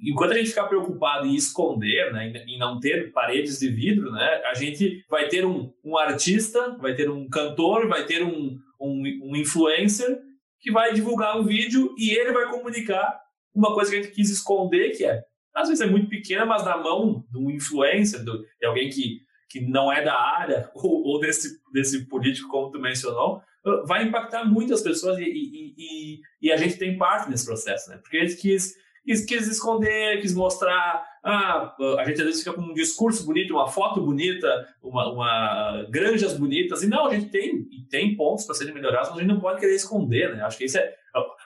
Enquanto 0.00 0.32
a 0.32 0.34
gente 0.34 0.48
ficar 0.48 0.66
preocupado 0.66 1.26
em 1.26 1.34
esconder, 1.34 2.12
né, 2.12 2.32
em 2.46 2.58
não 2.58 2.80
ter 2.80 3.12
paredes 3.12 3.60
de 3.60 3.68
vidro, 3.68 4.10
né, 4.10 4.42
a 4.44 4.54
gente 4.54 5.04
vai 5.08 5.28
ter 5.28 5.46
um, 5.46 5.72
um 5.84 5.96
artista, 5.96 6.76
vai 6.80 6.94
ter 6.94 7.08
um 7.08 7.28
cantor, 7.28 7.86
vai 7.88 8.04
ter 8.04 8.22
um, 8.22 8.58
um, 8.80 9.02
um 9.22 9.36
influencer 9.36 10.20
que 10.60 10.72
vai 10.72 10.92
divulgar 10.92 11.38
um 11.38 11.44
vídeo 11.44 11.94
e 11.96 12.10
ele 12.10 12.32
vai 12.32 12.50
comunicar 12.50 13.20
uma 13.54 13.72
coisa 13.72 13.90
que 13.90 13.98
a 13.98 14.02
gente 14.02 14.14
quis 14.14 14.30
esconder, 14.30 14.96
que 14.96 15.04
é 15.04 15.22
às 15.54 15.68
vezes 15.68 15.80
é 15.80 15.86
muito 15.86 16.08
pequena, 16.08 16.44
mas 16.44 16.64
na 16.64 16.76
mão 16.76 17.24
de 17.30 17.38
um 17.38 17.50
influencer, 17.50 18.24
de 18.24 18.66
alguém 18.66 18.88
que, 18.88 19.20
que 19.48 19.60
não 19.60 19.92
é 19.92 20.02
da 20.02 20.18
área, 20.18 20.70
ou, 20.74 21.02
ou 21.04 21.20
desse, 21.20 21.60
desse 21.72 22.06
político, 22.06 22.48
como 22.48 22.70
tu 22.70 22.78
mencionou, 22.80 23.42
vai 23.86 24.04
impactar 24.04 24.44
muitas 24.44 24.82
pessoas 24.82 25.18
e, 25.18 25.22
e, 25.22 25.74
e, 25.78 26.20
e, 26.42 26.52
a 26.52 26.56
gente 26.56 26.76
tem 26.76 26.98
parte 26.98 27.30
nesse 27.30 27.46
processo, 27.46 27.88
né? 27.88 27.96
Porque 27.96 28.18
a 28.18 28.26
gente 28.26 28.36
quis, 28.36 28.74
quis, 29.04 29.24
quis 29.24 29.48
esconder, 29.48 30.20
quis 30.20 30.34
mostrar. 30.34 31.02
Ah, 31.24 31.74
a 31.98 32.04
gente 32.04 32.20
às 32.20 32.26
vezes 32.26 32.40
fica 32.42 32.52
com 32.52 32.60
um 32.60 32.74
discurso 32.74 33.24
bonito, 33.24 33.54
uma 33.54 33.66
foto 33.66 34.02
bonita, 34.02 34.68
uma, 34.82 35.10
uma 35.10 35.86
granjas 35.88 36.36
bonitas, 36.36 36.82
e 36.82 36.86
não, 36.86 37.06
a 37.06 37.14
gente 37.14 37.30
tem, 37.30 37.66
tem 37.88 38.14
pontos 38.14 38.44
para 38.44 38.54
serem 38.54 38.74
melhorados, 38.74 39.08
mas 39.08 39.18
a 39.18 39.22
gente 39.22 39.32
não 39.32 39.40
pode 39.40 39.60
querer 39.60 39.74
esconder, 39.74 40.36
né? 40.36 40.42
Acho 40.42 40.58
que 40.58 40.66
isso 40.66 40.76
é. 40.76 40.94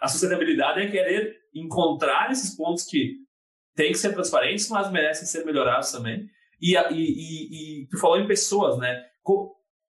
A 0.00 0.08
sustentabilidade 0.08 0.80
é 0.80 0.90
querer 0.90 1.36
encontrar 1.54 2.32
esses 2.32 2.56
pontos 2.56 2.84
que 2.84 3.27
tem 3.78 3.92
que 3.92 3.98
ser 3.98 4.12
transparentes, 4.12 4.68
mas 4.68 4.90
merecem 4.90 5.24
ser 5.24 5.44
melhorados 5.44 5.92
também. 5.92 6.28
E, 6.60 6.74
e, 6.74 6.82
e, 6.90 7.82
e 7.82 7.86
tu 7.86 7.96
falou 7.96 8.18
em 8.18 8.26
pessoas, 8.26 8.76
né? 8.76 9.04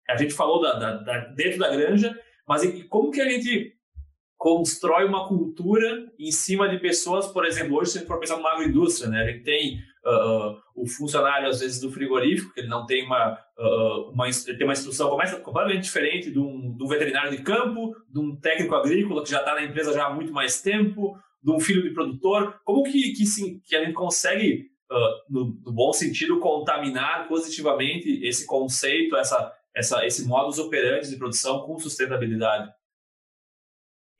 A 0.09 0.17
gente 0.17 0.33
falou 0.33 0.59
da, 0.59 0.73
da, 0.73 0.97
da, 0.97 1.17
dentro 1.35 1.59
da 1.59 1.69
granja, 1.69 2.19
mas 2.47 2.63
como 2.89 3.11
que 3.11 3.21
a 3.21 3.29
gente 3.29 3.75
constrói 4.35 5.05
uma 5.05 5.27
cultura 5.27 6.03
em 6.19 6.31
cima 6.31 6.67
de 6.67 6.79
pessoas, 6.79 7.27
por 7.27 7.45
exemplo, 7.45 7.77
hoje 7.77 7.91
se 7.91 7.97
a 7.97 8.01
gente 8.01 8.07
for 8.07 8.19
pensar 8.19 8.37
numa 8.37 8.53
agroindústria, 8.53 9.07
né? 9.07 9.21
A 9.21 9.27
gente 9.27 9.43
tem 9.43 9.75
uh, 9.77 10.57
o 10.75 10.87
funcionário, 10.87 11.47
às 11.47 11.59
vezes, 11.59 11.79
do 11.79 11.91
frigorífico, 11.91 12.55
que 12.55 12.61
ele 12.61 12.67
não 12.67 12.87
tem 12.87 13.05
uma, 13.05 13.33
uh, 13.55 14.09
uma, 14.11 14.25
tem 14.57 14.63
uma 14.63 14.73
instrução 14.73 15.15
completamente 15.43 15.83
diferente 15.83 16.31
de 16.31 16.39
um, 16.39 16.75
de 16.75 16.83
um 16.83 16.87
veterinário 16.87 17.29
de 17.29 17.43
campo, 17.43 17.95
de 18.11 18.19
um 18.19 18.35
técnico 18.35 18.73
agrícola 18.73 19.23
que 19.23 19.29
já 19.29 19.41
está 19.41 19.53
na 19.53 19.63
empresa 19.63 19.93
já 19.93 20.07
há 20.07 20.13
muito 20.13 20.33
mais 20.33 20.59
tempo, 20.59 21.15
de 21.45 21.51
um 21.51 21.59
filho 21.59 21.83
de 21.83 21.91
produtor, 21.91 22.59
como 22.65 22.83
que, 22.83 23.13
que, 23.13 23.23
sim, 23.23 23.59
que 23.63 23.75
a 23.75 23.85
gente 23.85 23.93
consegue 23.93 24.71
uh, 24.91 25.31
no, 25.31 25.45
no, 25.63 25.71
bom 25.71 25.93
sentido, 25.93 26.39
contaminar 26.39 27.27
positivamente 27.27 28.25
esse 28.25 28.47
conceito, 28.47 29.15
essa, 29.15 29.53
essa, 29.75 30.03
esse 30.07 30.25
modus 30.25 30.57
operandi 30.57 31.07
de 31.07 31.17
produção 31.17 31.61
com 31.61 31.77
sustentabilidade? 31.77 32.73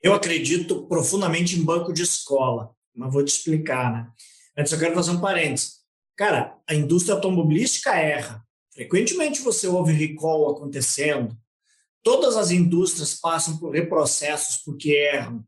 Eu 0.00 0.14
acredito 0.14 0.86
profundamente 0.86 1.58
em 1.58 1.64
banco 1.64 1.92
de 1.92 2.02
escola, 2.02 2.70
mas 2.94 3.12
vou 3.12 3.24
te 3.24 3.32
explicar, 3.32 3.92
né? 3.92 4.08
Antes 4.56 4.72
eu 4.72 4.78
quero 4.78 4.94
fazer 4.94 5.10
um 5.10 5.20
parênteses. 5.20 5.80
Cara, 6.16 6.56
a 6.64 6.74
indústria 6.74 7.16
automobilística 7.16 7.92
erra. 7.96 8.40
Frequentemente 8.72 9.42
você 9.42 9.66
ouve 9.66 9.92
recall 9.92 10.48
acontecendo. 10.50 11.36
Todas 12.04 12.36
as 12.36 12.52
indústrias 12.52 13.14
passam 13.14 13.58
por 13.58 13.72
reprocessos 13.72 14.58
porque 14.58 14.92
erram. 14.92 15.44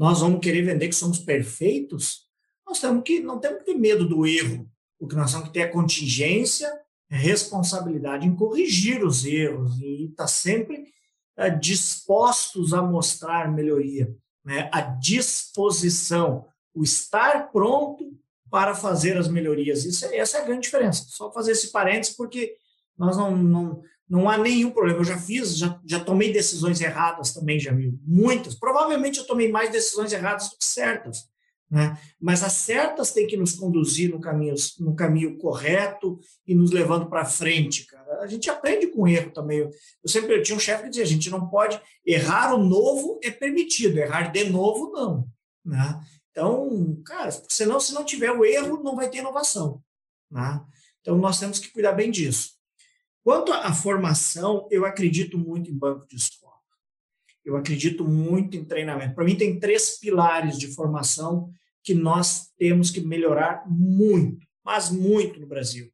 Nós 0.00 0.20
vamos 0.20 0.40
querer 0.40 0.62
vender 0.62 0.88
que 0.88 0.94
somos 0.94 1.18
perfeitos? 1.18 2.26
Nós 2.66 2.80
temos 2.80 3.04
que, 3.04 3.20
não 3.20 3.38
temos 3.38 3.58
que 3.58 3.66
ter 3.66 3.74
medo 3.74 4.08
do 4.08 4.26
erro. 4.26 4.66
O 4.98 5.06
que 5.06 5.14
nós 5.14 5.30
temos 5.30 5.48
que 5.48 5.52
ter 5.52 5.60
é 5.60 5.66
contingência, 5.66 6.72
responsabilidade 7.10 8.26
em 8.26 8.34
corrigir 8.34 9.04
os 9.04 9.26
erros 9.26 9.78
e 9.78 10.06
estar 10.06 10.22
tá 10.22 10.26
sempre 10.26 10.86
é, 11.36 11.50
dispostos 11.50 12.72
a 12.72 12.80
mostrar 12.80 13.52
melhoria. 13.52 14.10
Né? 14.42 14.70
A 14.72 14.80
disposição, 14.80 16.46
o 16.74 16.82
estar 16.82 17.52
pronto 17.52 18.18
para 18.50 18.74
fazer 18.74 19.18
as 19.18 19.28
melhorias. 19.28 19.84
Isso, 19.84 20.06
é, 20.06 20.16
essa 20.16 20.38
é 20.38 20.40
a 20.40 20.44
grande 20.46 20.62
diferença. 20.62 21.04
Só 21.08 21.30
fazer 21.30 21.52
esse 21.52 21.70
parênteses, 21.70 22.16
porque 22.16 22.56
nós 22.96 23.18
não, 23.18 23.36
não, 23.36 23.82
não 24.10 24.28
há 24.28 24.36
nenhum 24.36 24.72
problema. 24.72 24.98
Eu 24.98 25.04
já 25.04 25.16
fiz, 25.16 25.56
já, 25.56 25.80
já 25.86 26.00
tomei 26.00 26.32
decisões 26.32 26.80
erradas 26.80 27.32
também, 27.32 27.58
viu. 27.58 27.96
Muitas. 28.04 28.56
Provavelmente 28.56 29.20
eu 29.20 29.26
tomei 29.26 29.50
mais 29.50 29.70
decisões 29.70 30.12
erradas 30.12 30.50
do 30.50 30.58
que 30.58 30.64
certas. 30.64 31.30
Né? 31.70 31.96
Mas 32.20 32.42
as 32.42 32.54
certas 32.54 33.12
têm 33.12 33.28
que 33.28 33.36
nos 33.36 33.52
conduzir 33.52 34.10
no 34.10 34.20
caminho, 34.20 34.56
no 34.80 34.96
caminho 34.96 35.38
correto 35.38 36.18
e 36.44 36.52
nos 36.52 36.72
levando 36.72 37.08
para 37.08 37.24
frente, 37.24 37.86
cara. 37.86 38.20
A 38.20 38.26
gente 38.26 38.50
aprende 38.50 38.88
com 38.88 39.06
erro 39.06 39.30
também. 39.30 39.60
Eu 39.60 39.70
sempre 40.10 40.34
eu 40.34 40.42
tinha 40.42 40.56
um 40.56 40.60
chefe 40.60 40.82
que 40.82 40.88
dizia: 40.88 41.04
a 41.04 41.08
gente 41.08 41.30
não 41.30 41.48
pode 41.48 41.80
errar 42.04 42.56
o 42.56 42.64
novo 42.64 43.20
é 43.22 43.30
permitido, 43.30 43.98
errar 43.98 44.32
de 44.32 44.50
novo 44.50 44.90
não. 44.90 45.28
Né? 45.64 46.00
Então, 46.32 47.00
cara, 47.04 47.30
senão, 47.48 47.78
se 47.78 47.92
não 47.92 48.04
tiver 48.04 48.32
o 48.32 48.44
erro, 48.44 48.82
não 48.82 48.96
vai 48.96 49.08
ter 49.08 49.18
inovação. 49.18 49.80
Né? 50.28 50.60
Então, 51.00 51.16
nós 51.16 51.38
temos 51.38 51.60
que 51.60 51.70
cuidar 51.70 51.92
bem 51.92 52.10
disso. 52.10 52.59
Quanto 53.22 53.52
à 53.52 53.72
formação, 53.72 54.66
eu 54.70 54.84
acredito 54.84 55.36
muito 55.36 55.70
em 55.70 55.76
banco 55.76 56.06
de 56.08 56.16
escola. 56.16 56.54
Eu 57.44 57.56
acredito 57.56 58.04
muito 58.04 58.56
em 58.56 58.64
treinamento. 58.64 59.14
Para 59.14 59.24
mim, 59.24 59.36
tem 59.36 59.58
três 59.58 59.98
pilares 59.98 60.58
de 60.58 60.68
formação 60.68 61.50
que 61.82 61.94
nós 61.94 62.50
temos 62.58 62.90
que 62.90 63.00
melhorar 63.00 63.64
muito, 63.68 64.46
mas 64.64 64.90
muito 64.90 65.40
no 65.40 65.46
Brasil. 65.46 65.90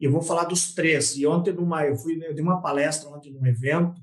E 0.00 0.04
eu 0.04 0.10
vou 0.10 0.22
falar 0.22 0.44
dos 0.44 0.74
três. 0.74 1.16
E 1.16 1.26
ontem, 1.26 1.52
numa, 1.52 1.84
eu, 1.86 1.96
fui, 1.96 2.14
eu 2.24 2.34
dei 2.34 2.42
uma 2.42 2.60
palestra 2.60 3.08
ontem 3.08 3.32
num 3.32 3.46
evento, 3.46 4.00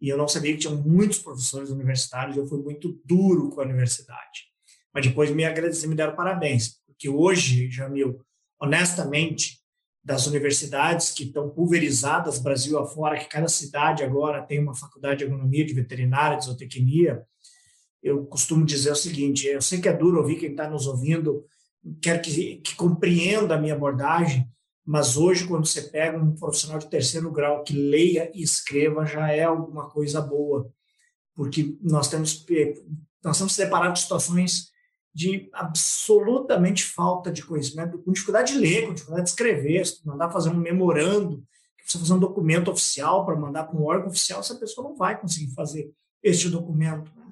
e 0.00 0.08
eu 0.08 0.16
não 0.16 0.26
sabia 0.26 0.52
que 0.52 0.58
tinha 0.58 0.74
muitos 0.74 1.18
professores 1.18 1.70
universitários, 1.70 2.36
eu 2.36 2.46
fui 2.46 2.60
muito 2.60 3.00
duro 3.04 3.50
com 3.50 3.60
a 3.60 3.64
universidade. 3.64 4.50
Mas 4.92 5.06
depois 5.06 5.30
me 5.30 5.44
agradeceram, 5.44 5.90
me 5.90 5.96
deram 5.96 6.16
parabéns, 6.16 6.80
porque 6.86 7.08
hoje, 7.08 7.70
Jamil, 7.70 8.20
honestamente, 8.60 9.61
das 10.04 10.26
universidades 10.26 11.10
que 11.10 11.24
estão 11.24 11.48
pulverizadas 11.48 12.38
Brasil 12.38 12.78
afora, 12.78 13.18
que 13.18 13.28
cada 13.28 13.48
cidade 13.48 14.02
agora 14.02 14.42
tem 14.42 14.58
uma 14.58 14.74
faculdade 14.74 15.18
de 15.18 15.24
agronomia, 15.24 15.64
de 15.64 15.74
veterinária, 15.74 16.36
de 16.36 16.46
zootecnia, 16.46 17.24
eu 18.02 18.26
costumo 18.26 18.66
dizer 18.66 18.90
o 18.90 18.96
seguinte, 18.96 19.46
eu 19.46 19.62
sei 19.62 19.80
que 19.80 19.88
é 19.88 19.96
duro 19.96 20.18
ouvir 20.18 20.36
quem 20.36 20.50
está 20.50 20.68
nos 20.68 20.88
ouvindo, 20.88 21.44
quer 22.00 22.20
que, 22.20 22.56
que 22.56 22.74
compreenda 22.74 23.54
a 23.54 23.60
minha 23.60 23.74
abordagem, 23.74 24.48
mas 24.84 25.16
hoje, 25.16 25.46
quando 25.46 25.64
você 25.64 25.82
pega 25.82 26.18
um 26.18 26.34
profissional 26.34 26.80
de 26.80 26.90
terceiro 26.90 27.30
grau 27.30 27.62
que 27.62 27.72
leia 27.72 28.28
e 28.34 28.42
escreva, 28.42 29.06
já 29.06 29.30
é 29.30 29.44
alguma 29.44 29.88
coisa 29.88 30.20
boa, 30.20 30.68
porque 31.36 31.76
nós 31.80 32.08
temos, 32.08 32.44
nós 33.22 33.36
estamos 33.36 33.54
separados 33.54 34.00
de 34.00 34.02
situações 34.02 34.71
de 35.14 35.50
absolutamente 35.52 36.84
falta 36.84 37.30
de 37.30 37.44
conhecimento, 37.44 37.98
com 37.98 38.12
dificuldade 38.12 38.52
de 38.52 38.58
ler, 38.58 38.86
com 38.86 38.94
dificuldade 38.94 39.24
de 39.24 39.30
escrever, 39.30 39.86
se 39.86 40.06
mandar 40.06 40.30
fazer 40.30 40.48
um 40.48 40.56
memorando, 40.56 41.44
você 41.84 41.98
fazer 41.98 42.14
um 42.14 42.18
documento 42.18 42.70
oficial 42.70 43.26
para 43.26 43.36
mandar 43.36 43.64
para 43.64 43.78
um 43.78 43.84
órgão 43.84 44.08
oficial, 44.08 44.40
essa 44.40 44.54
pessoa 44.54 44.88
não 44.88 44.96
vai 44.96 45.20
conseguir 45.20 45.52
fazer 45.54 45.92
este 46.22 46.48
documento. 46.48 47.12
Né? 47.16 47.26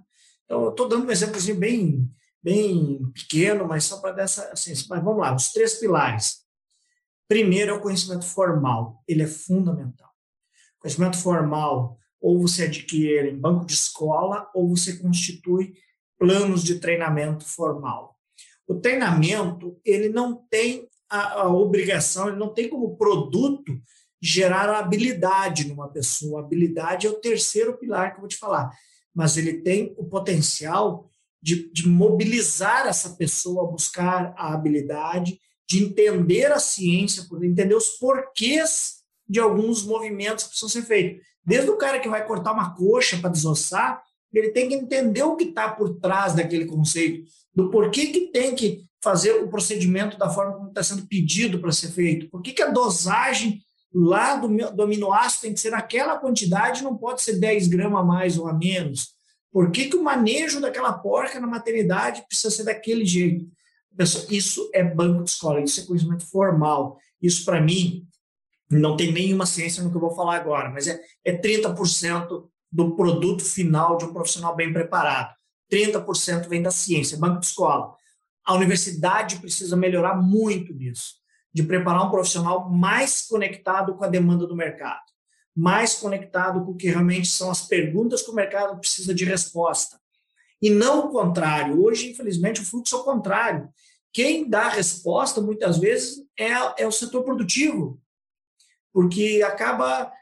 Então, 0.45 0.65
eu 0.65 0.71
estou 0.71 0.89
dando 0.89 1.07
um 1.07 1.11
exemplozinho 1.11 1.59
bem, 1.59 2.11
bem 2.43 3.11
pequeno, 3.15 3.67
mas 3.67 3.85
só 3.85 4.01
para 4.01 4.13
dessa. 4.13 4.51
Assim, 4.53 4.73
mas 4.89 5.03
vamos 5.03 5.21
lá, 5.21 5.35
os 5.35 5.53
três 5.53 5.75
pilares. 5.75 6.41
Primeiro 7.29 7.71
é 7.71 7.75
o 7.75 7.81
conhecimento 7.81 8.27
formal, 8.27 9.03
ele 9.07 9.23
é 9.23 9.27
fundamental. 9.27 10.11
Conhecimento 10.81 11.17
formal, 11.17 11.97
ou 12.21 12.41
você 12.41 12.65
adquire 12.65 13.31
em 13.31 13.39
banco 13.39 13.65
de 13.65 13.75
escola, 13.75 14.51
ou 14.55 14.69
você 14.69 14.99
constitui 14.99 15.75
planos 16.21 16.63
de 16.63 16.79
treinamento 16.79 17.47
formal. 17.47 18.15
O 18.69 18.75
treinamento, 18.75 19.81
ele 19.85 20.11
não 20.11 20.45
tem 20.51 20.87
a, 21.09 21.41
a 21.41 21.49
obrigação, 21.49 22.29
ele 22.29 22.37
não 22.37 22.53
tem 22.53 22.69
como 22.69 22.95
produto 22.97 23.81
gerar 24.21 24.69
habilidade 24.79 25.67
numa 25.67 25.89
pessoa. 25.89 26.41
Habilidade 26.41 27.07
é 27.07 27.11
o 27.11 27.21
terceiro 27.21 27.79
pilar 27.79 28.11
que 28.11 28.19
eu 28.19 28.21
vou 28.21 28.29
te 28.29 28.37
falar, 28.37 28.71
mas 29.15 29.39
ele 29.39 29.55
tem 29.63 29.95
o 29.97 30.05
potencial 30.05 31.09
de, 31.43 31.73
de 31.73 31.89
mobilizar 31.89 32.87
essa 32.87 33.17
pessoa 33.17 33.65
a 33.67 33.73
buscar 33.73 34.35
a 34.37 34.53
habilidade, 34.53 35.41
de 35.67 35.83
entender 35.83 36.53
a 36.53 36.59
ciência, 36.59 37.27
entender 37.43 37.75
os 37.75 37.91
porquês 37.91 39.01
de 39.27 39.41
alguns 39.41 39.85
movimentos 39.85 40.45
que 40.45 40.51
precisam 40.51 40.69
ser 40.69 40.83
feitos. 40.83 41.27
Desde 41.43 41.71
o 41.71 41.79
cara 41.79 41.99
que 41.99 42.09
vai 42.09 42.27
cortar 42.27 42.53
uma 42.53 42.75
coxa 42.75 43.17
para 43.17 43.31
desossar, 43.31 44.03
ele 44.39 44.51
tem 44.51 44.69
que 44.69 44.75
entender 44.75 45.23
o 45.23 45.37
que 45.37 45.45
está 45.45 45.69
por 45.71 45.99
trás 45.99 46.35
daquele 46.35 46.67
conceito, 46.67 47.29
do 47.55 47.71
porquê 47.71 48.07
que 48.07 48.29
tem 48.29 48.55
que 48.55 48.85
fazer 49.03 49.33
o 49.33 49.49
procedimento 49.49 50.19
da 50.19 50.29
forma 50.29 50.53
como 50.55 50.69
está 50.69 50.83
sendo 50.83 51.07
pedido 51.07 51.59
para 51.59 51.73
ser 51.73 51.89
feito, 51.89 52.29
por 52.29 52.43
que, 52.43 52.63
a 52.63 52.71
dosagem 52.71 53.61
lá 53.93 54.37
do, 54.37 54.49
do 54.49 54.83
aminoácido 54.83 55.43
tem 55.43 55.55
que 55.55 55.61
ser 55.61 55.71
naquela 55.71 56.19
quantidade, 56.19 56.83
não 56.83 56.97
pode 56.97 57.23
ser 57.23 57.39
10 57.39 57.69
gramas 57.69 58.01
a 58.01 58.05
mais 58.05 58.39
ou 58.39 58.47
a 58.47 58.53
menos, 58.53 59.09
por 59.53 59.71
que, 59.71 59.89
que 59.89 59.97
o 59.97 60.05
manejo 60.05 60.61
daquela 60.61 60.93
porca 60.93 61.41
na 61.41 61.47
maternidade 61.47 62.25
precisa 62.29 62.51
ser 62.51 62.65
daquele 62.65 63.05
jeito. 63.05 63.47
Isso 64.31 64.71
é 64.73 64.85
banco 64.85 65.25
de 65.25 65.31
escola, 65.31 65.61
isso 65.61 65.81
é 65.81 65.85
conhecimento 65.85 66.25
formal. 66.25 66.99
Isso, 67.21 67.45
para 67.45 67.61
mim, 67.61 68.07
não 68.71 68.97
tem 68.97 69.13
nenhuma 69.13 69.45
ciência 69.47 69.83
no 69.83 69.91
que 69.91 69.97
eu 69.97 70.01
vou 70.01 70.15
falar 70.15 70.37
agora, 70.37 70.71
mas 70.71 70.87
é, 70.87 71.01
é 71.25 71.37
30% 71.37 72.49
do 72.71 72.95
produto 72.95 73.45
final 73.45 73.97
de 73.97 74.05
um 74.05 74.13
profissional 74.13 74.55
bem 74.55 74.73
preparado. 74.73 75.35
30% 75.71 76.49
vem 76.49 76.63
da 76.63 76.71
ciência, 76.71 77.19
banco 77.19 77.41
de 77.41 77.47
escola. 77.47 77.95
A 78.45 78.55
universidade 78.55 79.37
precisa 79.37 79.77
melhorar 79.77 80.17
muito 80.17 80.73
nisso, 80.75 81.15
de 81.53 81.63
preparar 81.63 82.07
um 82.07 82.11
profissional 82.11 82.69
mais 82.69 83.27
conectado 83.27 83.95
com 83.95 84.05
a 84.05 84.09
demanda 84.09 84.47
do 84.47 84.57
mercado, 84.57 85.03
mais 85.57 85.95
conectado 85.95 86.65
com 86.65 86.73
o 86.73 86.77
que 86.77 86.89
realmente 86.89 87.29
são 87.29 87.51
as 87.51 87.67
perguntas 87.67 88.23
que 88.23 88.31
o 88.31 88.35
mercado 88.35 88.79
precisa 88.79 89.15
de 89.15 89.25
resposta. 89.25 90.01
E 90.61 90.69
não 90.69 91.07
o 91.07 91.09
contrário. 91.11 91.83
Hoje, 91.83 92.11
infelizmente, 92.11 92.61
o 92.61 92.65
fluxo 92.65 92.97
é 92.97 92.99
o 92.99 93.05
contrário. 93.05 93.69
Quem 94.13 94.49
dá 94.49 94.69
resposta, 94.69 95.41
muitas 95.41 95.79
vezes, 95.79 96.19
é, 96.39 96.83
é 96.83 96.87
o 96.87 96.93
setor 96.93 97.23
produtivo, 97.23 98.01
porque 98.93 99.43
acaba 99.47 100.13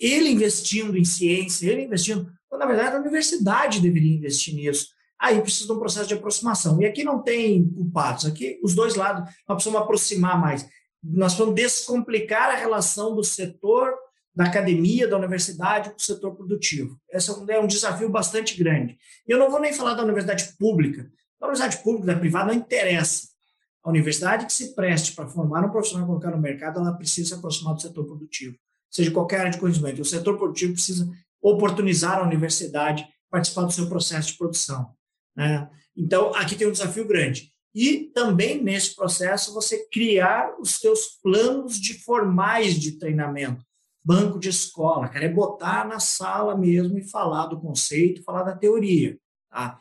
ele 0.00 0.30
investindo 0.30 0.96
em 0.96 1.04
ciência, 1.04 1.70
ele 1.70 1.82
investindo. 1.82 2.30
Então, 2.46 2.58
na 2.58 2.66
verdade, 2.66 2.96
a 2.96 3.00
universidade 3.00 3.80
deveria 3.80 4.14
investir 4.14 4.54
nisso. 4.54 4.88
Aí 5.18 5.40
precisa 5.40 5.66
de 5.66 5.72
um 5.72 5.78
processo 5.78 6.08
de 6.08 6.14
aproximação. 6.14 6.80
E 6.80 6.86
aqui 6.86 7.02
não 7.02 7.22
tem 7.22 7.68
culpados, 7.70 8.26
aqui 8.26 8.60
os 8.62 8.74
dois 8.74 8.94
lados, 8.94 9.22
nós 9.48 9.56
precisamos 9.56 9.82
aproximar 9.82 10.40
mais. 10.40 10.66
Nós 11.02 11.32
precisamos 11.32 11.54
descomplicar 11.54 12.50
a 12.50 12.56
relação 12.56 13.14
do 13.14 13.24
setor 13.24 13.94
da 14.34 14.44
academia, 14.44 15.08
da 15.08 15.16
universidade 15.16 15.90
com 15.90 15.96
o 15.96 16.02
setor 16.02 16.34
produtivo. 16.34 17.00
Esse 17.10 17.30
é 17.30 17.32
um 17.32 17.64
é 17.64 17.66
desafio 17.66 18.10
bastante 18.10 18.54
grande. 18.56 18.98
E 19.26 19.32
eu 19.32 19.38
não 19.38 19.50
vou 19.50 19.60
nem 19.60 19.72
falar 19.72 19.94
da 19.94 20.02
universidade 20.02 20.52
pública. 20.58 21.10
A 21.40 21.46
universidade 21.46 21.82
pública, 21.82 22.06
da 22.08 22.18
privada, 22.18 22.52
não 22.52 22.54
interessa. 22.54 23.28
A 23.82 23.88
universidade 23.88 24.44
que 24.44 24.52
se 24.52 24.74
preste 24.74 25.12
para 25.12 25.26
formar 25.26 25.64
um 25.64 25.70
profissional 25.70 26.04
e 26.04 26.08
colocar 26.08 26.30
no 26.32 26.38
mercado, 26.38 26.80
ela 26.80 26.92
precisa 26.92 27.28
se 27.28 27.34
aproximar 27.34 27.74
do 27.74 27.80
setor 27.80 28.04
produtivo 28.04 28.58
seja 28.90 29.10
qualquer 29.10 29.40
área 29.40 29.52
de 29.52 29.58
conhecimento. 29.58 30.02
O 30.02 30.04
setor 30.04 30.36
produtivo 30.36 30.72
precisa 30.72 31.10
oportunizar 31.40 32.18
a 32.18 32.22
universidade 32.22 33.06
participar 33.30 33.64
do 33.64 33.72
seu 33.72 33.88
processo 33.88 34.32
de 34.32 34.38
produção. 34.38 34.94
Né? 35.36 35.68
Então, 35.96 36.34
aqui 36.34 36.54
tem 36.54 36.66
um 36.66 36.72
desafio 36.72 37.06
grande. 37.06 37.52
E 37.74 38.10
também 38.14 38.62
nesse 38.62 38.96
processo 38.96 39.52
você 39.52 39.86
criar 39.90 40.54
os 40.58 40.76
seus 40.76 41.18
planos 41.22 41.78
de 41.78 42.02
formais 42.02 42.74
de 42.74 42.92
treinamento, 42.92 43.62
banco 44.02 44.38
de 44.38 44.48
escola, 44.48 45.08
cara, 45.08 45.26
é 45.26 45.28
botar 45.28 45.86
na 45.86 46.00
sala 46.00 46.56
mesmo 46.56 46.96
e 46.96 47.10
falar 47.10 47.46
do 47.46 47.60
conceito, 47.60 48.22
falar 48.22 48.44
da 48.44 48.56
teoria, 48.56 49.18
tá? 49.50 49.78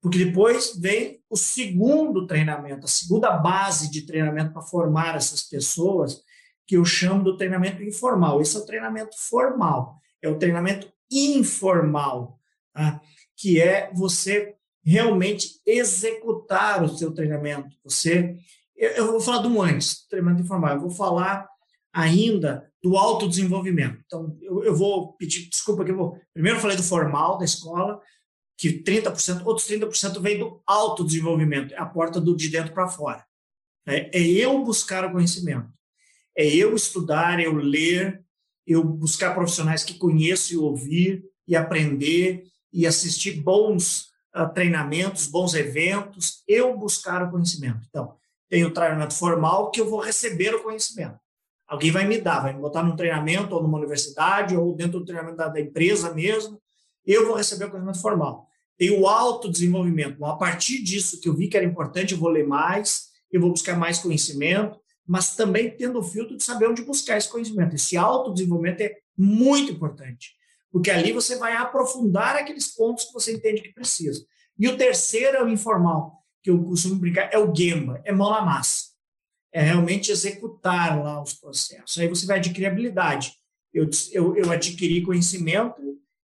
Porque 0.00 0.18
depois 0.18 0.78
vem 0.78 1.20
o 1.28 1.36
segundo 1.36 2.26
treinamento, 2.26 2.86
a 2.86 2.88
segunda 2.88 3.30
base 3.36 3.90
de 3.90 4.06
treinamento 4.06 4.52
para 4.52 4.62
formar 4.62 5.16
essas 5.16 5.42
pessoas, 5.42 6.22
que 6.66 6.76
eu 6.76 6.84
chamo 6.84 7.22
do 7.22 7.36
treinamento 7.36 7.82
informal. 7.82 8.40
Esse 8.40 8.56
é 8.56 8.60
o 8.60 8.66
treinamento 8.66 9.16
formal, 9.16 10.00
é 10.20 10.28
o 10.28 10.38
treinamento 10.38 10.92
informal, 11.10 12.38
tá? 12.72 13.00
que 13.36 13.60
é 13.60 13.90
você 13.94 14.54
realmente 14.84 15.60
executar 15.64 16.82
o 16.82 16.88
seu 16.88 17.12
treinamento. 17.12 17.76
Você, 17.84 18.36
eu, 18.76 19.12
vou 19.12 19.20
falar 19.20 19.38
do 19.38 19.60
antes, 19.60 20.06
treinamento 20.08 20.42
informal. 20.42 20.74
Eu 20.74 20.80
vou 20.80 20.90
falar 20.90 21.48
ainda 21.92 22.70
do 22.82 22.96
autodesenvolvimento. 22.96 24.02
Então, 24.06 24.36
eu, 24.40 24.64
eu 24.64 24.74
vou 24.76 25.14
pedir 25.14 25.48
desculpa 25.48 25.84
que 25.84 25.90
eu 25.90 25.96
vou. 25.96 26.20
Primeiro 26.32 26.58
eu 26.58 26.62
falei 26.62 26.76
do 26.76 26.82
formal 26.82 27.38
da 27.38 27.44
escola, 27.44 28.00
que 28.56 28.82
30%, 28.82 29.44
outros 29.44 29.68
30% 29.68 30.20
vem 30.20 30.38
do 30.38 30.62
autodesenvolvimento, 30.66 31.74
é 31.74 31.78
a 31.78 31.86
porta 31.86 32.20
do 32.20 32.36
de 32.36 32.48
dentro 32.48 32.72
para 32.72 32.88
fora. 32.88 33.24
É, 33.86 34.16
é 34.16 34.22
eu 34.22 34.64
buscar 34.64 35.04
o 35.04 35.12
conhecimento. 35.12 35.75
É 36.36 36.46
eu 36.46 36.74
estudar, 36.74 37.40
eu 37.40 37.54
ler, 37.54 38.22
eu 38.66 38.84
buscar 38.84 39.34
profissionais 39.34 39.82
que 39.82 39.94
conheço 39.94 40.52
e 40.52 40.56
ouvir 40.56 41.24
e 41.46 41.56
aprender 41.56 42.44
e 42.72 42.86
assistir 42.86 43.40
bons 43.40 44.08
uh, 44.36 44.52
treinamentos, 44.52 45.26
bons 45.26 45.54
eventos, 45.54 46.42
eu 46.46 46.76
buscar 46.76 47.22
o 47.22 47.30
conhecimento. 47.30 47.86
Então, 47.88 48.14
tem 48.48 48.64
o 48.64 48.72
treinamento 48.72 49.14
formal 49.14 49.70
que 49.70 49.80
eu 49.80 49.88
vou 49.88 50.00
receber 50.00 50.54
o 50.54 50.62
conhecimento. 50.62 51.18
Alguém 51.66 51.90
vai 51.90 52.06
me 52.06 52.20
dar, 52.20 52.40
vai 52.40 52.52
me 52.52 52.60
botar 52.60 52.82
num 52.82 52.94
treinamento 52.94 53.54
ou 53.54 53.62
numa 53.62 53.78
universidade 53.78 54.56
ou 54.56 54.74
dentro 54.74 55.00
do 55.00 55.04
treinamento 55.04 55.36
da, 55.36 55.60
empresa 55.60 56.14
mesmo, 56.14 56.60
eu 57.04 57.26
vou 57.26 57.36
receber 57.36 57.64
o 57.64 57.70
conhecimento 57.70 58.00
formal. 58.00 58.46
Tem 58.78 58.90
o 58.90 59.08
autodesenvolvimento. 59.08 60.24
A 60.24 60.36
partir 60.36 60.82
disso 60.82 61.20
que 61.20 61.28
eu 61.28 61.34
vi 61.34 61.48
que 61.48 61.56
era 61.56 61.66
importante, 61.66 62.12
eu 62.12 62.18
vou 62.18 62.28
ler 62.28 62.46
mais, 62.46 63.08
eu 63.32 63.40
vou 63.40 63.50
buscar 63.50 63.76
mais 63.76 63.98
conhecimento, 63.98 64.78
mas 65.06 65.36
também 65.36 65.70
tendo 65.70 65.98
o 65.98 66.02
filtro 66.02 66.36
de 66.36 66.42
saber 66.42 66.68
onde 66.68 66.82
buscar 66.82 67.16
esse 67.16 67.28
conhecimento. 67.28 67.76
Esse 67.76 67.96
autodesenvolvimento 67.96 68.80
é 68.80 68.96
muito 69.16 69.72
importante, 69.72 70.34
porque 70.70 70.90
ali 70.90 71.12
você 71.12 71.36
vai 71.36 71.54
aprofundar 71.54 72.36
aqueles 72.36 72.68
pontos 72.68 73.04
que 73.04 73.12
você 73.12 73.32
entende 73.32 73.62
que 73.62 73.72
precisa. 73.72 74.26
E 74.58 74.68
o 74.68 74.76
terceiro 74.76 75.36
é 75.36 75.44
o 75.44 75.48
informal, 75.48 76.24
que 76.42 76.50
eu 76.50 76.62
costumo 76.64 76.96
brincar, 76.96 77.30
é 77.32 77.38
o 77.38 77.54
Gemba, 77.54 78.00
é 78.04 78.12
mão 78.12 78.30
na 78.30 78.42
massa. 78.42 78.86
É 79.52 79.62
realmente 79.62 80.10
executar 80.10 81.02
lá 81.02 81.22
os 81.22 81.34
processos. 81.34 81.96
Aí 81.98 82.08
você 82.08 82.26
vai 82.26 82.38
adquirir 82.38 82.66
habilidade. 82.66 83.32
Eu, 83.72 83.88
eu, 84.12 84.36
eu 84.36 84.50
adquiri 84.50 85.02
conhecimento, 85.02 85.80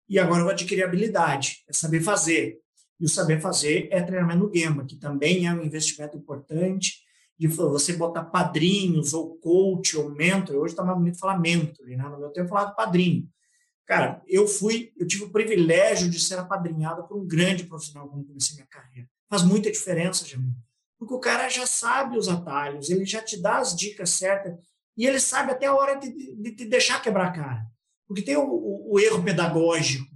e 0.08 0.18
agora 0.18 0.40
eu 0.40 0.44
vou 0.44 0.52
adquirir 0.52 0.82
habilidade, 0.82 1.64
é 1.68 1.72
saber 1.72 2.00
fazer. 2.00 2.58
E 3.00 3.04
o 3.04 3.08
saber 3.08 3.40
fazer 3.40 3.88
é 3.90 4.02
treinamento 4.02 4.46
no 4.46 4.54
Gemba, 4.54 4.84
que 4.84 4.96
também 4.96 5.46
é 5.46 5.52
um 5.52 5.62
investimento 5.62 6.16
importante 6.16 7.03
de 7.38 7.48
você 7.48 7.92
botar 7.94 8.24
padrinhos, 8.24 9.12
ou 9.12 9.36
coach, 9.36 9.96
ou 9.96 10.10
mentor. 10.10 10.56
Hoje 10.56 10.72
está 10.72 10.84
mais 10.84 10.96
bonito 10.96 11.18
falar 11.18 11.38
mentor, 11.38 11.86
né? 11.86 11.96
no 11.96 12.18
meu 12.18 12.30
tempo 12.30 12.48
falado 12.48 12.74
padrinho. 12.74 13.28
Cara, 13.86 14.22
eu 14.26 14.46
fui, 14.46 14.92
eu 14.96 15.06
tive 15.06 15.24
o 15.24 15.30
privilégio 15.30 16.08
de 16.08 16.18
ser 16.18 16.38
apadrinhado 16.38 17.06
por 17.06 17.18
um 17.18 17.26
grande 17.26 17.64
profissional 17.64 18.08
quando 18.08 18.26
comecei 18.26 18.54
minha 18.54 18.66
carreira. 18.66 19.08
Faz 19.28 19.42
muita 19.42 19.70
diferença, 19.70 20.24
Jamil. 20.24 20.54
Porque 20.98 21.12
o 21.12 21.20
cara 21.20 21.48
já 21.48 21.66
sabe 21.66 22.16
os 22.16 22.28
atalhos, 22.28 22.88
ele 22.88 23.04
já 23.04 23.20
te 23.20 23.40
dá 23.40 23.58
as 23.58 23.76
dicas 23.76 24.10
certas 24.10 24.54
e 24.96 25.06
ele 25.06 25.20
sabe 25.20 25.52
até 25.52 25.66
a 25.66 25.74
hora 25.74 25.96
de, 25.96 26.10
de 26.34 26.52
te 26.52 26.64
deixar 26.64 27.02
quebrar 27.02 27.26
a 27.26 27.32
cara. 27.32 27.66
Porque 28.06 28.22
tem 28.22 28.36
o, 28.36 28.44
o, 28.44 28.94
o, 28.94 29.00
erro 29.00 29.22
pedagógico, 29.22 30.06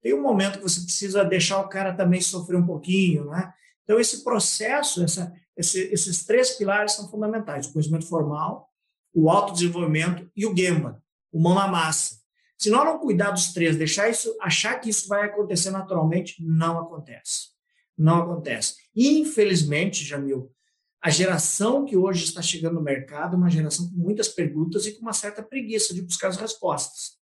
tem 0.00 0.14
um 0.14 0.22
momento 0.22 0.58
que 0.58 0.62
você 0.62 0.80
precisa 0.80 1.24
deixar 1.24 1.60
o 1.60 1.68
cara 1.68 1.92
também 1.92 2.20
sofrer 2.20 2.56
um 2.56 2.66
pouquinho, 2.66 3.26
né? 3.26 3.52
Então, 3.82 3.98
esse 3.98 4.22
processo, 4.22 5.02
essa, 5.02 5.32
esse, 5.58 5.80
esses 5.92 6.24
três 6.24 6.52
pilares 6.52 6.92
são 6.92 7.10
fundamentais: 7.10 7.66
o 7.66 7.72
conhecimento 7.72 8.06
formal, 8.06 8.70
o 9.12 9.28
autodesenvolvimento 9.28 10.30
e 10.36 10.46
o 10.46 10.56
Gemba, 10.56 11.02
o 11.32 11.40
mão 11.40 11.54
na 11.54 11.66
massa. 11.66 12.16
Se 12.56 12.70
nós 12.70 12.84
não 12.84 12.98
cuidar 12.98 13.32
dos 13.32 13.52
três, 13.52 13.76
deixar 13.76 14.08
isso, 14.08 14.34
achar 14.40 14.80
que 14.80 14.88
isso 14.88 15.08
vai 15.08 15.24
acontecer 15.24 15.70
naturalmente, 15.70 16.42
não 16.42 16.78
acontece. 16.78 17.48
Não 17.96 18.22
acontece. 18.22 18.76
Infelizmente, 18.94 20.04
Jamil, 20.04 20.52
a 21.00 21.10
geração 21.10 21.84
que 21.84 21.96
hoje 21.96 22.24
está 22.24 22.42
chegando 22.42 22.74
no 22.74 22.82
mercado 22.82 23.34
é 23.34 23.36
uma 23.36 23.50
geração 23.50 23.88
com 23.88 23.96
muitas 23.96 24.28
perguntas 24.28 24.86
e 24.86 24.92
com 24.92 25.02
uma 25.02 25.12
certa 25.12 25.42
preguiça 25.42 25.94
de 25.94 26.02
buscar 26.02 26.28
as 26.28 26.36
respostas. 26.36 27.18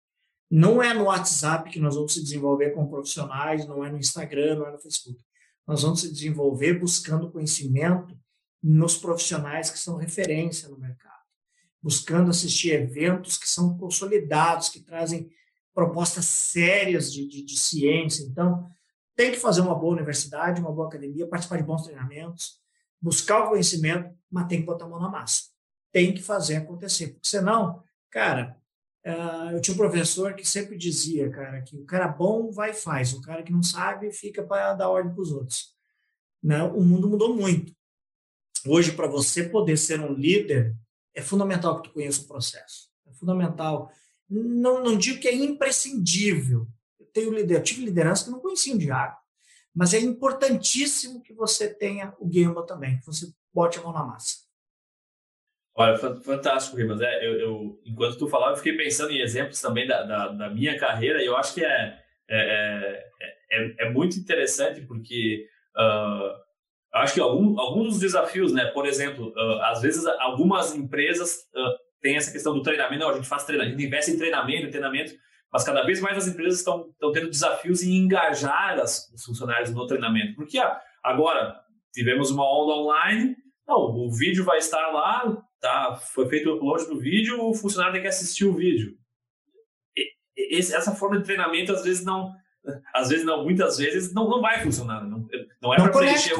Não 0.49 0.81
é 0.81 0.93
no 0.93 1.05
WhatsApp 1.05 1.69
que 1.71 1.79
nós 1.79 1.95
vamos 1.95 2.13
se 2.13 2.21
desenvolver 2.21 2.71
com 2.71 2.87
profissionais, 2.87 3.67
não 3.67 3.83
é 3.83 3.91
no 3.91 3.97
Instagram, 3.97 4.57
não 4.57 4.67
é 4.67 4.71
no 4.71 4.79
Facebook. 4.79 5.19
Nós 5.67 5.81
vamos 5.81 6.01
se 6.01 6.11
desenvolver 6.11 6.79
buscando 6.79 7.31
conhecimento 7.31 8.15
nos 8.63 8.95
profissionais 8.97 9.69
que 9.69 9.77
são 9.77 9.97
referência 9.97 10.69
no 10.69 10.77
mercado, 10.77 11.21
buscando 11.81 12.29
assistir 12.29 12.71
eventos 12.71 13.37
que 13.37 13.49
são 13.49 13.77
consolidados, 13.77 14.69
que 14.69 14.79
trazem 14.79 15.29
propostas 15.73 16.25
sérias 16.25 17.11
de, 17.11 17.27
de, 17.27 17.43
de 17.43 17.59
ciência. 17.59 18.23
Então, 18.23 18.69
tem 19.15 19.31
que 19.31 19.39
fazer 19.39 19.61
uma 19.61 19.75
boa 19.75 19.93
universidade, 19.93 20.61
uma 20.61 20.71
boa 20.71 20.87
academia, 20.87 21.27
participar 21.27 21.57
de 21.57 21.63
bons 21.63 21.83
treinamentos, 21.83 22.61
buscar 23.01 23.43
o 23.43 23.49
conhecimento, 23.49 24.15
mas 24.31 24.47
tem 24.47 24.61
que 24.61 24.65
botar 24.65 24.85
a 24.85 24.89
mão 24.89 25.01
na 25.01 25.09
massa. 25.09 25.43
Tem 25.91 26.13
que 26.13 26.23
fazer 26.23 26.55
acontecer, 26.55 27.09
porque 27.09 27.27
senão, 27.27 27.83
cara, 28.09 28.57
Uh, 29.05 29.51
eu 29.51 29.59
tinha 29.59 29.73
um 29.73 29.77
professor 29.77 30.33
que 30.33 30.47
sempre 30.47 30.77
dizia, 30.77 31.29
cara, 31.29 31.61
que 31.61 31.75
o 31.75 31.83
cara 31.83 32.07
bom 32.07 32.49
vai 32.51 32.71
e 32.71 32.73
faz, 32.73 33.11
o 33.11 33.21
cara 33.21 33.43
que 33.43 33.51
não 33.51 33.61
sabe 33.61 34.09
fica 34.13 34.41
para 34.41 34.73
dar 34.75 34.89
ordem 34.89 35.13
para 35.13 35.21
os 35.21 35.29
outros. 35.29 35.75
Né? 36.41 36.63
O 36.63 36.81
mundo 36.81 37.09
mudou 37.09 37.35
muito. 37.35 37.73
Hoje, 38.65 38.93
para 38.93 39.07
você 39.07 39.43
poder 39.43 39.77
ser 39.77 39.99
um 39.99 40.13
líder, 40.13 40.75
é 41.13 41.21
fundamental 41.21 41.81
que 41.81 41.89
tu 41.89 41.93
conheça 41.93 42.21
o 42.21 42.27
processo. 42.27 42.89
É 43.05 43.13
fundamental. 43.13 43.91
Não, 44.29 44.83
não 44.83 44.97
digo 44.97 45.19
que 45.19 45.27
é 45.27 45.35
imprescindível. 45.35 46.67
Eu, 46.99 47.05
tenho 47.07 47.37
eu 47.37 47.63
tive 47.63 47.85
liderança 47.85 48.25
que 48.25 48.31
não 48.31 48.39
conhecia 48.39 48.73
o 48.73 48.77
diabo, 48.77 49.17
mas 49.75 49.93
é 49.93 49.99
importantíssimo 49.99 51.21
que 51.21 51.33
você 51.33 51.73
tenha 51.73 52.13
o 52.19 52.27
Gamba 52.27 52.65
também, 52.65 52.99
que 52.99 53.05
você 53.05 53.27
bote 53.53 53.79
a 53.79 53.81
mão 53.81 53.93
na 53.93 54.03
massa. 54.03 54.43
Olha, 55.75 55.97
fantástico, 55.97 56.77
Rimas. 56.77 57.01
É, 57.01 57.27
eu, 57.27 57.39
eu, 57.39 57.81
enquanto 57.83 58.17
tu 58.17 58.27
falava, 58.27 58.53
eu 58.53 58.57
fiquei 58.57 58.77
pensando 58.77 59.11
em 59.11 59.21
exemplos 59.21 59.59
também 59.59 59.87
da, 59.87 60.03
da, 60.03 60.27
da 60.27 60.49
minha 60.49 60.77
carreira 60.77 61.21
e 61.21 61.25
eu 61.25 61.35
acho 61.35 61.55
que 61.55 61.65
é, 61.65 61.99
é, 62.29 63.09
é, 63.51 63.85
é 63.85 63.89
muito 63.89 64.17
interessante 64.17 64.81
porque 64.81 65.47
uh, 65.75 66.43
acho 67.01 67.13
que 67.13 67.19
algum, 67.19 67.59
alguns 67.59 67.99
desafios, 67.99 68.53
né? 68.53 68.65
Por 68.65 68.85
exemplo, 68.85 69.29
uh, 69.29 69.61
às 69.63 69.81
vezes 69.81 70.05
algumas 70.19 70.75
empresas 70.75 71.37
uh, 71.55 71.73
têm 72.01 72.15
essa 72.15 72.31
questão 72.31 72.53
do 72.53 72.61
treinamento, 72.61 73.03
não, 73.03 73.09
a 73.09 73.15
gente 73.15 73.27
faz 73.27 73.43
treinamento, 73.45 73.75
a 73.75 73.79
gente 73.79 73.87
investe 73.87 74.11
em 74.11 74.17
treinamento, 74.17 74.67
em 74.67 74.69
treinamento, 74.69 75.13
mas 75.51 75.63
cada 75.63 75.83
vez 75.83 75.99
mais 75.99 76.17
as 76.17 76.27
empresas 76.27 76.59
estão, 76.59 76.89
estão 76.89 77.11
tendo 77.11 77.29
desafios 77.29 77.81
em 77.83 77.95
engajar 77.95 78.79
as, 78.79 79.11
os 79.13 79.23
funcionários 79.23 79.71
no 79.71 79.87
treinamento. 79.87 80.35
Porque 80.35 80.59
agora 81.03 81.55
tivemos 81.93 82.31
uma 82.31 82.43
onda 82.43 82.73
online, 82.73 83.35
não, 83.67 83.77
o 83.77 84.11
vídeo 84.11 84.43
vai 84.43 84.57
estar 84.57 84.87
lá, 84.91 85.37
tá, 85.59 85.95
foi 86.13 86.27
feito 86.27 86.49
o 86.49 86.55
upload 86.55 86.85
do 86.87 86.99
vídeo, 86.99 87.41
o 87.41 87.53
funcionário 87.53 87.93
tem 87.93 88.01
que 88.01 88.07
assistir 88.07 88.45
o 88.45 88.53
vídeo. 88.53 88.93
E, 89.95 90.57
esse, 90.57 90.75
essa 90.75 90.93
forma 90.93 91.17
de 91.17 91.23
treinamento, 91.23 91.71
às 91.71 91.83
vezes 91.83 92.03
não, 92.03 92.31
às 92.93 93.09
vezes 93.09 93.25
não, 93.25 93.43
muitas 93.43 93.77
vezes 93.77 94.13
não, 94.13 94.29
não 94.29 94.41
vai 94.41 94.61
funcionar. 94.61 95.03
Não, 95.03 95.27
não 95.61 95.73
é 95.73 95.77
para 95.77 95.91
preencher, 95.91 96.35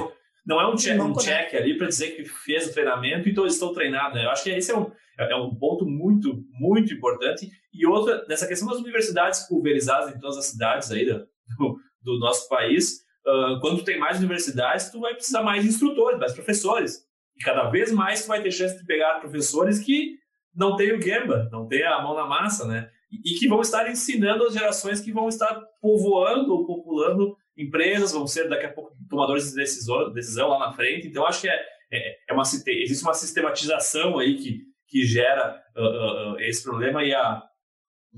não 0.45 0.59
é 0.59 0.67
um 0.67 0.75
check, 0.75 0.99
um 1.01 1.13
check 1.13 1.53
ali 1.53 1.77
para 1.77 1.87
dizer 1.87 2.15
que 2.15 2.25
fez 2.25 2.67
o 2.67 2.73
treinamento 2.73 3.29
e 3.29 3.33
todos 3.33 3.53
estão 3.53 3.73
treinados. 3.73 4.15
Né? 4.15 4.25
Eu 4.25 4.29
acho 4.29 4.43
que 4.43 4.49
esse 4.49 4.71
é 4.71 4.77
um, 4.77 4.91
é 5.17 5.35
um 5.35 5.55
ponto 5.55 5.85
muito, 5.85 6.43
muito 6.51 6.93
importante. 6.93 7.49
E 7.73 7.85
outra, 7.87 8.25
nessa 8.27 8.47
questão 8.47 8.67
das 8.67 8.79
universidades 8.79 9.47
pulverizadas 9.47 10.13
em 10.13 10.19
todas 10.19 10.37
as 10.37 10.45
cidades 10.45 10.91
aí 10.91 11.05
do, 11.05 11.77
do 12.01 12.19
nosso 12.19 12.47
país, 12.49 12.99
uh, 13.25 13.59
quando 13.61 13.83
tem 13.83 13.97
mais 13.97 14.19
universidades, 14.19 14.91
tu 14.91 14.99
vai 14.99 15.13
precisar 15.13 15.43
mais 15.43 15.65
instrutores, 15.65 16.19
mais 16.19 16.33
professores. 16.33 16.99
E 17.37 17.43
cada 17.43 17.69
vez 17.69 17.91
mais 17.91 18.23
tu 18.23 18.27
vai 18.27 18.41
ter 18.41 18.51
chance 18.51 18.77
de 18.77 18.85
pegar 18.85 19.19
professores 19.19 19.79
que 19.79 20.17
não 20.53 20.75
têm 20.75 20.93
o 20.93 21.01
Gemba, 21.01 21.49
não 21.51 21.67
têm 21.67 21.83
a 21.83 22.01
mão 22.01 22.13
na 22.15 22.27
massa, 22.27 22.67
né? 22.67 22.89
E, 23.11 23.33
e 23.33 23.39
que 23.39 23.47
vão 23.47 23.61
estar 23.61 23.89
ensinando 23.89 24.43
as 24.43 24.53
gerações 24.53 24.99
que 24.99 25.11
vão 25.11 25.27
estar 25.29 25.59
povoando 25.81 26.53
ou 26.53 26.65
populando 26.65 27.35
empresas, 27.57 28.11
vão 28.11 28.25
ser 28.27 28.49
daqui 28.49 28.65
a 28.65 28.73
pouco 28.73 28.95
tomadores 29.09 29.49
de 29.49 29.55
decisão, 29.55 30.11
decisão 30.11 30.49
lá 30.49 30.59
na 30.59 30.73
frente. 30.73 31.07
Então, 31.07 31.25
acho 31.25 31.41
que 31.41 31.49
é, 31.49 31.65
é, 31.91 32.17
é 32.29 32.33
uma, 32.33 32.43
existe 32.43 33.03
uma 33.03 33.13
sistematização 33.13 34.17
aí 34.17 34.35
que, 34.35 34.61
que 34.87 35.05
gera 35.05 35.61
uh, 35.75 36.33
uh, 36.33 36.39
esse 36.39 36.63
problema 36.63 37.03
e 37.03 37.13
a, 37.13 37.43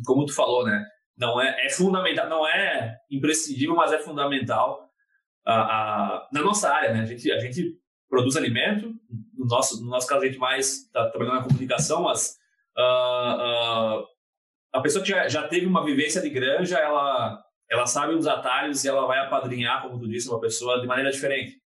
como 0.06 0.26
tu 0.26 0.34
falou, 0.34 0.66
né? 0.66 0.86
Não 1.18 1.40
é, 1.42 1.66
é 1.66 1.70
fundamental, 1.70 2.30
não 2.30 2.46
é 2.46 2.98
imprescindível, 3.10 3.76
mas 3.76 3.94
é 3.94 4.00
fundamental 4.00 4.90
uh, 5.48 6.28
na 6.34 6.42
nossa 6.42 6.74
área, 6.74 6.94
né? 6.94 7.02
A 7.02 7.06
gente, 7.06 7.32
a 7.32 7.40
gente 7.40 7.78
produz 8.10 8.36
alimento. 8.36 8.94
No 9.38 9.46
nosso, 9.46 9.82
no 9.84 9.90
nosso 9.90 10.08
caso, 10.08 10.24
a 10.24 10.28
gente 10.28 10.38
mais 10.40 10.86
está 10.86 11.10
trabalhando 11.10 11.36
na 11.36 11.44
comunicação, 11.44 12.04
mas 12.04 12.38
uh, 12.78 14.06
a 14.74 14.82
pessoa 14.82 15.04
que 15.04 15.10
já, 15.10 15.28
já, 15.28 15.48
teve 15.48 15.66
uma 15.66 15.86
vivência 15.86 16.22
de 16.22 16.30
granja, 16.30 16.78
ela, 16.78 17.42
ela 17.70 17.86
sabe 17.86 18.14
os 18.14 18.28
atalhos 18.28 18.84
e 18.84 18.88
ela 18.88 19.06
vai 19.06 19.20
apadrinhar, 19.20 19.82
como 19.82 20.00
tu 20.00 20.08
disse, 20.08 20.30
uma 20.30 20.40
pessoa 20.40 20.80
de 20.82 20.88
maneira 20.88 21.12
diferente. 21.12 21.60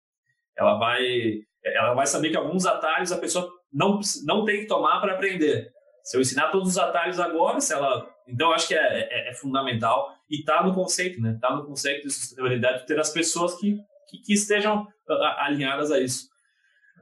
Ela 0.56 0.78
vai, 0.78 1.40
ela 1.64 1.94
vai 1.94 2.06
saber 2.06 2.30
que 2.30 2.36
alguns 2.36 2.66
atalhos 2.66 3.12
a 3.12 3.18
pessoa 3.18 3.50
não, 3.72 4.00
não 4.24 4.44
tem 4.44 4.60
que 4.60 4.66
tomar 4.66 5.00
para 5.00 5.14
aprender. 5.14 5.70
Se 6.02 6.16
eu 6.16 6.20
ensinar 6.20 6.50
todos 6.50 6.68
os 6.68 6.78
atalhos 6.78 7.20
agora, 7.20 7.60
se 7.60 7.72
ela. 7.72 8.08
Então, 8.26 8.52
acho 8.52 8.68
que 8.68 8.74
é, 8.74 8.78
é, 8.78 9.30
é 9.30 9.34
fundamental 9.34 10.14
e 10.28 10.40
está 10.40 10.62
no 10.62 10.74
conceito, 10.74 11.20
né? 11.20 11.34
Está 11.34 11.54
no 11.54 11.66
conceito 11.66 12.06
de 12.06 12.12
sustentabilidade 12.12 12.86
ter 12.86 12.98
as 12.98 13.10
pessoas 13.10 13.54
que, 13.54 13.76
que, 14.08 14.18
que 14.18 14.32
estejam 14.32 14.86
alinhadas 15.38 15.90
a 15.90 15.98
isso. 15.98 16.28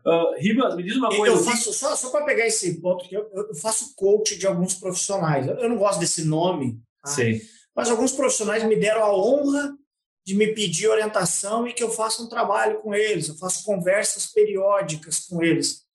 Uh, 0.05 0.38
Ribas, 0.38 0.76
me 0.76 0.84
diz 0.84 0.97
uma 0.97 1.09
coisa. 1.09 1.34
Eu 1.34 1.38
faço, 1.38 1.72
só, 1.72 1.97
só 1.97 2.11
para 2.11 2.24
pegar 2.24 2.47
esse 2.47 2.80
ponto, 2.80 3.05
eu, 3.11 3.28
eu 3.32 3.55
faço 3.57 3.94
coach 3.97 4.38
de 4.38 4.47
alguns 4.47 4.74
profissionais. 4.74 5.47
Eu, 5.49 5.57
eu 5.57 5.68
não 5.68 5.76
gosto 5.76 5.99
desse 5.99 6.24
nome, 6.24 6.80
tá? 7.03 7.11
Sim. 7.11 7.40
Mas 7.77 7.91
alguns 7.91 8.12
profissionais 8.12 8.64
me 8.64 8.74
deram 8.74 9.05
a 9.05 9.14
honra 9.14 9.77
de 10.24 10.35
me 10.35 10.49
pedir 10.55 10.89
orientação 10.89 11.68
e 11.68 11.74
que 11.74 11.83
eu 11.83 11.91
faça 11.91 12.22
um 12.22 12.29
trabalho 12.29 12.81
com 12.81 12.95
eles, 12.95 13.29
eu 13.29 13.37
faço 13.37 13.64
conversas 13.64 14.27
periódicas 14.27 15.20
com 15.20 15.43
eles. 15.43 15.87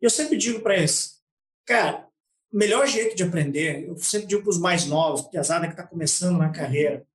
E 0.00 0.06
eu 0.06 0.10
sempre 0.10 0.38
digo 0.38 0.60
para 0.60 0.76
eles, 0.76 1.22
cara, 1.64 2.08
o 2.50 2.56
melhor 2.56 2.86
jeito 2.86 3.14
de 3.14 3.22
aprender, 3.22 3.86
eu 3.86 3.96
sempre 3.98 4.26
digo 4.26 4.42
para 4.42 4.50
os 4.50 4.58
mais 4.58 4.86
novos, 4.86 5.28
que 5.28 5.36
azada 5.36 5.66
que 5.66 5.74
está 5.74 5.86
começando 5.86 6.38
na 6.38 6.50
carreira, 6.50 7.06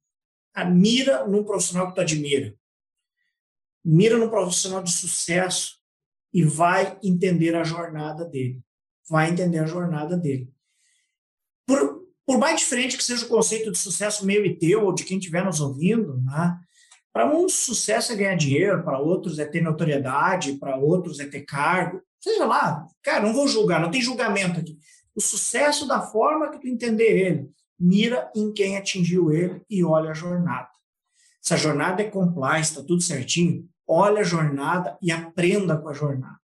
mira 0.69 1.25
num 1.25 1.43
profissional 1.43 1.89
que 1.89 1.95
tu 1.95 2.01
admira. 2.01 2.55
Mira 3.83 4.17
num 4.17 4.29
profissional 4.29 4.83
de 4.83 4.91
sucesso 4.91 5.79
e 6.31 6.43
vai 6.43 6.97
entender 7.01 7.55
a 7.55 7.63
jornada 7.63 8.23
dele. 8.23 8.61
Vai 9.09 9.31
entender 9.31 9.59
a 9.59 9.65
jornada 9.65 10.15
dele. 10.15 10.53
Por, 11.65 12.07
por 12.31 12.37
mais 12.37 12.61
diferente 12.61 12.95
que 12.95 13.03
seja 13.03 13.25
o 13.25 13.27
conceito 13.27 13.69
de 13.69 13.77
sucesso 13.77 14.25
meu 14.25 14.45
e 14.45 14.55
teu, 14.55 14.85
ou 14.85 14.93
de 14.93 15.03
quem 15.03 15.17
estiver 15.17 15.43
nos 15.43 15.59
ouvindo, 15.59 16.15
né? 16.23 16.57
para 17.11 17.29
uns, 17.29 17.55
sucesso 17.55 18.13
é 18.13 18.15
ganhar 18.15 18.35
dinheiro, 18.35 18.85
para 18.85 18.97
outros 18.99 19.37
é 19.37 19.43
ter 19.43 19.59
notoriedade, 19.59 20.53
para 20.53 20.77
outros 20.77 21.19
é 21.19 21.25
ter 21.25 21.41
cargo. 21.41 22.01
Seja 22.21 22.45
lá, 22.45 22.87
cara, 23.03 23.19
não 23.19 23.33
vou 23.33 23.49
julgar, 23.49 23.81
não 23.81 23.91
tem 23.91 24.01
julgamento 24.01 24.61
aqui. 24.61 24.77
O 25.13 25.19
sucesso 25.19 25.85
da 25.85 25.99
forma 25.99 26.49
que 26.49 26.61
tu 26.61 26.69
entender 26.69 27.19
ele, 27.19 27.49
mira 27.77 28.31
em 28.33 28.53
quem 28.53 28.77
atingiu 28.77 29.29
ele 29.29 29.61
e 29.69 29.83
olha 29.83 30.11
a 30.11 30.13
jornada. 30.13 30.69
Se 31.41 31.53
a 31.53 31.57
jornada 31.57 32.01
é 32.01 32.09
compliance, 32.09 32.69
está 32.69 32.81
tudo 32.81 33.01
certinho, 33.01 33.67
olha 33.85 34.21
a 34.21 34.23
jornada 34.23 34.97
e 35.01 35.11
aprenda 35.11 35.77
com 35.77 35.89
a 35.89 35.93
jornada. 35.93 36.39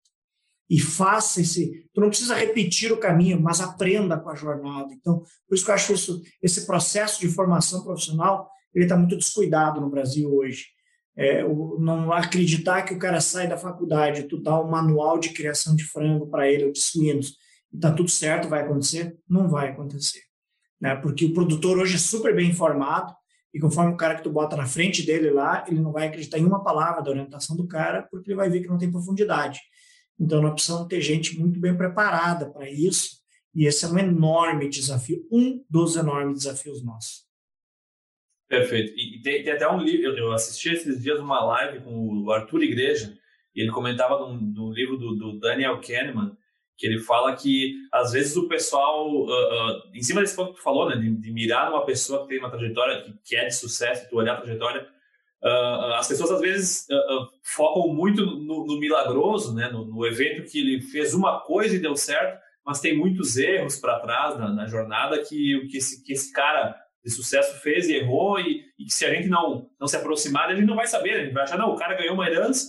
E 0.70 0.80
faça 0.80 1.42
esse. 1.42 1.88
Tu 1.94 2.02
não 2.02 2.10
precisa 2.10 2.36
repetir 2.36 2.92
o 2.92 2.98
caminho, 2.98 3.40
mas 3.42 3.62
aprenda 3.62 4.18
com 4.18 4.30
a 4.30 4.36
jornada. 4.36 4.94
Então, 4.94 5.24
por 5.48 5.56
isso 5.56 5.64
que 5.64 5.72
eu 5.72 5.76
acho 5.76 5.94
isso, 5.94 6.22
esse 6.42 6.66
processo 6.66 7.22
de 7.22 7.30
formação 7.30 7.84
profissional 7.84 8.50
ele 8.78 8.86
está 8.86 8.96
muito 8.96 9.18
descuidado 9.18 9.82
no 9.82 9.90
Brasil 9.90 10.32
hoje. 10.32 10.68
É, 11.16 11.42
não 11.44 12.14
acreditar 12.14 12.84
que 12.84 12.94
o 12.94 13.00
cara 13.00 13.20
sai 13.20 13.48
da 13.48 13.58
faculdade, 13.58 14.28
tu 14.28 14.40
dá 14.40 14.60
um 14.62 14.70
manual 14.70 15.18
de 15.18 15.30
criação 15.30 15.76
de 15.76 15.84
frango 15.84 16.28
para 16.28 16.48
ele 16.48 16.66
ou 16.66 16.72
de 16.72 16.80
suínos, 16.80 17.34
e 17.74 17.76
está 17.76 17.92
tudo 17.92 18.10
certo, 18.10 18.48
vai 18.48 18.62
acontecer? 18.62 19.18
Não 19.28 19.50
vai 19.50 19.70
acontecer. 19.70 20.22
Né? 20.80 20.96
Porque 20.96 21.26
o 21.26 21.34
produtor 21.34 21.80
hoje 21.80 21.96
é 21.96 21.98
super 21.98 22.36
bem 22.36 22.52
informado, 22.52 23.16
e 23.52 23.60
conforme 23.60 23.94
o 23.94 23.98
cara 23.98 24.16
que 24.16 24.22
tu 24.22 24.30
bota 24.30 24.56
na 24.56 24.68
frente 24.68 25.04
dele 25.04 25.32
lá, 25.32 25.66
ele 25.68 25.80
não 25.80 25.92
vai 25.92 26.08
acreditar 26.08 26.38
em 26.38 26.46
uma 26.46 26.64
palavra 26.64 27.02
da 27.02 27.10
orientação 27.10 27.58
do 27.58 27.68
cara, 27.68 28.08
porque 28.12 28.30
ele 28.30 28.38
vai 28.38 28.48
ver 28.48 28.62
que 28.62 28.68
não 28.68 28.78
tem 28.78 28.92
profundidade. 28.92 29.60
Então, 30.20 30.42
nós 30.42 30.54
precisamos 30.54 30.88
ter 30.88 31.02
gente 31.02 31.38
muito 31.38 31.60
bem 31.60 31.76
preparada 31.76 32.50
para 32.50 32.70
isso, 32.70 33.18
e 33.54 33.66
esse 33.66 33.86
é 33.86 33.88
um 33.88 33.98
enorme 33.98 34.70
desafio, 34.70 35.28
um 35.32 35.64
dos 35.70 35.96
enormes 35.96 36.40
desafios 36.40 36.84
nossos. 36.84 37.28
Perfeito. 38.48 38.94
E 38.98 39.22
tem, 39.22 39.44
tem 39.44 39.54
até 39.54 39.70
um 39.70 39.82
livro, 39.82 40.18
eu 40.18 40.32
assisti 40.32 40.70
esses 40.70 41.02
dias 41.02 41.20
uma 41.20 41.44
live 41.44 41.84
com 41.84 42.24
o 42.24 42.32
Arthur 42.32 42.64
Igreja, 42.64 43.18
e 43.54 43.62
ele 43.62 43.72
comentava 43.72 44.20
num, 44.20 44.72
livro 44.72 44.98
do, 44.98 45.16
do, 45.16 45.40
Daniel 45.40 45.82
Kahneman, 45.82 46.38
que 46.78 46.86
ele 46.86 47.00
fala 47.00 47.36
que 47.36 47.76
às 47.92 48.12
vezes 48.12 48.38
o 48.38 48.48
pessoal, 48.48 49.10
uh, 49.12 49.26
uh, 49.26 49.82
em 49.96 50.04
cima 50.04 50.22
desse 50.22 50.36
ponto 50.36 50.52
que 50.52 50.60
tu 50.60 50.64
falou, 50.64 50.88
né, 50.88 50.96
de, 50.96 51.10
de, 51.10 51.32
mirar 51.32 51.72
numa 51.72 51.84
pessoa 51.84 52.22
que 52.22 52.30
tem 52.30 52.40
uma 52.40 52.52
trajetória 52.52 53.02
que, 53.02 53.14
que 53.26 53.36
é 53.36 53.46
de 53.46 53.56
sucesso, 53.56 54.08
tu 54.10 54.16
olhar 54.16 54.36
a 54.36 54.42
trajetória, 54.42 54.88
uh, 55.44 55.94
as 55.94 56.08
pessoas 56.08 56.32
às 56.32 56.42
vezes 56.42 56.88
focam 57.44 57.94
muito 57.94 58.26
no, 58.26 58.66
no 58.66 58.80
milagroso, 58.80 59.54
né, 59.54 59.70
no, 59.70 59.86
no, 59.86 60.06
evento 60.06 60.50
que 60.50 60.60
ele 60.60 60.82
fez 60.82 61.14
uma 61.14 61.40
coisa 61.42 61.76
e 61.76 61.80
deu 61.80 61.96
certo, 61.96 62.40
mas 62.66 62.82
tem 62.82 62.98
muitos 62.98 63.38
erros 63.38 63.78
para 63.78 64.00
trás 64.00 64.38
na, 64.38 64.54
na, 64.54 64.68
jornada 64.68 65.18
que, 65.24 65.68
que, 65.70 65.78
esse, 65.78 66.04
que 66.04 66.14
esse 66.14 66.32
cara 66.34 66.76
de 67.04 67.12
sucesso 67.12 67.62
fez 67.62 67.88
e 67.88 67.96
errou 67.96 68.40
e, 68.40 68.66
e 68.78 68.86
que 68.86 68.94
se 68.94 69.06
a 69.06 69.14
gente 69.14 69.30
não, 69.30 69.70
não 69.80 69.88
se 69.88 69.96
aproximar, 69.96 70.50
a 70.50 70.56
gente 70.56 70.68
não 70.68 70.76
vai 70.76 70.88
saber, 70.88 71.12
a 71.12 71.24
gente 71.24 71.34
vai 71.34 71.44
achar, 71.44 71.58
não, 71.58 71.72
o 71.72 71.78
cara 71.78 71.96
ganhou 71.96 72.14
uma 72.14 72.28
herança, 72.28 72.68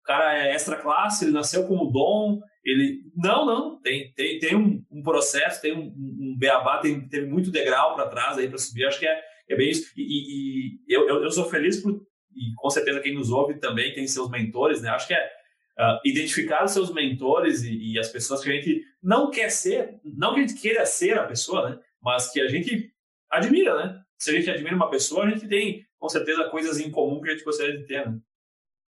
o 0.00 0.04
cara 0.04 0.36
é 0.36 0.52
extra 0.52 0.76
classe, 0.76 1.24
ele 1.24 1.32
nasceu 1.32 1.66
com 1.68 1.76
o 1.76 1.90
dom, 1.90 2.40
ele... 2.64 3.02
Não, 3.16 3.46
não, 3.46 3.80
tem, 3.80 4.12
tem, 4.14 4.38
tem 4.40 4.56
um, 4.56 4.84
um 4.90 5.02
processo, 5.02 5.62
tem 5.62 5.72
um, 5.72 5.86
um 5.86 6.36
beabá, 6.36 6.78
tem, 6.78 7.08
teve 7.08 7.26
muito 7.26 7.50
degrau 7.50 7.94
para 7.94 8.08
trás 8.08 8.36
aí 8.36 8.48
para 8.48 8.58
subir, 8.58 8.86
acho 8.86 8.98
que 8.98 9.06
é, 9.06 9.22
é 9.48 9.56
bem 9.56 9.70
isso. 9.70 9.92
E, 9.96 10.02
e, 10.02 10.80
e 10.88 10.94
eu, 10.94 11.08
eu, 11.08 11.30
sou 11.30 11.48
feliz 11.48 11.80
por, 11.80 11.92
e 12.34 12.54
com 12.56 12.70
certeza 12.70 13.00
quem 13.00 13.14
nos 13.14 13.30
ouve 13.30 13.54
também 13.54 13.94
tem 13.94 14.06
seus 14.06 14.30
mentores, 14.30 14.82
né? 14.82 14.90
Acho 14.90 15.06
que 15.06 15.14
é 15.14 15.30
uh, 15.78 16.00
identificar 16.04 16.64
os 16.64 16.72
seus 16.72 16.92
mentores 16.92 17.62
e, 17.62 17.92
e, 17.92 17.98
as 17.98 18.08
pessoas 18.08 18.42
que 18.42 18.50
a 18.50 18.52
gente 18.52 18.82
não 19.02 19.30
quer 19.30 19.50
ser, 19.50 20.00
não 20.04 20.34
que 20.34 20.40
a 20.40 20.46
gente 20.46 20.60
queira 20.60 20.84
ser 20.84 21.18
a 21.18 21.26
pessoa, 21.26 21.70
né? 21.70 21.78
Mas 22.02 22.30
que 22.30 22.40
a 22.40 22.48
gente 22.48 22.92
admira, 23.30 23.76
né? 23.76 24.00
Se 24.18 24.30
a 24.30 24.32
gente 24.34 24.50
admira 24.50 24.74
uma 24.74 24.90
pessoa, 24.90 25.24
a 25.24 25.30
gente 25.30 25.46
tem, 25.46 25.84
com 25.98 26.08
certeza, 26.08 26.48
coisas 26.50 26.78
em 26.78 26.90
comum 26.90 27.20
que 27.20 27.30
a 27.30 27.32
gente 27.32 27.44
gostaria 27.44 27.76
de 27.76 27.86
ter, 27.86 28.06
né? 28.06 28.18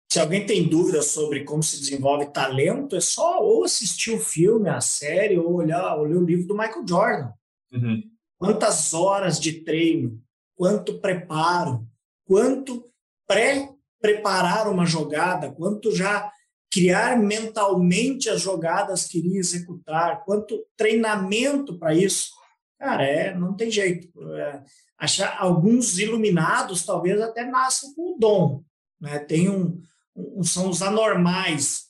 Se 0.08 0.20
alguém 0.20 0.46
tem 0.46 0.68
dúvidas 0.68 1.06
sobre 1.06 1.44
como 1.44 1.62
se 1.62 1.80
desenvolve 1.80 2.32
talento, 2.32 2.94
é 2.94 3.00
só 3.00 3.42
ou 3.42 3.64
assistir 3.64 4.12
o 4.12 4.20
filme, 4.20 4.68
a 4.68 4.80
série, 4.80 5.36
ou 5.36 5.54
olhar, 5.54 5.96
ou 5.96 6.04
ler 6.04 6.16
o 6.16 6.24
livro 6.24 6.46
do 6.46 6.56
Michael 6.56 6.86
Jordan. 6.88 7.32
Uhum. 7.72 8.02
Quantas 8.38 8.94
horas 8.94 9.40
de 9.40 9.64
treino, 9.64 10.22
quanto 10.56 11.00
preparo, 11.00 11.86
quanto 12.24 12.84
pré-preparar 13.26 14.68
uma 14.68 14.86
jogada, 14.86 15.52
quanto 15.52 15.94
já 15.94 16.30
criar 16.70 17.18
mentalmente 17.18 18.28
as 18.28 18.40
jogadas 18.40 19.06
que 19.06 19.18
iria 19.18 19.38
executar, 19.38 20.24
quanto 20.24 20.66
treinamento 20.76 21.78
para 21.78 21.94
isso. 21.94 22.30
Cara, 22.78 23.04
é, 23.04 23.34
não 23.34 23.54
tem 23.54 23.70
jeito. 23.70 24.10
É, 24.34 24.62
achar 24.98 25.36
alguns 25.38 25.98
iluminados 25.98 26.84
talvez 26.84 27.20
até 27.20 27.44
nasçam 27.44 27.94
com 27.94 28.14
o 28.14 28.18
dom, 28.18 28.64
né? 29.00 29.18
Tem 29.18 29.48
um, 29.48 29.80
um, 30.14 30.42
são 30.42 30.68
os 30.68 30.82
anormais, 30.82 31.86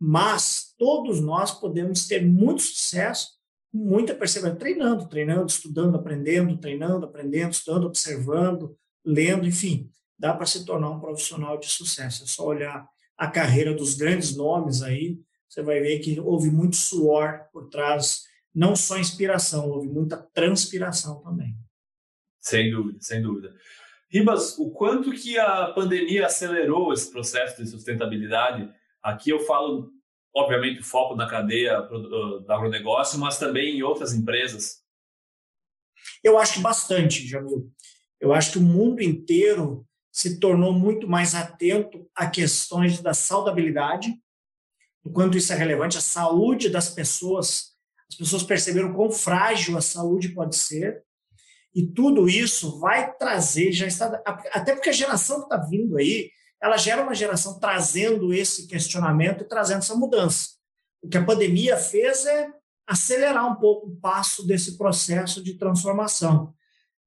mas 0.00 0.74
todos 0.78 1.20
nós 1.20 1.50
podemos 1.52 2.06
ter 2.06 2.24
muito 2.24 2.62
sucesso, 2.62 3.32
muita 3.72 4.14
perseverança, 4.14 4.58
treinando, 4.58 5.08
treinando, 5.08 5.46
estudando, 5.46 5.96
aprendendo, 5.96 6.58
treinando, 6.58 7.06
aprendendo, 7.06 7.52
estudando, 7.52 7.86
observando, 7.86 8.76
lendo, 9.04 9.46
enfim, 9.46 9.90
dá 10.18 10.34
para 10.34 10.46
se 10.46 10.64
tornar 10.64 10.90
um 10.90 11.00
profissional 11.00 11.58
de 11.58 11.66
sucesso. 11.66 12.24
É 12.24 12.26
só 12.26 12.46
olhar 12.46 12.86
a 13.16 13.30
carreira 13.30 13.74
dos 13.74 13.94
grandes 13.94 14.36
nomes 14.36 14.82
aí, 14.82 15.18
você 15.48 15.62
vai 15.62 15.80
ver 15.80 15.98
que 16.00 16.18
houve 16.20 16.50
muito 16.50 16.76
suor 16.76 17.46
por 17.52 17.68
trás 17.68 18.22
não 18.54 18.76
só 18.76 18.98
inspiração, 18.98 19.68
houve 19.68 19.88
muita 19.88 20.16
transpiração 20.16 21.22
também. 21.22 21.56
Sem 22.40 22.70
dúvida, 22.70 22.98
sem 23.00 23.22
dúvida. 23.22 23.54
Ribas, 24.10 24.58
o 24.58 24.70
quanto 24.70 25.10
que 25.12 25.38
a 25.38 25.68
pandemia 25.68 26.26
acelerou 26.26 26.92
esse 26.92 27.10
processo 27.10 27.62
de 27.62 27.68
sustentabilidade? 27.68 28.70
Aqui 29.02 29.30
eu 29.30 29.40
falo, 29.40 29.90
obviamente, 30.34 30.82
foco 30.82 31.14
na 31.14 31.28
cadeia 31.28 31.80
do 31.80 32.44
agronegócio, 32.48 33.18
mas 33.18 33.38
também 33.38 33.76
em 33.76 33.82
outras 33.82 34.12
empresas. 34.14 34.82
Eu 36.22 36.38
acho 36.38 36.54
que 36.54 36.60
bastante, 36.60 37.26
Jamil. 37.26 37.70
Eu 38.20 38.32
acho 38.32 38.52
que 38.52 38.58
o 38.58 38.62
mundo 38.62 39.02
inteiro 39.02 39.86
se 40.10 40.38
tornou 40.38 40.72
muito 40.72 41.08
mais 41.08 41.34
atento 41.34 42.08
a 42.14 42.28
questões 42.28 43.00
da 43.00 43.14
saudabilidade, 43.14 44.14
o 45.04 45.10
quanto 45.10 45.36
isso 45.36 45.52
é 45.52 45.56
relevante, 45.56 45.98
a 45.98 46.02
saúde 46.02 46.68
das 46.68 46.90
pessoas 46.90 47.72
as 48.12 48.16
pessoas 48.16 48.42
perceberam 48.42 48.92
quão 48.92 49.10
frágil 49.10 49.76
a 49.78 49.80
saúde 49.80 50.28
pode 50.28 50.54
ser. 50.56 51.02
E 51.74 51.86
tudo 51.86 52.28
isso 52.28 52.78
vai 52.78 53.10
trazer, 53.16 53.72
já 53.72 53.86
está. 53.86 54.22
Até 54.52 54.74
porque 54.74 54.90
a 54.90 54.92
geração 54.92 55.38
que 55.38 55.44
está 55.44 55.56
vindo 55.56 55.96
aí, 55.96 56.30
ela 56.62 56.76
gera 56.76 57.02
uma 57.02 57.14
geração 57.14 57.58
trazendo 57.58 58.32
esse 58.32 58.66
questionamento 58.66 59.42
e 59.42 59.48
trazendo 59.48 59.78
essa 59.78 59.96
mudança. 59.96 60.50
O 61.02 61.08
que 61.08 61.18
a 61.18 61.24
pandemia 61.24 61.76
fez 61.76 62.24
é 62.24 62.48
acelerar 62.86 63.50
um 63.50 63.56
pouco 63.56 63.88
o 63.88 63.96
passo 63.96 64.46
desse 64.46 64.78
processo 64.78 65.42
de 65.42 65.54
transformação. 65.54 66.54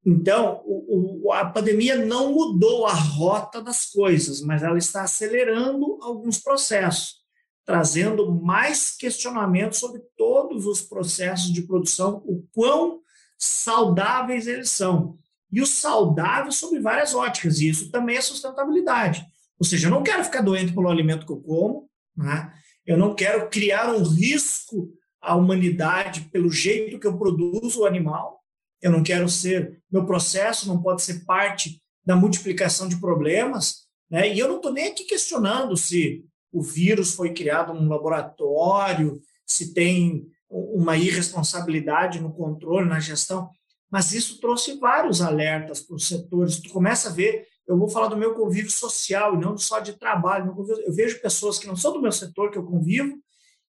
Então, 0.06 0.62
o, 0.66 1.28
o, 1.28 1.32
a 1.32 1.46
pandemia 1.46 2.06
não 2.06 2.34
mudou 2.34 2.86
a 2.86 2.94
rota 2.94 3.62
das 3.62 3.86
coisas, 3.86 4.42
mas 4.42 4.62
ela 4.62 4.78
está 4.78 5.04
acelerando 5.04 5.98
alguns 6.02 6.38
processos 6.38 7.26
trazendo 7.66 8.32
mais 8.32 8.96
questionamentos 8.96 9.80
sobre 9.80 10.00
todos 10.16 10.68
os 10.68 10.82
processos 10.82 11.52
de 11.52 11.64
produção, 11.64 12.22
o 12.26 12.46
quão 12.54 13.02
saudáveis 13.38 14.48
eles 14.48 14.70
são. 14.70 15.18
e 15.52 15.62
o 15.62 15.66
saudável 15.66 16.52
sob 16.52 16.78
várias 16.80 17.14
óticas, 17.14 17.60
e 17.60 17.70
isso 17.70 17.90
também 17.90 18.18
é 18.18 18.22
sustentabilidade. 18.22 19.26
Ou 19.60 19.66
seja, 19.66 19.88
eu 19.88 19.92
não 19.92 20.04
quero 20.04 20.24
ficar 20.24 20.42
doente 20.42 20.74
pelo 20.74 20.90
alimento 20.90 21.26
que 21.26 21.32
eu 21.32 21.42
como, 21.42 21.90
né? 22.16 22.54
eu 22.86 22.98
não 22.98 23.16
quero 23.16 23.50
criar 23.50 23.94
um 23.94 24.04
risco 24.04 24.92
à 25.22 25.36
humanidade 25.36 26.22
pelo 26.32 26.52
jeito 26.52 27.00
que 27.00 27.08
eu 27.08 27.18
produzo 27.18 27.82
o 27.82 27.86
animal, 27.86 28.42
eu 28.82 28.92
não 28.92 29.02
quero 29.02 29.28
ser, 29.28 29.82
meu 29.92 30.06
processo 30.06 30.68
não 30.68 30.82
pode 30.82 31.02
ser 31.02 31.26
parte 31.26 31.82
da 32.06 32.16
multiplicação 32.16 32.88
de 32.88 32.98
problemas, 32.98 33.86
né? 34.10 34.32
e 34.32 34.38
eu 34.38 34.48
não 34.48 34.58
estou 34.58 34.72
nem 34.72 34.88
aqui 34.88 35.06
questionando 35.06 35.76
se 35.76 36.24
o 36.52 36.62
vírus 36.62 37.16
foi 37.16 37.34
criado 37.34 37.74
num 37.74 37.90
laboratório, 37.90 39.20
se 39.46 39.74
tem 39.74 40.28
uma 40.50 40.96
irresponsabilidade 40.96 42.22
no 42.22 42.32
controle, 42.32 42.88
na 42.88 43.00
gestão, 43.00 43.50
mas 43.92 44.14
isso 44.14 44.40
trouxe 44.40 44.78
vários 44.78 45.22
alertas 45.22 45.82
para 45.82 45.96
os 45.96 46.08
setores. 46.08 46.60
Tu 46.60 46.70
começa 46.70 47.10
a 47.10 47.12
ver, 47.12 47.46
eu 47.68 47.78
vou 47.78 47.90
falar 47.90 48.08
do 48.08 48.18
meu 48.18 48.34
convívio 48.34 48.72
social 48.72 49.36
e 49.36 49.40
não 49.40 49.58
só 49.58 49.80
de 49.80 49.94
trabalho. 49.94 50.56
Eu 50.86 50.94
vejo 50.94 51.22
pessoas 51.22 51.58
que 51.58 51.68
não 51.68 51.76
são 51.76 51.94
do 51.94 52.02
meu 52.02 52.12
setor, 52.12 52.52
que 52.52 52.58
eu 52.58 52.64
convivo, 52.64 53.18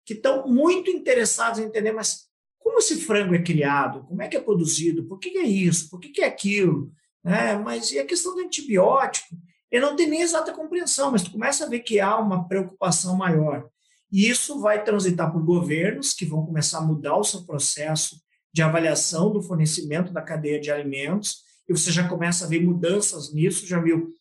que 0.04 0.14
estão 0.14 0.46
muito 0.46 0.90
interessados 0.90 1.58
em 1.58 1.64
entender, 1.64 1.92
mas 1.92 2.28
como 2.58 2.78
esse 2.78 2.96
frango 2.96 3.34
é 3.34 3.42
criado? 3.42 4.04
Como 4.04 4.22
é 4.22 4.28
que 4.28 4.36
é 4.36 4.40
produzido? 4.40 5.04
Por 5.04 5.18
que 5.18 5.36
é 5.38 5.42
isso? 5.42 5.90
Por 5.90 6.00
que 6.00 6.22
é 6.22 6.26
aquilo? 6.26 6.90
É, 7.24 7.56
mas 7.56 7.92
e 7.92 7.98
a 7.98 8.06
questão 8.06 8.34
do 8.34 8.40
antibiótico? 8.40 9.36
Ele 9.70 9.84
não 9.84 9.96
tem 9.96 10.08
nem 10.08 10.22
exata 10.22 10.52
compreensão, 10.52 11.10
mas 11.10 11.22
tu 11.22 11.32
começa 11.32 11.64
a 11.64 11.68
ver 11.68 11.80
que 11.80 12.00
há 12.00 12.16
uma 12.18 12.46
preocupação 12.48 13.16
maior. 13.16 13.68
E 14.10 14.28
isso 14.28 14.60
vai 14.60 14.82
transitar 14.84 15.32
por 15.32 15.42
governos 15.42 16.12
que 16.12 16.24
vão 16.24 16.44
começar 16.44 16.78
a 16.78 16.82
mudar 16.82 17.16
o 17.16 17.24
seu 17.24 17.44
processo 17.44 18.16
de 18.52 18.62
avaliação 18.62 19.32
do 19.32 19.42
fornecimento 19.42 20.12
da 20.12 20.22
cadeia 20.22 20.60
de 20.60 20.70
alimentos, 20.70 21.43
e 21.68 21.72
você 21.72 21.90
já 21.90 22.08
começa 22.08 22.44
a 22.44 22.48
ver 22.48 22.62
mudanças 22.62 23.32
nisso, 23.32 23.66
já 23.66 23.80
viu 23.80 24.12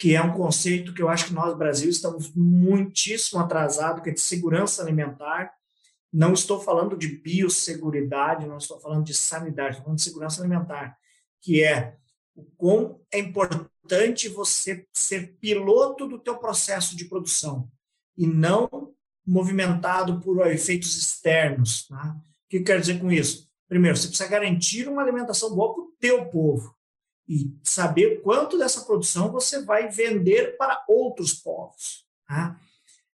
que 0.00 0.16
é 0.16 0.22
um 0.22 0.32
conceito 0.32 0.94
que 0.94 1.02
eu 1.02 1.10
acho 1.10 1.26
que 1.26 1.34
nós, 1.34 1.56
Brasil, 1.56 1.90
estamos 1.90 2.32
muitíssimo 2.34 3.38
atrasados, 3.38 4.02
que 4.02 4.08
é 4.08 4.14
de 4.14 4.20
segurança 4.20 4.82
alimentar. 4.82 5.52
Não 6.10 6.32
estou 6.32 6.58
falando 6.58 6.96
de 6.96 7.06
biosseguridade, 7.06 8.46
não 8.46 8.56
estou 8.56 8.80
falando 8.80 9.04
de 9.04 9.12
sanidade, 9.12 9.72
estou 9.72 9.84
falando 9.84 9.98
de 9.98 10.04
segurança 10.04 10.40
alimentar, 10.40 10.96
que 11.42 11.62
é 11.62 11.98
o 12.34 12.42
quão 12.56 12.98
é 13.12 13.18
importante 13.18 14.26
você 14.30 14.86
ser 14.90 15.36
piloto 15.38 16.08
do 16.08 16.18
teu 16.18 16.38
processo 16.38 16.96
de 16.96 17.04
produção 17.04 17.70
e 18.16 18.26
não 18.26 18.94
movimentado 19.26 20.18
por 20.20 20.46
efeitos 20.46 20.96
externos. 20.96 21.86
Tá? 21.86 22.16
O 22.16 22.48
que 22.48 22.60
quer 22.60 22.80
dizer 22.80 22.98
com 22.98 23.12
isso? 23.12 23.50
Primeiro, 23.68 23.98
você 23.98 24.08
precisa 24.08 24.30
garantir 24.30 24.88
uma 24.88 25.02
alimentação 25.02 25.54
boa 25.54 25.74
para 25.74 25.82
o 25.82 25.92
teu 26.00 26.24
povo 26.24 26.74
e 27.30 27.56
saber 27.62 28.22
quanto 28.22 28.58
dessa 28.58 28.80
produção 28.80 29.30
você 29.30 29.62
vai 29.62 29.88
vender 29.88 30.56
para 30.56 30.84
outros 30.88 31.32
povos. 31.32 32.04
Tá? 32.26 32.58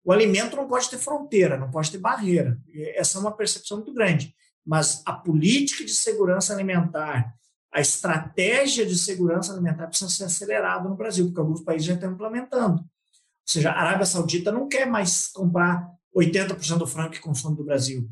O 0.06 0.14
alimento 0.14 0.56
não 0.56 0.70
pode 0.70 0.90
ter 0.90 0.98
fronteira, 0.98 1.58
não 1.58 1.70
pode 1.70 1.92
ter 1.92 1.98
barreira. 1.98 2.58
Essa 2.96 3.18
é 3.18 3.22
uma 3.22 3.36
percepção 3.36 3.80
muito 3.80 3.94
grande. 3.94 4.34
Mas 4.66 5.04
a 5.06 5.12
política 5.12 5.84
de 5.84 5.94
segurança 5.94 6.54
alimentar, 6.54 7.36
a 7.70 7.82
estratégia 7.82 8.86
de 8.86 8.98
segurança 8.98 9.52
alimentar 9.52 9.88
precisa 9.88 10.10
ser 10.10 10.24
acelerada 10.24 10.88
no 10.88 10.96
Brasil, 10.96 11.26
porque 11.26 11.42
alguns 11.42 11.60
países 11.60 11.86
já 11.86 11.96
estão 11.96 12.14
implementando. 12.14 12.80
Ou 12.80 12.88
seja, 13.46 13.72
a 13.72 13.82
Arábia 13.82 14.06
Saudita 14.06 14.50
não 14.50 14.70
quer 14.70 14.86
mais 14.86 15.28
comprar 15.28 15.92
80% 16.16 16.78
do 16.78 16.88
frango 16.88 17.12
que 17.12 17.20
consome 17.20 17.58
do 17.58 17.66
Brasil. 17.66 18.10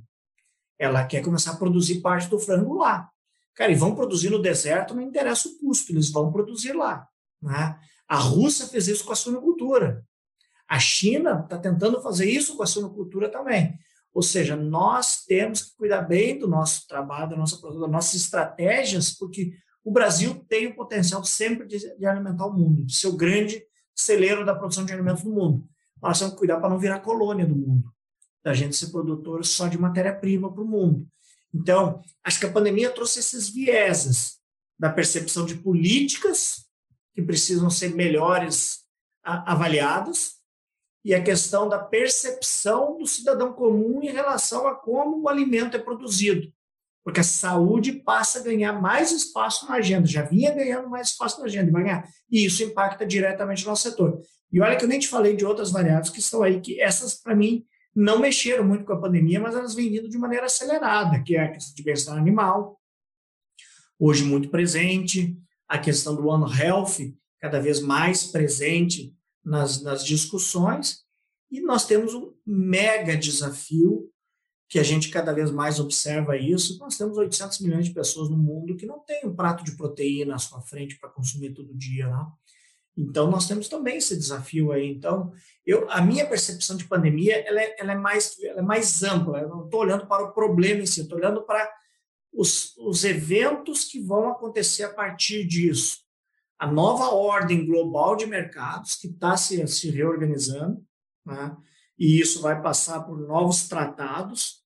Ela 0.77 1.05
quer 1.05 1.21
começar 1.21 1.51
a 1.51 1.55
produzir 1.55 2.01
parte 2.01 2.27
do 2.27 2.37
frango 2.37 2.73
lá. 2.73 3.09
Cara, 3.55 3.71
e 3.71 3.75
vão 3.75 3.95
produzir 3.95 4.29
no 4.29 4.41
deserto, 4.41 4.95
não 4.95 5.01
interessa 5.01 5.47
o 5.47 5.57
custo, 5.59 5.91
eles 5.91 6.09
vão 6.09 6.31
produzir 6.31 6.73
lá. 6.73 7.07
Né? 7.41 7.79
A 8.07 8.17
Rússia 8.17 8.67
fez 8.67 8.87
isso 8.87 9.05
com 9.05 9.13
a 9.13 9.15
suinocultura. 9.15 10.03
A 10.67 10.79
China 10.79 11.41
está 11.43 11.57
tentando 11.57 12.01
fazer 12.01 12.29
isso 12.29 12.57
com 12.57 12.63
a 12.63 12.67
suinocultura 12.67 13.29
também. 13.29 13.77
Ou 14.13 14.21
seja, 14.21 14.55
nós 14.55 15.23
temos 15.25 15.63
que 15.63 15.75
cuidar 15.75 16.01
bem 16.01 16.37
do 16.37 16.47
nosso 16.47 16.87
trabalho, 16.87 17.31
da 17.31 17.37
nossa 17.37 17.61
das 17.61 17.89
nossas 17.89 18.15
estratégias, 18.15 19.11
porque 19.11 19.53
o 19.83 19.91
Brasil 19.91 20.45
tem 20.47 20.67
o 20.67 20.75
potencial 20.75 21.23
sempre 21.23 21.67
de, 21.67 21.79
de 21.97 22.05
alimentar 22.05 22.45
o 22.45 22.53
mundo, 22.53 22.85
de 22.85 22.95
ser 22.95 23.07
o 23.07 23.17
grande 23.17 23.63
celeiro 23.95 24.45
da 24.45 24.55
produção 24.55 24.85
de 24.85 24.93
alimentos 24.93 25.23
no 25.23 25.31
mundo. 25.31 25.67
Nós 26.01 26.19
temos 26.19 26.33
que 26.33 26.39
cuidar 26.39 26.59
para 26.59 26.69
não 26.69 26.79
virar 26.79 26.99
colônia 26.99 27.45
do 27.45 27.55
mundo 27.55 27.93
da 28.43 28.53
gente 28.53 28.75
ser 28.75 28.87
produtor 28.91 29.45
só 29.45 29.67
de 29.67 29.77
matéria-prima 29.77 30.51
para 30.51 30.61
o 30.61 30.67
mundo. 30.67 31.07
Então, 31.53 32.01
acho 32.23 32.39
que 32.39 32.45
a 32.45 32.51
pandemia 32.51 32.89
trouxe 32.89 33.19
esses 33.19 33.49
vieses 33.49 34.39
da 34.79 34.89
percepção 34.89 35.45
de 35.45 35.55
políticas 35.55 36.65
que 37.13 37.21
precisam 37.21 37.69
ser 37.69 37.93
melhores 37.93 38.79
avaliadas 39.23 40.33
e 41.05 41.13
a 41.13 41.21
questão 41.21 41.67
da 41.67 41.77
percepção 41.77 42.97
do 42.97 43.05
cidadão 43.05 43.53
comum 43.53 44.01
em 44.01 44.11
relação 44.11 44.67
a 44.67 44.75
como 44.75 45.21
o 45.21 45.29
alimento 45.29 45.77
é 45.77 45.79
produzido. 45.79 46.51
Porque 47.03 47.19
a 47.19 47.23
saúde 47.23 47.91
passa 47.91 48.39
a 48.39 48.43
ganhar 48.43 48.81
mais 48.81 49.11
espaço 49.11 49.67
na 49.67 49.75
agenda, 49.75 50.07
já 50.07 50.21
vinha 50.21 50.53
ganhando 50.53 50.89
mais 50.89 51.09
espaço 51.09 51.39
na 51.39 51.45
agenda, 51.45 51.69
ganhar. 51.69 52.07
E 52.31 52.45
isso 52.45 52.63
impacta 52.63 53.05
diretamente 53.05 53.63
no 53.63 53.71
nosso 53.71 53.83
setor. 53.83 54.21
E 54.51 54.61
olha 54.61 54.77
que 54.77 54.85
eu 54.85 54.89
nem 54.89 54.99
te 54.99 55.09
falei 55.09 55.35
de 55.35 55.45
outras 55.45 55.71
variáveis 55.71 56.09
que 56.09 56.19
estão 56.19 56.41
aí, 56.41 56.61
que 56.61 56.79
essas, 56.79 57.15
para 57.15 57.35
mim, 57.35 57.65
não 57.95 58.19
mexeram 58.19 58.65
muito 58.65 58.85
com 58.85 58.93
a 58.93 58.99
pandemia, 58.99 59.39
mas 59.39 59.55
elas 59.55 59.75
vêm 59.75 59.91
vindo 59.91 60.09
de 60.09 60.17
maneira 60.17 60.45
acelerada, 60.45 61.21
que 61.21 61.35
é 61.35 61.43
a 61.43 61.51
questão 61.51 61.75
de 61.75 61.83
bem-estar 61.83 62.17
animal, 62.17 62.79
hoje 63.99 64.23
muito 64.23 64.49
presente, 64.49 65.37
a 65.67 65.77
questão 65.77 66.15
do 66.15 66.27
One 66.27 66.51
Health, 66.59 67.13
cada 67.39 67.59
vez 67.59 67.79
mais 67.79 68.23
presente 68.23 69.15
nas, 69.43 69.81
nas 69.81 70.03
discussões, 70.03 71.03
e 71.51 71.61
nós 71.61 71.85
temos 71.85 72.13
um 72.13 72.33
mega 72.45 73.15
desafio, 73.15 74.09
que 74.67 74.79
a 74.79 74.83
gente 74.83 75.09
cada 75.09 75.31
vez 75.31 75.51
mais 75.51 75.79
observa 75.79 76.35
isso, 76.35 76.79
nós 76.79 76.97
temos 76.97 77.15
800 77.15 77.59
milhões 77.59 77.85
de 77.85 77.93
pessoas 77.93 78.27
no 78.27 78.37
mundo 78.37 78.75
que 78.75 78.87
não 78.87 78.99
tem 78.99 79.23
um 79.23 79.35
prato 79.35 79.63
de 79.63 79.77
proteína 79.77 80.33
à 80.33 80.39
sua 80.39 80.61
frente 80.61 80.97
para 80.97 81.09
consumir 81.11 81.53
todo 81.53 81.77
dia, 81.77 82.07
né? 82.07 82.25
Então, 82.97 83.29
nós 83.29 83.47
temos 83.47 83.67
também 83.67 83.97
esse 83.97 84.15
desafio 84.15 84.71
aí. 84.71 84.87
Então, 84.87 85.31
eu, 85.65 85.89
a 85.89 86.01
minha 86.01 86.27
percepção 86.27 86.77
de 86.77 86.85
pandemia 86.85 87.37
ela 87.47 87.61
é, 87.61 87.75
ela 87.79 87.91
é, 87.93 87.95
mais, 87.95 88.37
ela 88.43 88.59
é 88.59 88.63
mais 88.63 89.01
ampla. 89.03 89.39
Eu 89.39 89.49
não 89.49 89.65
estou 89.65 89.81
olhando 89.81 90.05
para 90.07 90.23
o 90.23 90.33
problema 90.33 90.81
em 90.81 90.85
si, 90.85 91.01
estou 91.01 91.17
olhando 91.17 91.41
para 91.43 91.71
os, 92.31 92.75
os 92.77 93.03
eventos 93.03 93.85
que 93.85 93.99
vão 93.99 94.29
acontecer 94.29 94.83
a 94.83 94.93
partir 94.93 95.45
disso. 95.45 95.99
A 96.59 96.67
nova 96.67 97.09
ordem 97.09 97.65
global 97.65 98.15
de 98.15 98.25
mercados 98.25 98.95
que 98.95 99.07
está 99.07 99.35
se, 99.35 99.65
se 99.67 99.89
reorganizando, 99.89 100.83
né? 101.25 101.55
e 101.97 102.19
isso 102.19 102.41
vai 102.41 102.61
passar 102.61 103.01
por 103.01 103.19
novos 103.19 103.67
tratados, 103.67 104.63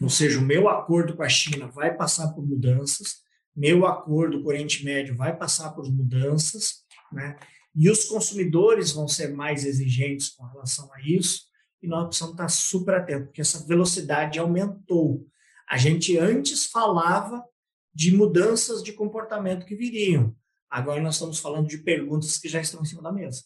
ou 0.00 0.08
seja, 0.08 0.38
o 0.38 0.42
meu 0.42 0.68
acordo 0.68 1.14
com 1.14 1.22
a 1.22 1.28
China 1.28 1.66
vai 1.66 1.94
passar 1.94 2.32
por 2.32 2.46
mudanças, 2.46 3.16
meu 3.54 3.86
acordo 3.86 4.40
com 4.40 4.46
o 4.46 4.48
Oriente 4.48 4.84
Médio 4.84 5.16
vai 5.16 5.36
passar 5.36 5.72
por 5.72 5.84
mudanças, 5.90 6.84
né? 7.12 7.36
E 7.74 7.88
os 7.88 8.04
consumidores 8.04 8.92
vão 8.92 9.06
ser 9.06 9.34
mais 9.34 9.64
exigentes 9.64 10.30
com 10.30 10.44
relação 10.44 10.92
a 10.92 11.00
isso, 11.02 11.48
e 11.82 11.86
nós 11.86 12.06
precisamos 12.06 12.34
estar 12.34 12.48
super 12.48 12.94
atentos, 12.94 13.26
porque 13.26 13.40
essa 13.40 13.66
velocidade 13.66 14.38
aumentou. 14.38 15.26
A 15.68 15.76
gente 15.78 16.18
antes 16.18 16.66
falava 16.66 17.42
de 17.94 18.14
mudanças 18.14 18.82
de 18.82 18.92
comportamento 18.92 19.64
que 19.64 19.74
viriam. 19.74 20.34
Agora 20.68 21.00
nós 21.00 21.14
estamos 21.14 21.38
falando 21.38 21.68
de 21.68 21.78
perguntas 21.78 22.38
que 22.38 22.48
já 22.48 22.60
estão 22.60 22.82
em 22.82 22.84
cima 22.84 23.02
da 23.02 23.12
mesa. 23.12 23.42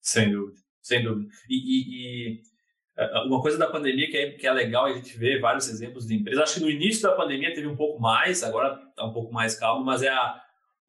Sem 0.00 0.32
dúvida, 0.32 0.60
sem 0.80 1.04
dúvida. 1.04 1.28
E, 1.48 1.54
e, 1.54 2.38
e 2.38 2.42
uma 3.26 3.40
coisa 3.40 3.56
da 3.56 3.70
pandemia 3.70 4.10
que 4.10 4.16
é, 4.16 4.30
que 4.32 4.46
é 4.46 4.52
legal 4.52 4.86
a 4.86 4.92
gente 4.92 5.16
ver 5.16 5.40
vários 5.40 5.68
exemplos 5.68 6.06
de 6.06 6.14
empresas. 6.14 6.42
Acho 6.42 6.54
que 6.54 6.60
no 6.60 6.70
início 6.70 7.02
da 7.02 7.14
pandemia 7.14 7.54
teve 7.54 7.66
um 7.66 7.76
pouco 7.76 8.00
mais, 8.00 8.42
agora 8.42 8.82
está 8.88 9.04
um 9.04 9.12
pouco 9.12 9.32
mais 9.32 9.54
calmo, 9.54 9.84
mas 9.84 10.02
é 10.02 10.08
a, 10.08 10.42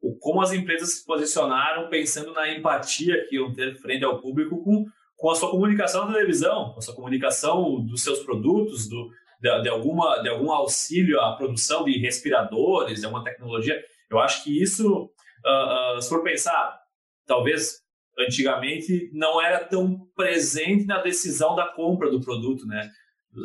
o, 0.03 0.17
como 0.19 0.41
as 0.41 0.51
empresas 0.51 0.95
se 0.95 1.05
posicionaram 1.05 1.87
pensando 1.87 2.33
na 2.33 2.51
empatia 2.51 3.25
que 3.27 3.37
iam 3.37 3.53
ter 3.53 3.73
frente 3.75 4.03
ao 4.03 4.19
público 4.19 4.61
com, 4.61 4.85
com 5.15 5.31
a 5.31 5.35
sua 5.35 5.49
comunicação 5.49 6.05
na 6.05 6.13
televisão, 6.13 6.73
com 6.73 6.79
a 6.79 6.81
sua 6.81 6.93
comunicação 6.93 7.81
dos 7.85 8.03
seus 8.03 8.19
produtos, 8.19 8.89
do, 8.89 9.09
de, 9.41 9.61
de, 9.61 9.69
alguma, 9.69 10.21
de 10.21 10.27
algum 10.27 10.51
auxílio 10.51 11.21
à 11.21 11.37
produção 11.37 11.85
de 11.85 11.97
respiradores, 11.99 12.99
de 12.99 13.05
alguma 13.05 13.23
tecnologia. 13.23 13.81
Eu 14.11 14.19
acho 14.19 14.43
que 14.43 14.61
isso, 14.61 15.05
uh, 15.05 15.97
uh, 15.97 16.01
se 16.01 16.09
for 16.09 16.21
pensar, 16.21 16.77
talvez 17.25 17.81
antigamente 18.19 19.09
não 19.13 19.41
era 19.41 19.63
tão 19.63 20.05
presente 20.15 20.85
na 20.85 21.01
decisão 21.01 21.55
da 21.55 21.67
compra 21.67 22.11
do 22.11 22.19
produto, 22.19 22.67
né? 22.67 22.91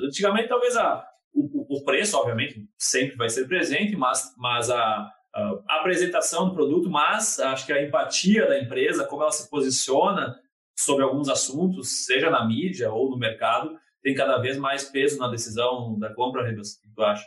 Antigamente, 0.07 0.49
talvez 0.49 0.77
a, 0.77 1.07
o, 1.33 1.79
o 1.79 1.85
preço, 1.85 2.17
obviamente, 2.17 2.69
sempre 2.77 3.17
vai 3.17 3.31
ser 3.31 3.47
presente, 3.47 3.97
mas, 3.97 4.35
mas 4.37 4.69
a, 4.69 5.09
uh, 5.39 5.63
apresentação 5.69 6.49
do 6.49 6.55
produto, 6.55 6.91
mas 6.91 7.39
acho 7.39 7.67
que 7.67 7.73
a 7.73 7.83
empatia 7.83 8.47
da 8.47 8.61
empresa, 8.61 9.05
como 9.05 9.23
ela 9.23 9.33
se 9.33 9.49
posiciona 9.49 10.39
sobre 10.79 11.05
alguns 11.05 11.29
assuntos, 11.29 12.05
seja 12.07 12.31
na 12.31 12.47
mídia 12.47 12.93
ou 12.93 13.11
no 13.11 13.19
mercado, 13.19 13.79
tem 14.03 14.15
cada 14.15 14.39
vez 14.39 14.57
mais 14.57 14.85
peso 14.85 15.19
na 15.19 15.29
decisão 15.29 15.99
da 15.99 16.13
compra, 16.15 16.49
Ribas. 16.49 16.75
O 16.75 16.81
que 16.83 16.89
tu 16.95 17.03
acha? 17.03 17.25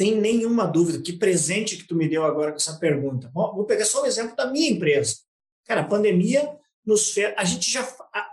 sem 0.00 0.14
nenhuma 0.14 0.66
dúvida, 0.66 1.02
que 1.02 1.12
presente 1.12 1.76
que 1.76 1.84
tu 1.84 1.94
me 1.94 2.08
deu 2.08 2.24
agora 2.24 2.50
com 2.50 2.56
essa 2.56 2.78
pergunta. 2.78 3.30
Vou 3.32 3.64
pegar 3.64 3.84
só 3.84 4.02
o 4.02 4.06
exemplo 4.06 4.36
da 4.36 4.50
minha 4.50 4.70
empresa. 4.70 5.16
Cara, 5.66 5.82
a 5.82 5.86
pandemia 5.86 6.56
nos 6.84 7.12
fez, 7.12 7.32
a 7.36 7.44
gente 7.44 7.70
já, 7.70 7.86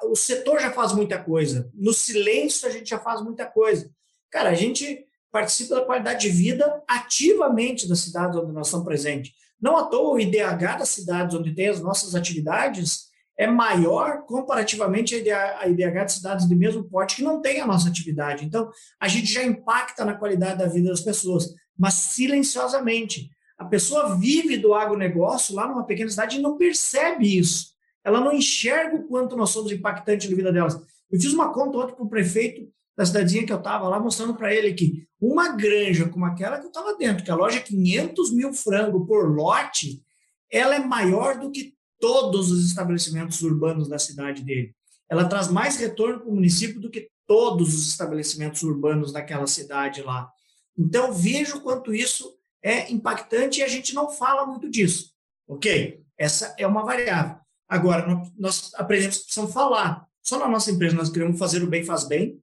o 0.04 0.16
setor 0.16 0.60
já 0.60 0.72
faz 0.72 0.94
muita 0.94 1.22
coisa. 1.22 1.70
No 1.74 1.94
silêncio 1.94 2.68
a 2.68 2.72
gente 2.72 2.90
já 2.90 3.00
faz 3.00 3.22
muita 3.22 3.46
coisa. 3.46 3.90
Cara, 4.32 4.50
a 4.50 4.54
gente 4.54 5.06
participa 5.38 5.76
da 5.76 5.86
qualidade 5.86 6.22
de 6.22 6.30
vida 6.30 6.82
ativamente 6.88 7.88
das 7.88 8.00
cidades 8.00 8.36
onde 8.36 8.52
nós 8.52 8.68
estamos 8.68 8.88
presentes. 8.88 9.34
Não 9.62 9.78
à 9.78 9.84
toa 9.84 10.16
o 10.16 10.20
IDH 10.20 10.80
das 10.80 10.90
cidades 10.90 11.36
onde 11.36 11.54
tem 11.54 11.68
as 11.68 11.80
nossas 11.80 12.16
atividades 12.16 13.08
é 13.38 13.46
maior 13.46 14.24
comparativamente 14.26 15.14
a 15.30 15.68
IDH 15.68 16.06
de 16.06 16.14
cidades 16.14 16.48
de 16.48 16.56
mesmo 16.56 16.84
porte 16.86 17.18
que 17.18 17.24
não 17.24 17.40
tem 17.40 17.62
a 17.62 17.68
nossa 17.68 17.88
atividade. 17.88 18.44
Então, 18.44 18.72
a 19.00 19.08
gente 19.08 19.32
já 19.32 19.44
impacta 19.44 20.04
na 20.04 20.16
qualidade 20.16 20.58
da 20.58 20.66
vida 20.66 20.90
das 20.90 21.02
pessoas, 21.02 21.54
mas 21.78 21.94
silenciosamente. 21.94 23.30
A 23.60 23.66
pessoa 23.66 24.16
vive 24.16 24.58
do 24.58 24.74
agronegócio 24.74 25.54
lá 25.54 25.68
numa 25.68 25.86
pequena 25.86 26.10
cidade 26.10 26.38
e 26.38 26.42
não 26.42 26.58
percebe 26.58 27.38
isso. 27.38 27.74
Ela 28.04 28.20
não 28.20 28.34
enxerga 28.34 28.96
o 28.96 29.08
quanto 29.08 29.38
nós 29.38 29.52
somos 29.52 29.72
impactantes 29.72 30.28
na 30.28 30.36
vida 30.36 30.52
delas. 30.52 30.76
Eu 31.12 31.22
fiz 31.22 31.32
uma 31.32 31.54
conta 31.54 31.78
ontem 31.78 31.96
para 31.96 32.06
o 32.06 32.10
prefeito 32.10 32.68
da 32.98 33.06
cidadezinha 33.06 33.46
que 33.46 33.54
eu 33.54 33.58
estava 33.58 33.88
lá, 33.88 34.00
mostrando 34.00 34.34
para 34.34 34.54
ele 34.54 34.74
que 34.74 35.08
uma 35.22 35.50
granja 35.50 36.10
como 36.10 36.26
aquela 36.26 36.58
que 36.58 36.66
eu 36.66 36.70
estava 36.70 36.96
dentro, 36.96 37.24
que 37.24 37.30
a 37.30 37.36
loja 37.36 37.58
é 37.58 37.62
500 37.62 38.34
mil 38.34 38.54
frangos 38.54 39.06
por 39.06 39.36
lote, 39.36 40.04
ela 40.52 40.76
é 40.76 40.80
maior 40.80 41.38
do 41.40 41.52
que 41.52 41.76
todos 42.00 42.52
os 42.52 42.66
estabelecimentos 42.66 43.42
urbanos 43.44 43.88
da 43.88 44.00
cidade 44.00 44.44
dele. 44.44 44.76
Ela 45.08 45.26
traz 45.26 45.48
mais 45.48 45.78
retorno 45.78 46.20
para 46.20 46.30
o 46.30 46.34
município 46.34 46.82
do 46.82 46.90
que 46.90 47.10
todos 47.28 47.74
os 47.74 47.88
estabelecimentos 47.88 48.64
urbanos 48.64 49.12
daquela 49.12 49.46
cidade 49.46 50.02
lá. 50.02 50.30
Então, 50.78 51.14
vejo 51.14 51.62
quanto 51.62 51.94
isso 51.94 52.36
é 52.64 52.92
impactante 52.92 53.60
e 53.60 53.64
a 53.64 53.68
gente 53.68 53.94
não 53.94 54.10
fala 54.10 54.46
muito 54.46 54.70
disso. 54.70 55.12
Ok? 55.48 56.02
Essa 56.18 56.56
é 56.58 56.66
uma 56.66 56.84
variável. 56.84 57.38
Agora, 57.70 58.06
nós 58.38 58.72
aprendemos 58.76 59.18
que 59.18 59.24
precisamos 59.26 59.54
falar. 59.54 60.08
Só 60.22 60.40
na 60.40 60.48
nossa 60.48 60.72
empresa 60.72 60.96
nós 60.96 61.10
queremos 61.10 61.38
fazer 61.38 61.64
o 61.64 61.68
bem 61.68 61.84
faz 61.84 62.08
bem. 62.08 62.42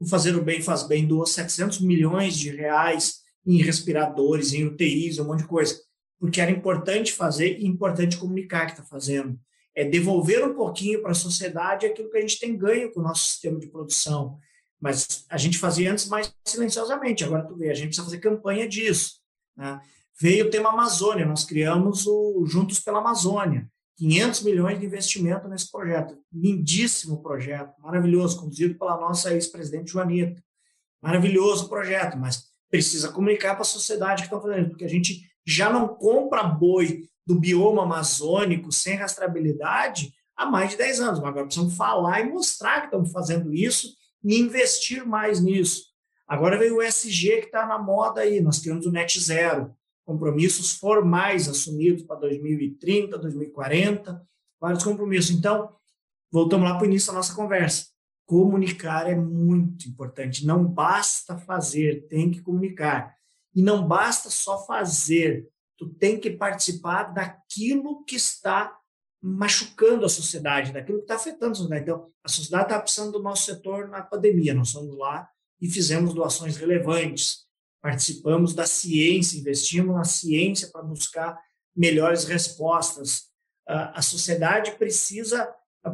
O 0.00 0.06
fazer 0.06 0.36
o 0.36 0.42
bem 0.42 0.62
faz 0.62 0.82
bem 0.82 1.06
doa 1.06 1.26
700 1.26 1.80
milhões 1.80 2.36
de 2.36 2.50
reais 2.50 3.20
em 3.46 3.56
respiradores, 3.62 4.52
em 4.52 4.64
UTIs, 4.64 5.18
um 5.18 5.26
monte 5.26 5.40
de 5.40 5.48
coisa 5.48 5.88
porque 6.18 6.40
era 6.40 6.50
importante 6.50 7.12
fazer 7.12 7.58
e 7.58 7.66
importante 7.66 8.18
comunicar 8.18 8.66
que 8.66 8.72
está 8.72 8.82
fazendo. 8.82 9.38
É 9.74 9.84
devolver 9.84 10.44
um 10.44 10.54
pouquinho 10.54 11.00
para 11.00 11.12
a 11.12 11.14
sociedade 11.14 11.86
aquilo 11.86 12.10
que 12.10 12.18
a 12.18 12.20
gente 12.20 12.40
tem 12.40 12.56
ganho 12.56 12.92
com 12.92 13.00
o 13.00 13.02
nosso 13.02 13.28
sistema 13.28 13.60
de 13.60 13.68
produção. 13.68 14.38
Mas 14.80 15.24
a 15.28 15.36
gente 15.36 15.58
fazia 15.58 15.90
antes 15.92 16.08
mais 16.08 16.32
silenciosamente, 16.44 17.24
agora 17.24 17.46
tu 17.46 17.56
vê, 17.56 17.70
a 17.70 17.74
gente 17.74 17.88
precisa 17.88 18.04
fazer 18.04 18.18
campanha 18.18 18.68
disso. 18.68 19.20
Né? 19.56 19.80
Veio 20.20 20.46
o 20.46 20.50
tema 20.50 20.70
Amazônia, 20.70 21.24
nós 21.24 21.44
criamos 21.44 22.06
o 22.06 22.44
Juntos 22.46 22.80
pela 22.80 22.98
Amazônia, 22.98 23.68
500 23.98 24.42
milhões 24.42 24.78
de 24.78 24.86
investimento 24.86 25.48
nesse 25.48 25.70
projeto. 25.70 26.16
Lindíssimo 26.32 27.20
projeto, 27.20 27.74
maravilhoso, 27.80 28.40
conduzido 28.40 28.78
pela 28.78 28.96
nossa 28.96 29.34
ex-presidente 29.34 29.90
Joanita. 29.90 30.40
Maravilhoso 31.02 31.68
projeto, 31.68 32.16
mas 32.16 32.44
precisa 32.70 33.10
comunicar 33.10 33.54
para 33.54 33.62
a 33.62 33.64
sociedade 33.64 34.22
que 34.22 34.26
estão 34.26 34.40
fazendo, 34.40 34.68
porque 34.68 34.84
a 34.84 34.88
gente 34.88 35.28
já 35.44 35.70
não 35.70 35.88
compra 35.88 36.44
boi 36.44 37.08
do 37.26 37.38
bioma 37.38 37.82
amazônico 37.82 38.70
sem 38.70 38.94
rastreabilidade 38.94 40.12
há 40.36 40.46
mais 40.46 40.70
de 40.70 40.76
10 40.76 41.00
anos. 41.00 41.20
Mas 41.20 41.28
agora 41.28 41.46
precisamos 41.46 41.76
falar 41.76 42.20
e 42.20 42.30
mostrar 42.30 42.80
que 42.80 42.86
estamos 42.86 43.10
fazendo 43.10 43.52
isso 43.52 43.94
e 44.22 44.38
investir 44.38 45.04
mais 45.04 45.40
nisso. 45.40 45.86
Agora 46.26 46.58
veio 46.58 46.76
o 46.76 46.82
SG 46.82 47.40
que 47.40 47.46
está 47.46 47.66
na 47.66 47.78
moda 47.78 48.20
aí, 48.20 48.40
nós 48.40 48.60
temos 48.60 48.86
o 48.86 48.92
Net 48.92 49.18
Zero, 49.18 49.74
compromissos 50.08 50.72
formais 50.72 51.50
assumidos 51.50 52.02
para 52.02 52.20
2030, 52.20 53.18
2040, 53.18 54.26
vários 54.58 54.82
compromissos. 54.82 55.32
Então, 55.32 55.70
voltamos 56.32 56.66
lá 56.66 56.78
para 56.78 56.84
o 56.84 56.86
início 56.86 57.08
da 57.08 57.18
nossa 57.18 57.34
conversa. 57.34 57.88
Comunicar 58.24 59.06
é 59.06 59.14
muito 59.14 59.86
importante. 59.86 60.46
Não 60.46 60.64
basta 60.64 61.36
fazer, 61.36 62.06
tem 62.08 62.30
que 62.30 62.40
comunicar. 62.40 63.14
E 63.54 63.60
não 63.60 63.86
basta 63.86 64.30
só 64.30 64.64
fazer, 64.64 65.46
tu 65.76 65.86
tem 65.90 66.18
que 66.18 66.30
participar 66.30 67.12
daquilo 67.12 68.02
que 68.04 68.16
está 68.16 68.74
machucando 69.20 70.06
a 70.06 70.08
sociedade, 70.08 70.72
daquilo 70.72 70.98
que 70.98 71.04
está 71.04 71.16
afetando 71.16 71.52
a 71.52 71.54
sociedade. 71.54 71.82
Então, 71.82 72.10
a 72.24 72.28
sociedade 72.28 72.64
está 72.64 72.80
precisando 72.80 73.12
do 73.12 73.22
nosso 73.22 73.44
setor 73.44 73.88
na 73.88 74.00
pandemia. 74.00 74.54
Nós 74.54 74.72
fomos 74.72 74.96
lá 74.96 75.28
e 75.60 75.68
fizemos 75.68 76.14
doações 76.14 76.56
relevantes. 76.56 77.46
Participamos 77.80 78.54
da 78.54 78.66
ciência, 78.66 79.38
investimos 79.38 79.94
na 79.94 80.04
ciência 80.04 80.68
para 80.72 80.82
buscar 80.82 81.38
melhores 81.74 82.24
respostas. 82.24 83.28
A 83.66 84.02
sociedade 84.02 84.72
precisa 84.72 85.48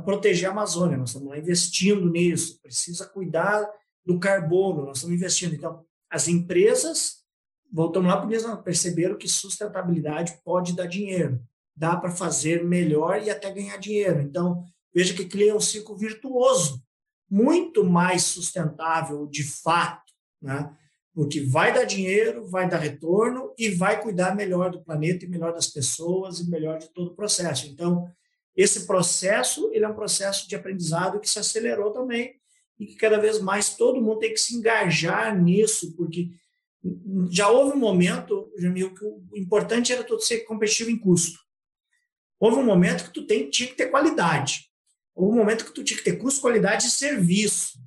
proteger 0.04 0.48
a 0.48 0.52
Amazônia, 0.52 0.96
nós 0.96 1.10
estamos 1.10 1.36
investindo 1.36 2.10
nisso, 2.10 2.58
precisa 2.62 3.06
cuidar 3.06 3.68
do 4.04 4.18
carbono, 4.18 4.86
nós 4.86 4.98
estamos 4.98 5.16
investindo. 5.16 5.54
Então, 5.54 5.84
as 6.10 6.26
empresas 6.28 7.24
voltamos 7.70 8.08
lá 8.08 8.16
porque 8.20 8.38
perceberam 8.62 9.18
que 9.18 9.28
sustentabilidade 9.28 10.40
pode 10.44 10.74
dar 10.74 10.86
dinheiro, 10.86 11.42
dá 11.76 11.96
para 11.96 12.10
fazer 12.10 12.64
melhor 12.64 13.20
e 13.20 13.30
até 13.30 13.50
ganhar 13.50 13.76
dinheiro. 13.78 14.20
Então, 14.22 14.64
veja 14.94 15.12
que 15.12 15.24
cria 15.24 15.56
um 15.56 15.60
ciclo 15.60 15.96
virtuoso, 15.96 16.80
muito 17.28 17.82
mais 17.82 18.22
sustentável 18.22 19.26
de 19.26 19.42
fato, 19.42 20.12
né? 20.40 20.72
Porque 21.14 21.40
vai 21.40 21.72
dar 21.72 21.84
dinheiro, 21.84 22.44
vai 22.48 22.68
dar 22.68 22.78
retorno 22.78 23.54
e 23.56 23.70
vai 23.70 24.02
cuidar 24.02 24.34
melhor 24.34 24.70
do 24.70 24.82
planeta 24.82 25.24
e 25.24 25.28
melhor 25.28 25.52
das 25.52 25.68
pessoas 25.68 26.40
e 26.40 26.50
melhor 26.50 26.78
de 26.78 26.88
todo 26.88 27.12
o 27.12 27.14
processo. 27.14 27.68
Então, 27.68 28.10
esse 28.56 28.86
processo 28.86 29.70
ele 29.72 29.84
é 29.84 29.88
um 29.88 29.94
processo 29.94 30.48
de 30.48 30.56
aprendizado 30.56 31.20
que 31.20 31.30
se 31.30 31.38
acelerou 31.38 31.92
também 31.92 32.34
e 32.78 32.86
que 32.86 32.96
cada 32.96 33.18
vez 33.18 33.40
mais 33.40 33.76
todo 33.76 34.00
mundo 34.00 34.18
tem 34.18 34.32
que 34.32 34.40
se 34.40 34.56
engajar 34.56 35.40
nisso, 35.40 35.94
porque 35.96 36.30
já 37.30 37.48
houve 37.48 37.76
um 37.76 37.80
momento, 37.80 38.52
Jamil, 38.58 38.92
que 38.92 39.04
o 39.04 39.22
importante 39.36 39.92
era 39.92 40.02
tu 40.02 40.18
ser 40.20 40.40
competitivo 40.40 40.90
em 40.90 40.98
custo. 40.98 41.38
Houve 42.38 42.58
um 42.58 42.64
momento 42.64 43.04
que 43.04 43.12
tu 43.12 43.24
tem, 43.26 43.48
tinha 43.48 43.68
que 43.68 43.76
ter 43.76 43.86
qualidade. 43.86 44.68
Houve 45.14 45.32
um 45.32 45.38
momento 45.38 45.64
que 45.64 45.72
tu 45.72 45.84
tinha 45.84 45.96
que 45.96 46.04
ter 46.04 46.18
custo, 46.18 46.40
qualidade 46.40 46.86
e 46.86 46.90
serviço. 46.90 47.78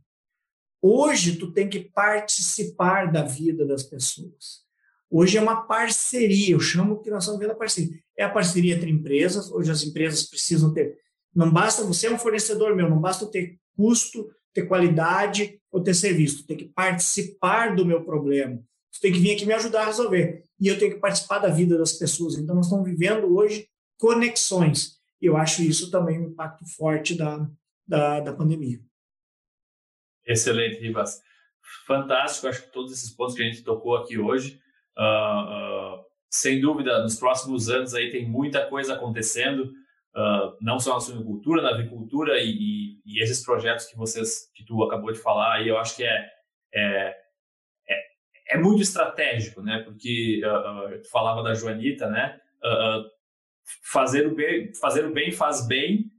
Hoje 0.82 1.38
tu 1.38 1.52
tem 1.52 1.70
que 1.70 1.80
participar 1.80 3.12
da 3.12 3.24
vida 3.24 3.66
das 3.66 3.84
pessoas. 3.84 4.66
Hoje 5.10 5.38
é 5.38 5.42
uma 5.42 5.62
parceria, 5.62 6.54
eu 6.54 6.60
chamo 6.60 7.02
que 7.02 7.10
nós 7.10 7.24
estamos 7.24 7.40
vendo 7.40 7.52
a 7.52 7.56
parceria. 7.56 8.00
É 8.18 8.24
a 8.24 8.30
parceria 8.30 8.76
entre 8.76 8.92
empresas, 8.92 9.52
hoje 9.52 9.72
as 9.72 9.84
empresas 9.84 10.24
precisam 10.24 10.74
ter. 10.74 10.98
Não 11.34 11.52
basta 11.52 11.84
você 11.84 12.08
é 12.08 12.12
um 12.12 12.20
fornecedor 12.20 12.76
meu, 12.76 12.90
não 12.90 13.00
basta 13.00 13.26
ter 13.26 13.58
custo, 13.76 14.30
ter 14.54 14.64
qualidade 14.64 15.60
ou 15.72 15.82
ter 15.82 15.94
serviço, 15.94 16.40
tu 16.40 16.48
tem 16.48 16.58
que 16.58 16.66
participar 16.66 17.76
do 17.76 17.86
meu 17.86 18.04
problema. 18.04 18.62
Você 18.92 19.02
tem 19.02 19.14
que 19.14 19.20
vir 19.20 19.36
aqui 19.36 19.46
me 19.46 19.54
ajudar 19.54 19.84
a 19.84 19.86
resolver. 19.86 20.44
E 20.60 20.68
eu 20.68 20.80
tenho 20.80 20.96
que 20.96 21.00
participar 21.00 21.38
da 21.38 21.50
vida 21.50 21.78
das 21.78 21.94
pessoas. 21.94 22.36
Então, 22.36 22.56
nós 22.56 22.66
estamos 22.66 22.90
vivendo 22.90 23.36
hoje 23.36 23.68
conexões. 23.98 24.98
E 25.22 25.28
eu 25.28 25.38
acho 25.38 25.62
isso 25.62 25.92
também 25.92 26.20
um 26.20 26.30
impacto 26.30 26.66
forte 26.66 27.16
da, 27.16 27.48
da, 27.88 28.20
da 28.20 28.34
pandemia. 28.34 28.82
Excelente, 30.28 30.80
Ribas. 30.80 31.22
Fantástico, 31.86 32.48
acho 32.48 32.64
que 32.64 32.72
todos 32.72 32.92
esses 32.92 33.10
pontos 33.10 33.34
que 33.34 33.42
a 33.42 33.46
gente 33.46 33.64
tocou 33.64 33.96
aqui 33.96 34.20
hoje. 34.20 34.60
Uh, 34.98 36.00
uh, 36.00 36.06
sem 36.30 36.60
dúvida, 36.60 37.02
nos 37.02 37.18
próximos 37.18 37.70
anos 37.70 37.94
aí 37.94 38.10
tem 38.10 38.28
muita 38.28 38.66
coisa 38.66 38.96
acontecendo, 38.96 39.64
uh, 40.16 40.58
não 40.62 40.80
só 40.80 40.96
na 40.96 41.00
suinocultura, 41.00 41.62
na 41.62 41.70
agricultura 41.70 42.42
e, 42.42 42.50
e, 42.50 43.02
e, 43.06 43.24
esses 43.24 43.44
projetos 43.44 43.86
que 43.86 43.96
vocês, 43.96 44.52
que 44.54 44.66
tu 44.66 44.84
acabou 44.84 45.12
de 45.12 45.20
falar, 45.20 45.62
e 45.62 45.70
eu 45.70 45.78
acho 45.78 45.96
que 45.96 46.04
é, 46.04 46.30
é 46.74 47.16
é 48.50 48.58
muito 48.58 48.82
estratégico, 48.82 49.62
né? 49.62 49.82
Porque 49.84 50.40
tu 51.04 51.10
falava 51.10 51.44
da 51.44 51.54
Joanita, 51.54 52.10
né? 52.10 52.40
Fazer, 53.84 54.26
o 54.26 54.34
bem, 54.34 54.74
fazer 54.74 55.06
o 55.06 55.12
bem 55.12 55.34
faz 55.34 55.68
bem, 55.68 56.10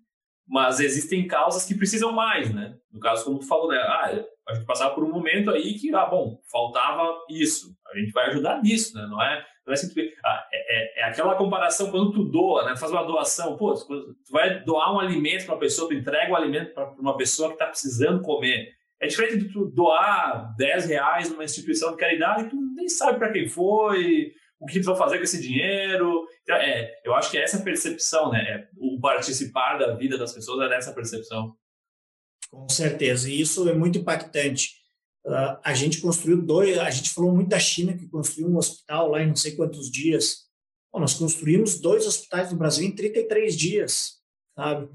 mas 0.49 0.81
existem 0.81 1.27
causas 1.27 1.65
que 1.65 1.75
precisam 1.75 2.13
mais, 2.13 2.53
né? 2.53 2.75
No 2.93 2.99
caso, 2.99 3.25
como 3.25 3.39
tu 3.39 3.47
falou, 3.47 3.69
né? 3.69 3.77
Ah, 3.77 4.25
a 4.49 4.55
gente 4.55 4.67
passava 4.67 4.95
por 4.95 5.05
um 5.05 5.11
momento 5.11 5.51
aí 5.51 5.75
que, 5.75 5.95
ah, 5.95 6.07
bom, 6.07 6.41
faltava 6.51 7.19
isso. 7.29 7.77
A 7.93 7.99
gente 7.99 8.13
vai 8.13 8.31
ajudar 8.31 8.63
nisso, 8.63 8.97
né? 8.97 9.07
Não 9.07 9.23
é, 9.23 9.45
não 9.67 9.73
é 9.75 9.77
simplesmente... 9.77 10.17
Ah, 10.25 10.47
é, 10.53 10.77
é, 10.77 11.01
é, 11.01 11.05
aquela 11.05 11.35
comparação 11.35 11.91
quando 11.91 12.13
tu 12.13 12.25
doa, 12.25 12.65
né? 12.65 12.77
Faz 12.77 12.91
uma 12.91 13.05
doação. 13.05 13.57
Pô, 13.57 13.75
tu 13.75 14.17
vai 14.31 14.65
doar 14.65 14.95
um 14.95 15.01
alimento 15.01 15.45
para 15.45 15.55
uma 15.55 15.61
pessoa, 15.61 15.89
tu 15.89 15.95
entrega 15.95 16.31
o 16.31 16.33
um 16.33 16.37
alimento 16.37 16.73
para 16.73 16.91
uma 16.99 17.17
pessoa 17.17 17.49
que 17.49 17.55
está 17.55 17.67
precisando 17.67 18.23
comer 18.23 18.79
é 19.01 19.07
diferente 19.07 19.39
de 19.39 19.53
tu 19.53 19.67
doar 19.67 20.55
10 20.57 20.87
reais 20.87 21.31
numa 21.31 21.45
instituição 21.45 21.93
de 21.93 21.97
caridade 21.97 22.45
e 22.45 22.49
tu 22.49 22.57
nem 22.75 22.89
sabe 22.89 23.19
para 23.19 23.31
quem 23.31 23.49
foi, 23.49 24.33
o 24.61 24.67
que 24.67 24.81
tu 24.81 24.87
vai 24.87 24.97
fazer 24.97 25.19
com 25.19 25.25
esse 25.25 25.41
dinheiro. 25.41 26.27
Então, 26.43 26.57
é, 26.57 27.01
eu 27.05 27.15
acho 27.15 27.31
que 27.31 27.39
é 27.39 27.43
essa 27.43 27.61
percepção, 27.61 28.31
né? 28.31 28.41
É, 28.41 28.69
o 28.77 29.01
participar 29.01 29.79
da 29.79 29.95
vida 29.95 30.19
das 30.19 30.33
pessoas 30.33 30.71
é 30.71 30.75
essa 30.77 30.93
percepção. 30.93 31.57
Com 32.51 32.69
certeza, 32.69 33.31
e 33.31 33.41
isso 33.41 33.69
é 33.69 33.75
muito 33.75 33.99
impactante. 33.99 34.79
Uh, 35.27 35.59
a 35.63 35.75
gente 35.75 36.01
construiu 36.01 36.41
dois, 36.41 36.79
a 36.79 36.91
gente 36.91 37.11
falou 37.11 37.35
muito 37.35 37.51
da 37.51 37.59
China, 37.59 37.97
que 37.97 38.09
construiu 38.09 38.49
um 38.49 38.57
hospital 38.57 39.11
lá 39.11 39.23
em 39.23 39.29
não 39.29 39.37
sei 39.37 39.55
quantos 39.55 39.91
dias. 39.91 40.49
Bom, 40.91 41.01
nós 41.01 41.15
construímos 41.15 41.79
dois 41.79 42.07
hospitais 42.07 42.51
no 42.51 42.57
Brasil 42.57 42.87
em 42.87 42.95
33 42.95 43.55
dias, 43.55 44.15
sabe? 44.57 44.89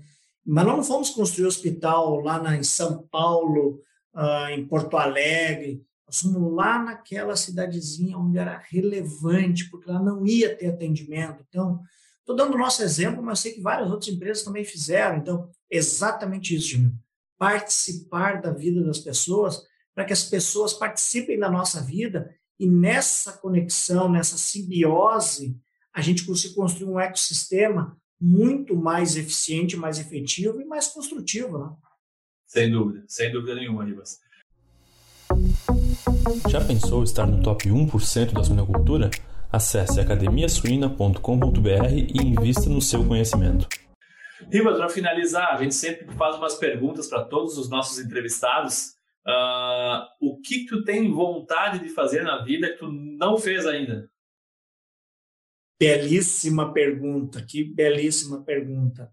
Mas 0.44 0.66
não 0.66 0.84
fomos 0.84 1.12
construir 1.12 1.46
hospital 1.46 2.20
lá 2.22 2.42
na, 2.42 2.56
em 2.56 2.64
São 2.64 3.08
Paulo, 3.12 3.80
uh, 4.16 4.50
em 4.50 4.66
Porto 4.68 4.98
Alegre. 4.98 5.86
Nós 6.06 6.20
fomos 6.20 6.54
lá 6.54 6.82
naquela 6.84 7.36
cidadezinha 7.36 8.18
onde 8.18 8.38
era 8.38 8.58
relevante, 8.70 9.70
porque 9.70 9.90
lá 9.90 10.02
não 10.02 10.26
ia 10.26 10.56
ter 10.56 10.68
atendimento. 10.68 11.44
Então, 11.48 11.82
estou 12.20 12.36
dando 12.36 12.56
o 12.56 12.58
nosso 12.58 12.84
exemplo, 12.84 13.24
mas 13.24 13.40
sei 13.40 13.54
que 13.54 13.62
várias 13.62 13.90
outras 13.90 14.14
empresas 14.14 14.44
também 14.44 14.64
fizeram. 14.64 15.18
Então, 15.18 15.50
exatamente 15.70 16.56
isso, 16.56 16.70
Jimmy. 16.70 16.94
Participar 17.38 18.42
da 18.42 18.52
vida 18.52 18.84
das 18.84 19.00
pessoas 19.00 19.64
para 19.94 20.06
que 20.06 20.14
as 20.14 20.24
pessoas 20.24 20.74
participem 20.74 21.38
da 21.38 21.50
nossa 21.50 21.82
vida 21.82 22.34
e 22.60 22.68
nessa 22.68 23.34
conexão, 23.34 24.10
nessa 24.10 24.38
simbiose, 24.38 25.60
a 25.94 26.02
gente 26.02 26.26
consiga 26.26 26.56
construir 26.56 26.90
um 26.90 27.00
ecossistema 27.00 27.98
muito 28.20 28.76
mais 28.76 29.16
eficiente, 29.16 29.76
mais 29.76 30.00
efetivo 30.00 30.62
e 30.62 30.66
mais 30.66 30.88
construtivo. 30.88 31.58
Né? 31.58 31.76
Sem 32.48 32.72
dúvida, 32.72 33.04
sem 33.08 33.32
dúvida 33.32 33.56
nenhuma, 33.56 33.84
Ribas. 33.84 34.20
Já 36.50 36.64
pensou 36.66 37.04
estar 37.04 37.26
no 37.26 37.42
top 37.42 37.70
1% 37.70 38.34
da 38.34 38.44
suinocultura? 38.44 39.10
Acesse 39.52 40.00
academiasuina.com.br 40.00 41.94
e 41.94 42.18
invista 42.18 42.70
no 42.70 42.82
seu 42.82 43.06
conhecimento. 43.06 43.68
Ribas, 44.52 44.78
para 44.78 44.90
finalizar, 44.90 45.56
a 45.56 45.62
gente 45.62 45.76
sempre 45.76 46.14
faz 46.16 46.36
umas 46.36 46.56
perguntas 46.56 47.08
para 47.08 47.24
todos 47.24 47.58
os 47.58 47.70
nossos 47.70 48.00
entrevistados 48.00 48.94
Uh, 49.26 50.04
o 50.20 50.42
que 50.42 50.66
tu 50.66 50.84
tem 50.84 51.10
vontade 51.10 51.80
de 51.80 51.88
fazer 51.88 52.24
na 52.24 52.44
vida 52.44 52.70
que 52.70 52.80
tu 52.80 52.92
não 52.92 53.38
fez 53.38 53.66
ainda? 53.66 54.12
Belíssima 55.80 56.74
pergunta, 56.74 57.42
que 57.42 57.64
belíssima 57.64 58.44
pergunta. 58.44 59.10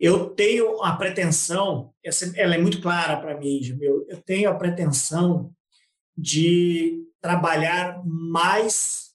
Eu 0.00 0.30
tenho 0.30 0.82
a 0.82 0.96
pretensão, 0.96 1.92
ela 2.34 2.54
é 2.54 2.58
muito 2.58 2.80
clara 2.80 3.20
para 3.20 3.38
mim, 3.38 3.60
meu, 3.78 4.06
eu 4.08 4.16
tenho 4.22 4.48
a 4.48 4.54
pretensão 4.54 5.54
de 6.16 7.04
trabalhar 7.20 8.02
mais 8.02 9.10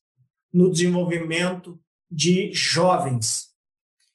no 0.54 0.70
desenvolvimento 0.70 1.80
de 2.10 2.54
jovens. 2.54 3.48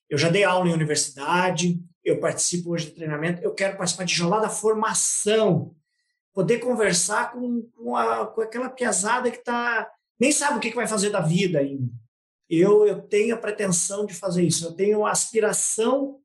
Eu 0.09 0.17
já 0.17 0.29
dei 0.29 0.45
aula 0.45 0.69
em 0.69 0.73
universidade, 0.73 1.83
eu 2.05 2.21
participo 2.21 2.71
hoje 2.71 2.87
de 2.87 2.93
treinamento, 2.93 3.43
eu 3.43 3.53
quero 3.53 3.77
participar 3.77 4.05
de 4.05 4.15
jornada 4.15 4.49
formação, 4.49 5.75
poder 6.33 6.61
conversar 6.61 7.33
com, 7.33 7.63
com, 7.77 7.97
a, 7.97 8.29
com 8.29 8.43
aquela 8.43 8.71
piazada 8.71 9.29
que 9.29 9.43
tá, 9.43 9.91
nem 10.21 10.31
sabe 10.31 10.59
o 10.59 10.61
que, 10.61 10.71
que 10.71 10.77
vai 10.77 10.87
fazer 10.87 11.11
da 11.11 11.21
vida 11.21 11.59
ainda. 11.59 11.93
Eu, 12.49 12.87
eu 12.87 13.03
tenho 13.03 13.35
a 13.35 13.39
pretensão 13.39 14.07
de 14.07 14.15
fazer 14.15 14.45
isso, 14.45 14.65
eu 14.65 14.73
tenho 14.73 15.05
a 15.05 15.11
aspiração 15.11 16.20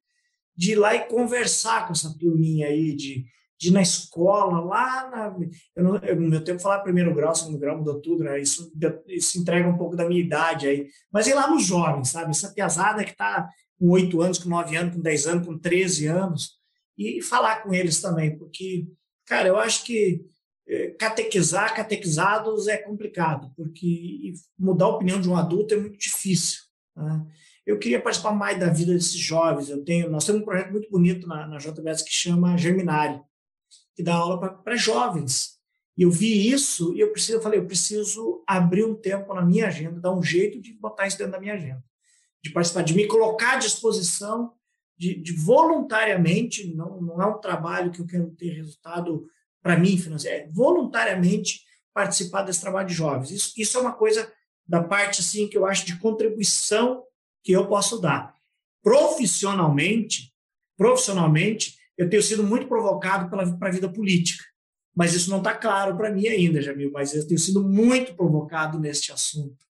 de 0.56 0.72
ir 0.72 0.76
lá 0.76 0.96
e 0.96 1.08
conversar 1.08 1.86
com 1.86 1.94
essa 1.94 2.16
turminha 2.18 2.68
aí, 2.68 2.96
de, 2.96 3.26
de 3.60 3.68
ir 3.70 3.72
na 3.72 3.82
escola, 3.82 4.62
lá 4.62 5.10
na. 5.10 5.36
Eu 5.76 5.84
não, 5.84 5.98
eu, 5.98 6.16
no 6.16 6.30
meu 6.30 6.44
tempo, 6.44 6.62
falar 6.62 6.80
primeiro 6.80 7.14
grau, 7.14 7.36
segundo 7.36 7.60
grau, 7.60 7.78
mudou 7.78 8.02
tudo, 8.02 8.24
né? 8.24 8.40
Isso, 8.40 8.72
isso 9.08 9.40
entrega 9.40 9.68
um 9.68 9.78
pouco 9.78 9.96
da 9.96 10.08
minha 10.08 10.22
idade 10.22 10.68
aí. 10.68 10.88
Mas 11.12 11.28
ir 11.28 11.34
lá 11.34 11.50
nos 11.50 11.66
jovens, 11.66 12.10
sabe? 12.10 12.32
Essa 12.32 12.54
piazada 12.54 13.04
que 13.04 13.12
está 13.12 13.50
com 13.78 13.90
oito 13.90 14.22
anos, 14.22 14.40
com 14.40 14.50
nove 14.50 14.76
anos, 14.76 14.96
com 14.96 15.02
dez 15.02 15.28
anos, 15.28 15.46
com 15.46 15.58
treze 15.58 16.08
anos, 16.08 16.58
e 16.98 17.22
falar 17.22 17.62
com 17.62 17.74
eles 17.74 18.02
também, 18.02 18.38
porque, 18.38 18.88
cara, 19.26 19.50
eu 19.50 19.58
acho 19.58 19.84
que 19.84 20.24
eh, 20.68 20.96
catequizar 20.98 21.76
catequizados 21.76 22.68
é 22.68 22.78
complicado, 22.78 23.52
porque 23.56 24.34
mudar 24.58 24.86
a 24.86 24.96
opinião 24.96 25.20
de 25.20 25.30
um 25.30 25.36
adulto 25.36 25.74
é 25.74 25.78
muito 25.78 25.98
difícil. 25.98 26.62
Né? 26.96 27.26
Eu 27.66 27.80
queria 27.80 28.02
participar 28.02 28.32
mais 28.32 28.60
da 28.60 28.70
vida 28.70 28.94
desses 28.94 29.20
jovens. 29.20 29.70
Eu 29.70 29.84
tenho, 29.84 30.10
nós 30.10 30.26
temos 30.26 30.42
um 30.42 30.46
projeto 30.46 30.72
muito 30.72 30.90
bonito 30.90 31.28
na, 31.28 31.48
na 31.48 31.58
JBS 31.58 32.04
que 32.04 32.14
chama 32.14 32.58
Germinário, 32.58 33.24
que 33.96 34.04
dá 34.04 34.16
aula 34.16 34.40
para 34.40 34.76
jovens. 34.76 35.56
E 35.98 36.04
eu 36.04 36.12
vi 36.12 36.50
isso 36.52 36.94
e 36.94 37.00
eu 37.00 37.12
preciso, 37.12 37.38
eu 37.38 37.42
falei, 37.42 37.60
eu 37.60 37.66
preciso 37.66 38.44
abrir 38.46 38.84
um 38.84 38.94
tempo 38.94 39.34
na 39.34 39.42
minha 39.42 39.68
agenda, 39.68 40.00
dar 40.00 40.14
um 40.14 40.22
jeito 40.22 40.62
de 40.62 40.74
botar 40.74 41.08
isso 41.08 41.18
dentro 41.18 41.34
da 41.34 41.40
minha 41.40 41.54
agenda 41.54 41.84
de 42.46 42.52
participar, 42.52 42.84
de 42.84 42.94
me 42.94 43.08
colocar 43.08 43.54
à 43.54 43.58
disposição, 43.58 44.54
de, 44.96 45.16
de 45.16 45.34
voluntariamente, 45.34 46.76
não, 46.76 47.02
não 47.02 47.22
é 47.22 47.26
um 47.26 47.40
trabalho 47.40 47.92
que 47.92 48.00
eu 48.00 48.06
quero 48.06 48.30
ter 48.36 48.52
resultado 48.52 49.28
para 49.64 49.78
mim 49.78 49.98
financeiro, 49.98 50.44
é 50.44 50.48
voluntariamente 50.52 51.62
participar 51.92 52.44
desse 52.44 52.62
trabalho 52.62 52.88
de 52.88 52.94
jovens. 52.94 53.32
Isso, 53.32 53.54
isso 53.58 53.78
é 53.78 53.82
uma 53.82 53.94
coisa 53.94 54.32
da 54.68 54.84
parte 54.84 55.22
assim 55.22 55.48
que 55.48 55.58
eu 55.58 55.66
acho 55.66 55.88
de 55.88 55.98
contribuição 55.98 57.04
que 57.46 57.52
eu 57.52 57.68
posso 57.68 58.02
dar. 58.02 58.34
Profissionalmente, 58.84 60.34
profissionalmente, 60.76 61.78
eu 61.96 62.10
tenho 62.10 62.24
sido 62.24 62.44
muito 62.44 62.68
provocado 62.68 63.30
para 63.30 63.70
a 63.70 63.72
vida 63.72 63.88
política, 63.88 64.44
mas 64.96 65.14
isso 65.14 65.30
não 65.30 65.38
está 65.38 65.54
claro 65.54 65.96
para 65.96 66.12
mim 66.12 66.28
ainda, 66.28 66.62
Jamil, 66.62 66.92
mas 66.92 67.14
eu 67.14 67.26
tenho 67.28 67.40
sido 67.40 67.64
muito 67.64 68.16
provocado 68.16 68.80
neste 68.80 69.12
assunto. 69.12 69.64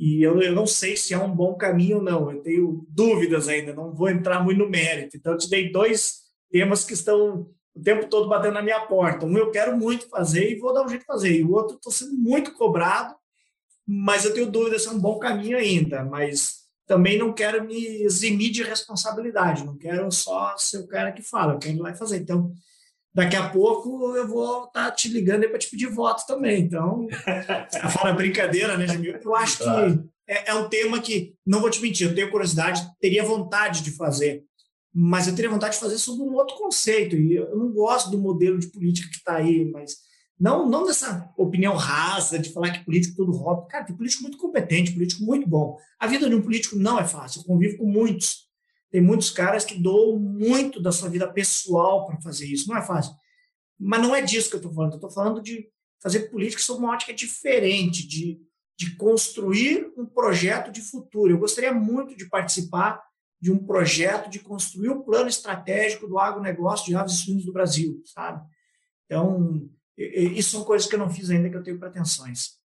E 0.00 0.22
eu, 0.22 0.40
eu 0.40 0.54
não 0.54 0.66
sei 0.66 0.96
se 0.96 1.12
é 1.12 1.18
um 1.18 1.34
bom 1.34 1.54
caminho 1.54 1.98
ou 1.98 2.02
não, 2.02 2.32
eu 2.32 2.40
tenho 2.40 2.86
dúvidas 2.88 3.46
ainda, 3.46 3.74
não 3.74 3.92
vou 3.92 4.08
entrar 4.08 4.42
muito 4.42 4.58
no 4.58 4.68
mérito. 4.68 5.16
Então, 5.16 5.32
eu 5.32 5.38
te 5.38 5.50
dei 5.50 5.70
dois 5.70 6.22
temas 6.50 6.84
que 6.84 6.94
estão 6.94 7.50
o 7.74 7.80
tempo 7.82 8.06
todo 8.08 8.28
batendo 8.28 8.54
na 8.54 8.62
minha 8.62 8.80
porta. 8.80 9.26
Um 9.26 9.36
eu 9.36 9.50
quero 9.50 9.76
muito 9.76 10.08
fazer 10.08 10.50
e 10.50 10.58
vou 10.58 10.72
dar 10.72 10.84
um 10.84 10.88
jeito 10.88 11.02
de 11.02 11.06
fazer, 11.06 11.38
e 11.38 11.44
o 11.44 11.52
outro 11.52 11.76
estou 11.76 11.92
sendo 11.92 12.14
muito 12.14 12.52
cobrado, 12.54 13.14
mas 13.86 14.24
eu 14.24 14.32
tenho 14.32 14.50
dúvida 14.50 14.78
se 14.78 14.88
é 14.88 14.90
um 14.90 14.98
bom 14.98 15.18
caminho 15.18 15.56
ainda. 15.56 16.04
Mas 16.04 16.61
também 16.92 17.16
não 17.16 17.32
quero 17.32 17.64
me 17.64 18.02
eximir 18.02 18.50
de 18.50 18.62
responsabilidade, 18.62 19.64
não 19.64 19.78
quero 19.78 20.12
só 20.12 20.54
ser 20.58 20.76
o 20.76 20.86
cara 20.86 21.10
que 21.10 21.22
fala, 21.22 21.54
eu 21.54 21.58
quero 21.58 21.76
ir 21.76 21.80
lá 21.80 21.90
e 21.90 21.96
fazer. 21.96 22.18
Então, 22.18 22.52
daqui 23.14 23.34
a 23.34 23.48
pouco 23.48 24.14
eu 24.14 24.28
vou 24.28 24.64
estar 24.64 24.90
tá 24.90 24.90
te 24.90 25.08
ligando 25.08 25.48
para 25.48 25.58
te 25.58 25.70
pedir 25.70 25.86
voto 25.86 26.26
também. 26.26 26.60
Então, 26.60 27.08
fora 27.92 28.12
brincadeira, 28.12 28.76
né, 28.76 28.86
Jamil? 28.86 29.16
Eu 29.24 29.34
acho 29.34 29.56
que 29.56 29.64
é, 30.28 30.50
é, 30.50 30.54
um 30.54 30.68
tema 30.68 31.00
que, 31.00 31.34
não 31.46 31.62
vou 31.62 31.70
te 31.70 31.80
mentir, 31.80 32.08
eu 32.08 32.14
tenho 32.14 32.30
curiosidade, 32.30 32.86
teria 33.00 33.24
vontade 33.24 33.82
de 33.82 33.92
fazer, 33.92 34.44
mas 34.94 35.26
eu 35.26 35.34
teria 35.34 35.50
vontade 35.50 35.76
de 35.76 35.80
fazer 35.80 35.96
sobre 35.96 36.24
um 36.24 36.34
outro 36.34 36.58
conceito. 36.58 37.16
E 37.16 37.36
eu 37.36 37.56
não 37.56 37.72
gosto 37.72 38.10
do 38.10 38.18
modelo 38.18 38.58
de 38.58 38.70
política 38.70 39.08
que 39.08 39.16
está 39.16 39.36
aí, 39.36 39.64
mas 39.72 39.96
não, 40.38 40.68
não 40.68 40.86
dessa 40.86 41.32
opinião 41.36 41.76
rasa 41.76 42.38
de 42.38 42.52
falar 42.52 42.70
que 42.70 42.84
político 42.84 43.16
tudo 43.16 43.32
rouba. 43.32 43.66
Cara, 43.66 43.84
tem 43.84 43.96
político 43.96 44.22
muito 44.22 44.38
competente, 44.38 44.92
político 44.92 45.22
muito 45.22 45.48
bom. 45.48 45.76
A 45.98 46.06
vida 46.06 46.28
de 46.28 46.34
um 46.34 46.42
político 46.42 46.76
não 46.76 46.98
é 46.98 47.04
fácil, 47.04 47.40
eu 47.40 47.44
convivo 47.44 47.78
com 47.78 47.86
muitos. 47.86 48.50
Tem 48.90 49.00
muitos 49.00 49.30
caras 49.30 49.64
que 49.64 49.80
doam 49.80 50.18
muito 50.18 50.80
da 50.80 50.92
sua 50.92 51.08
vida 51.08 51.32
pessoal 51.32 52.06
para 52.06 52.20
fazer 52.20 52.46
isso. 52.46 52.68
Não 52.68 52.76
é 52.76 52.82
fácil. 52.82 53.14
Mas 53.78 54.02
não 54.02 54.14
é 54.14 54.20
disso 54.20 54.50
que 54.50 54.56
eu 54.56 54.58
estou 54.58 54.72
falando. 54.74 54.92
Eu 54.92 54.96
estou 54.96 55.10
falando 55.10 55.42
de 55.42 55.66
fazer 56.02 56.30
política 56.30 56.60
sob 56.60 56.80
uma 56.80 56.92
ótica 56.92 57.14
diferente, 57.14 58.06
de, 58.06 58.38
de 58.78 58.94
construir 58.96 59.90
um 59.96 60.04
projeto 60.04 60.70
de 60.70 60.82
futuro. 60.82 61.32
Eu 61.32 61.38
gostaria 61.38 61.72
muito 61.72 62.14
de 62.14 62.28
participar 62.28 63.02
de 63.40 63.50
um 63.50 63.58
projeto 63.58 64.28
de 64.28 64.38
construir 64.38 64.90
o 64.90 65.02
plano 65.02 65.28
estratégico 65.28 66.06
do 66.06 66.18
agronegócio 66.18 66.86
de 66.86 66.94
aves 66.94 67.14
e 67.14 67.16
suínos 67.18 67.44
do 67.44 67.52
Brasil, 67.52 68.00
sabe? 68.04 68.40
Então, 69.06 69.68
isso 69.96 70.50
são 70.50 70.64
coisas 70.64 70.88
que 70.88 70.94
eu 70.94 70.98
não 70.98 71.10
fiz 71.10 71.30
ainda, 71.30 71.50
que 71.50 71.56
eu 71.56 71.62
tenho 71.62 71.78
pretensões. 71.78 72.60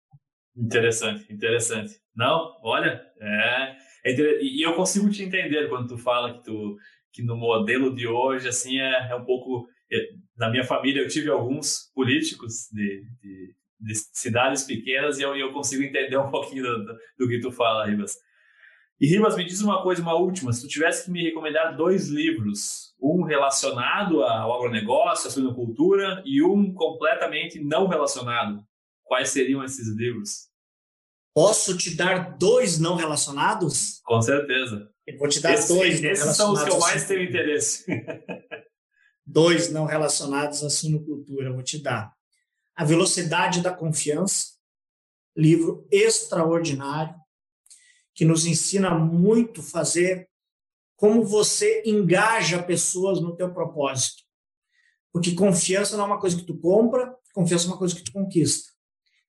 Interessante, 0.56 1.32
interessante. 1.32 2.00
Não, 2.16 2.58
olha, 2.64 3.02
é, 3.20 3.78
é, 4.06 4.44
e 4.44 4.66
eu 4.66 4.74
consigo 4.74 5.10
te 5.10 5.24
entender 5.24 5.70
quando 5.70 5.88
tu 5.88 5.98
fala 5.98 6.34
que 6.34 6.44
tu 6.44 6.78
que 7.12 7.24
no 7.24 7.36
modelo 7.36 7.96
de 7.96 8.08
hoje 8.08 8.48
assim 8.48 8.80
é, 8.80 9.10
é 9.10 9.16
um 9.16 9.24
pouco 9.24 9.68
é, 9.92 9.98
na 10.38 10.50
minha 10.50 10.64
família 10.64 11.02
eu 11.02 11.08
tive 11.08 11.30
alguns 11.30 11.92
políticos 11.94 12.68
de, 12.72 13.04
de, 13.22 13.56
de 13.80 13.94
cidades 14.14 14.64
pequenas 14.64 15.18
e 15.18 15.22
eu, 15.22 15.36
eu, 15.36 15.52
consigo 15.52 15.84
entender 15.84 16.18
um 16.18 16.30
pouquinho 16.32 16.64
do, 16.64 16.86
do, 16.86 16.98
do, 17.20 17.28
que 17.28 17.40
tu 17.40 17.52
fala, 17.52 17.86
Ribas. 17.86 18.16
E 19.00 19.08
Ribas, 19.08 19.38
me 19.38 19.46
diz 19.46 19.62
uma 19.62 19.82
coisa, 19.84 20.02
uma 20.02 20.16
última. 20.16 20.52
Se 20.52 20.62
tu 20.62 20.68
tivesse 20.68 21.06
que 21.06 21.12
me 21.12 21.24
recomendar 21.24 21.76
dois 21.76 22.10
livros, 22.10 22.87
um 23.00 23.24
relacionado 23.24 24.24
ao 24.24 24.54
agronegócio, 24.54 25.28
à 25.28 25.32
suinocultura, 25.32 26.22
e 26.26 26.42
um 26.44 26.74
completamente 26.74 27.60
não 27.60 27.88
relacionado, 27.88 28.64
quais 29.04 29.30
seriam 29.30 29.64
esses 29.64 29.88
livros? 29.96 30.48
Posso 31.34 31.78
te 31.78 31.96
dar 31.96 32.38
dois 32.38 32.80
não 32.80 32.96
relacionados? 32.96 34.02
Com 34.04 34.22
certeza. 34.22 34.90
Eu 35.06 35.18
vou 35.18 35.28
te 35.28 35.40
dar 35.40 35.54
Esse, 35.54 35.68
dois. 35.68 36.04
Esses 36.04 36.36
são 36.36 36.52
os 36.52 36.64
que 36.64 36.70
eu 36.70 36.80
mais 36.80 37.08
tenho 37.08 37.24
interesse. 37.24 37.86
dois 39.26 39.72
não 39.72 39.86
relacionados 39.86 40.64
à 40.64 40.70
suinocultura, 40.70 41.54
vou 41.54 41.62
te 41.62 41.82
dar. 41.82 42.12
A 42.76 42.84
Velocidade 42.84 43.62
da 43.62 43.72
Confiança, 43.72 44.54
livro 45.36 45.88
extraordinário, 45.92 47.16
que 48.16 48.26
nos 48.26 48.46
ensina 48.46 48.90
muito 48.96 49.62
fazer 49.62 50.28
como 50.98 51.24
você 51.24 51.84
engaja 51.86 52.62
pessoas 52.62 53.22
no 53.22 53.36
teu 53.36 53.54
propósito. 53.54 54.24
Porque 55.14 55.32
confiança 55.34 55.96
não 55.96 56.04
é 56.04 56.08
uma 56.08 56.20
coisa 56.20 56.36
que 56.36 56.44
tu 56.44 56.58
compra, 56.58 57.16
confiança 57.34 57.66
é 57.66 57.70
uma 57.70 57.78
coisa 57.78 57.96
que 57.96 58.04
tu 58.04 58.12
conquista. 58.12 58.74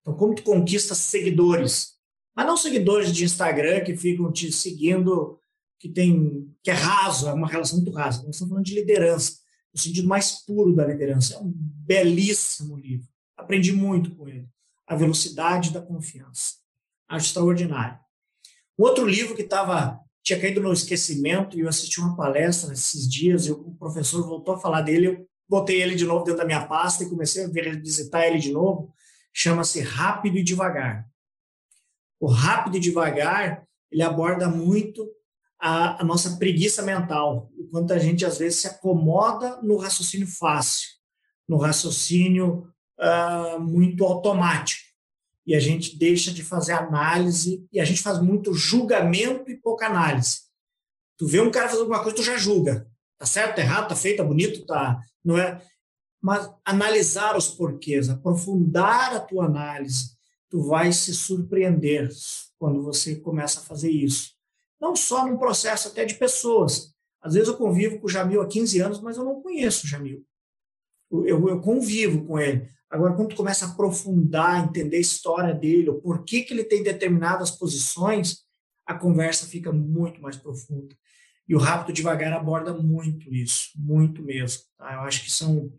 Então, 0.00 0.14
como 0.16 0.34
tu 0.34 0.42
conquista 0.42 0.94
seguidores? 0.94 1.98
Mas 2.34 2.46
não 2.46 2.56
seguidores 2.56 3.12
de 3.12 3.24
Instagram 3.24 3.84
que 3.84 3.96
ficam 3.96 4.32
te 4.32 4.50
seguindo, 4.50 5.38
que 5.78 5.88
tem 5.88 6.50
que 6.62 6.70
é 6.70 6.74
raso, 6.74 7.28
é 7.28 7.32
uma 7.32 7.46
relação 7.46 7.76
muito 7.76 7.92
rasa. 7.92 8.22
Nós 8.22 8.36
estamos 8.36 8.50
falando 8.50 8.64
de 8.64 8.74
liderança, 8.74 9.38
no 9.72 9.80
sentido 9.80 10.08
mais 10.08 10.44
puro 10.46 10.74
da 10.74 10.86
liderança. 10.86 11.34
É 11.34 11.38
um 11.38 11.52
belíssimo 11.54 12.76
livro. 12.76 13.08
Aprendi 13.36 13.72
muito 13.72 14.14
com 14.14 14.26
ele. 14.26 14.48
A 14.86 14.96
velocidade 14.96 15.70
da 15.70 15.82
confiança. 15.82 16.54
Acho 17.06 17.26
extraordinário. 17.26 17.98
Outro 18.76 19.06
livro 19.06 19.36
que 19.36 19.42
estava 19.42 20.00
tinha 20.22 20.40
caído 20.40 20.60
no 20.60 20.72
esquecimento 20.72 21.56
e 21.56 21.60
eu 21.60 21.68
assisti 21.68 22.00
uma 22.00 22.16
palestra 22.16 22.72
esses 22.72 23.08
dias 23.08 23.46
e 23.46 23.52
o 23.52 23.74
professor 23.78 24.26
voltou 24.26 24.54
a 24.54 24.58
falar 24.58 24.82
dele, 24.82 25.06
eu 25.06 25.28
botei 25.48 25.80
ele 25.80 25.94
de 25.94 26.04
novo 26.04 26.24
dentro 26.24 26.40
da 26.40 26.46
minha 26.46 26.66
pasta 26.66 27.02
e 27.02 27.08
comecei 27.08 27.44
a 27.44 27.48
visitar 27.48 28.26
ele 28.26 28.38
de 28.38 28.52
novo. 28.52 28.92
Chama-se 29.32 29.80
Rápido 29.80 30.36
e 30.36 30.42
Devagar. 30.42 31.08
O 32.20 32.26
Rápido 32.26 32.76
e 32.76 32.80
Devagar 32.80 33.64
ele 33.90 34.02
aborda 34.02 34.48
muito 34.48 35.08
a, 35.58 36.02
a, 36.02 36.04
nossa 36.04 36.36
preguiça 36.36 36.82
mental, 36.82 37.50
o 37.58 37.68
quanto 37.68 37.92
a 37.92 37.98
gente 37.98 38.24
às 38.24 38.38
vezes 38.38 38.60
se 38.60 38.68
acomoda 38.68 39.60
no 39.62 39.76
raciocínio 39.76 40.26
fácil, 40.26 40.88
no 41.48 41.56
raciocínio 41.56 42.70
uh, 43.00 43.58
muito 43.58 44.04
automático 44.04 44.87
e 45.48 45.54
a 45.54 45.58
gente 45.58 45.96
deixa 45.96 46.30
de 46.30 46.44
fazer 46.44 46.72
análise 46.72 47.66
e 47.72 47.80
a 47.80 47.84
gente 47.84 48.02
faz 48.02 48.20
muito 48.20 48.52
julgamento 48.52 49.50
e 49.50 49.56
pouca 49.56 49.86
análise. 49.86 50.42
Tu 51.16 51.26
vê 51.26 51.40
um 51.40 51.50
cara 51.50 51.70
fazer 51.70 51.80
alguma 51.80 52.02
coisa, 52.02 52.16
tu 52.16 52.22
já 52.22 52.36
julga. 52.36 52.86
Tá 53.16 53.24
certo, 53.24 53.56
tá 53.56 53.62
errado, 53.62 53.88
tá 53.88 53.96
feito, 53.96 54.18
tá 54.18 54.24
bonito, 54.24 54.66
tá, 54.66 55.00
não 55.24 55.38
é? 55.38 55.58
Mas 56.20 56.52
analisar 56.66 57.34
os 57.34 57.48
porquês, 57.48 58.10
aprofundar 58.10 59.16
a 59.16 59.20
tua 59.20 59.46
análise, 59.46 60.10
tu 60.50 60.60
vai 60.60 60.92
se 60.92 61.14
surpreender 61.14 62.10
quando 62.58 62.82
você 62.82 63.16
começa 63.16 63.60
a 63.60 63.62
fazer 63.62 63.90
isso. 63.90 64.32
Não 64.78 64.94
só 64.94 65.26
num 65.26 65.38
processo 65.38 65.88
até 65.88 66.04
de 66.04 66.16
pessoas. 66.16 66.92
Às 67.22 67.32
vezes 67.32 67.48
eu 67.48 67.56
convivo 67.56 67.98
com 67.98 68.06
o 68.06 68.10
Jamil 68.10 68.42
há 68.42 68.46
15 68.46 68.80
anos, 68.80 69.00
mas 69.00 69.16
eu 69.16 69.24
não 69.24 69.40
conheço 69.40 69.86
o 69.86 69.88
Jamil. 69.88 70.22
Eu, 71.10 71.48
eu 71.48 71.60
convivo 71.62 72.26
com 72.26 72.38
ele. 72.38 72.68
Agora, 72.90 73.14
quando 73.14 73.30
tu 73.30 73.36
começa 73.36 73.66
a 73.66 73.68
aprofundar, 73.68 74.64
entender 74.64 74.96
a 74.96 75.00
história 75.00 75.54
dele, 75.54 75.90
o 75.90 76.00
porquê 76.00 76.42
que 76.42 76.54
ele 76.54 76.64
tem 76.64 76.82
determinadas 76.82 77.50
posições, 77.50 78.38
a 78.86 78.94
conversa 78.94 79.46
fica 79.46 79.70
muito 79.70 80.22
mais 80.22 80.36
profunda. 80.36 80.96
E 81.46 81.54
o 81.54 81.58
Rápido 81.58 81.94
Devagar 81.94 82.32
aborda 82.32 82.74
muito 82.74 83.34
isso, 83.34 83.70
muito 83.76 84.22
mesmo. 84.22 84.62
Tá? 84.76 84.94
Eu 84.94 85.00
acho 85.00 85.24
que 85.24 85.30
são, 85.30 85.72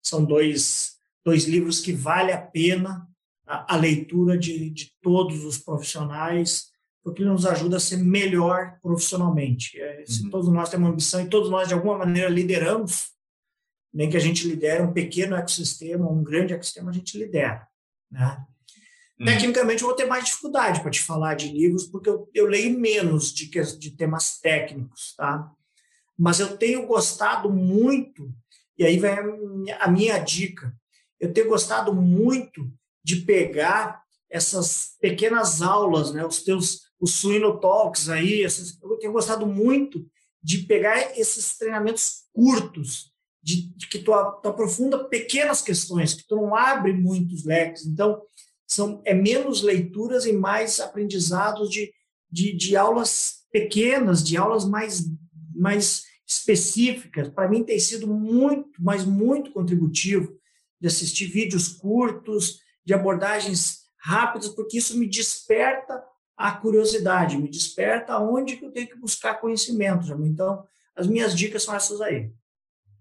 são 0.00 0.24
dois, 0.24 0.94
dois 1.24 1.44
livros 1.44 1.80
que 1.80 1.92
vale 1.92 2.32
a 2.32 2.40
pena 2.40 3.08
a, 3.46 3.74
a 3.74 3.76
leitura 3.76 4.38
de, 4.38 4.70
de 4.70 4.92
todos 5.00 5.44
os 5.44 5.58
profissionais, 5.58 6.70
porque 7.04 7.24
nos 7.24 7.44
ajuda 7.46 7.76
a 7.76 7.80
ser 7.80 7.98
melhor 7.98 8.78
profissionalmente. 8.80 9.80
É, 9.80 10.04
se 10.06 10.24
uhum. 10.24 10.30
todos 10.30 10.48
nós 10.48 10.70
temos 10.70 10.86
uma 10.86 10.92
ambição 10.92 11.20
e 11.20 11.28
todos 11.28 11.50
nós, 11.50 11.68
de 11.68 11.74
alguma 11.74 11.98
maneira, 11.98 12.28
lideramos, 12.28 13.11
nem 13.92 14.08
que 14.08 14.16
a 14.16 14.20
gente 14.20 14.46
lidere 14.46 14.82
um 14.82 14.92
pequeno 14.92 15.36
ecossistema, 15.36 16.10
um 16.10 16.22
grande 16.22 16.54
ecossistema, 16.54 16.90
a 16.90 16.94
gente 16.94 17.18
lidera. 17.18 17.66
Né? 18.10 18.44
Hum. 19.20 19.24
Tecnicamente, 19.24 19.82
eu 19.82 19.88
vou 19.88 19.96
ter 19.96 20.06
mais 20.06 20.24
dificuldade 20.24 20.80
para 20.80 20.90
te 20.90 21.02
falar 21.02 21.34
de 21.34 21.48
livros, 21.48 21.84
porque 21.86 22.08
eu, 22.08 22.28
eu 22.32 22.46
leio 22.46 22.78
menos 22.78 23.32
de, 23.32 23.48
de 23.78 23.90
temas 23.90 24.40
técnicos, 24.40 25.14
tá? 25.16 25.50
Mas 26.18 26.40
eu 26.40 26.56
tenho 26.56 26.86
gostado 26.86 27.50
muito, 27.50 28.32
e 28.78 28.84
aí 28.84 28.98
vem 28.98 29.12
a 29.12 29.22
minha, 29.22 29.76
a 29.76 29.88
minha 29.88 30.18
dica, 30.18 30.74
eu 31.20 31.32
tenho 31.32 31.48
gostado 31.48 31.92
muito 31.92 32.72
de 33.04 33.16
pegar 33.16 34.02
essas 34.30 34.96
pequenas 35.00 35.60
aulas, 35.60 36.12
né, 36.12 36.24
os 36.24 36.42
teus 36.42 36.82
os 37.02 37.16
Suino 37.16 37.58
Talks 37.58 38.08
aí, 38.08 38.44
essas, 38.44 38.80
eu 38.80 38.96
tenho 38.96 39.12
gostado 39.12 39.44
muito 39.44 40.08
de 40.40 40.58
pegar 40.58 41.18
esses 41.18 41.58
treinamentos 41.58 42.28
curtos 42.32 43.11
de, 43.42 43.74
de 43.76 43.88
que 43.88 43.98
tu, 43.98 44.12
tu, 44.42 44.48
aprofunda 44.48 45.04
pequenas 45.04 45.60
questões, 45.60 46.14
que 46.14 46.26
tu 46.26 46.36
não 46.36 46.54
abre 46.54 46.92
muitos 46.92 47.44
leques. 47.44 47.84
Então, 47.84 48.22
são, 48.66 49.02
é 49.04 49.12
menos 49.12 49.62
leituras 49.62 50.24
e 50.24 50.32
mais 50.32 50.80
aprendizados 50.80 51.68
de, 51.68 51.92
de, 52.30 52.52
de 52.56 52.76
aulas 52.76 53.42
pequenas, 53.50 54.22
de 54.22 54.36
aulas 54.36 54.64
mais, 54.64 55.04
mais 55.54 56.04
específicas. 56.26 57.28
Para 57.28 57.48
mim 57.48 57.64
tem 57.64 57.78
sido 57.78 58.06
muito, 58.06 58.80
mas 58.80 59.04
muito 59.04 59.52
contributivo 59.52 60.34
de 60.80 60.86
assistir 60.86 61.26
vídeos 61.26 61.68
curtos, 61.68 62.60
de 62.84 62.94
abordagens 62.94 63.82
rápidas, 63.98 64.48
porque 64.48 64.78
isso 64.78 64.98
me 64.98 65.08
desperta 65.08 66.02
a 66.36 66.50
curiosidade, 66.52 67.36
me 67.36 67.48
desperta 67.48 68.18
onde 68.18 68.56
que 68.56 68.64
eu 68.64 68.72
tenho 68.72 68.88
que 68.88 68.98
buscar 68.98 69.40
conhecimento. 69.40 70.12
Então, 70.24 70.64
as 70.96 71.06
minhas 71.06 71.34
dicas 71.34 71.62
são 71.62 71.74
essas 71.74 72.00
aí. 72.00 72.32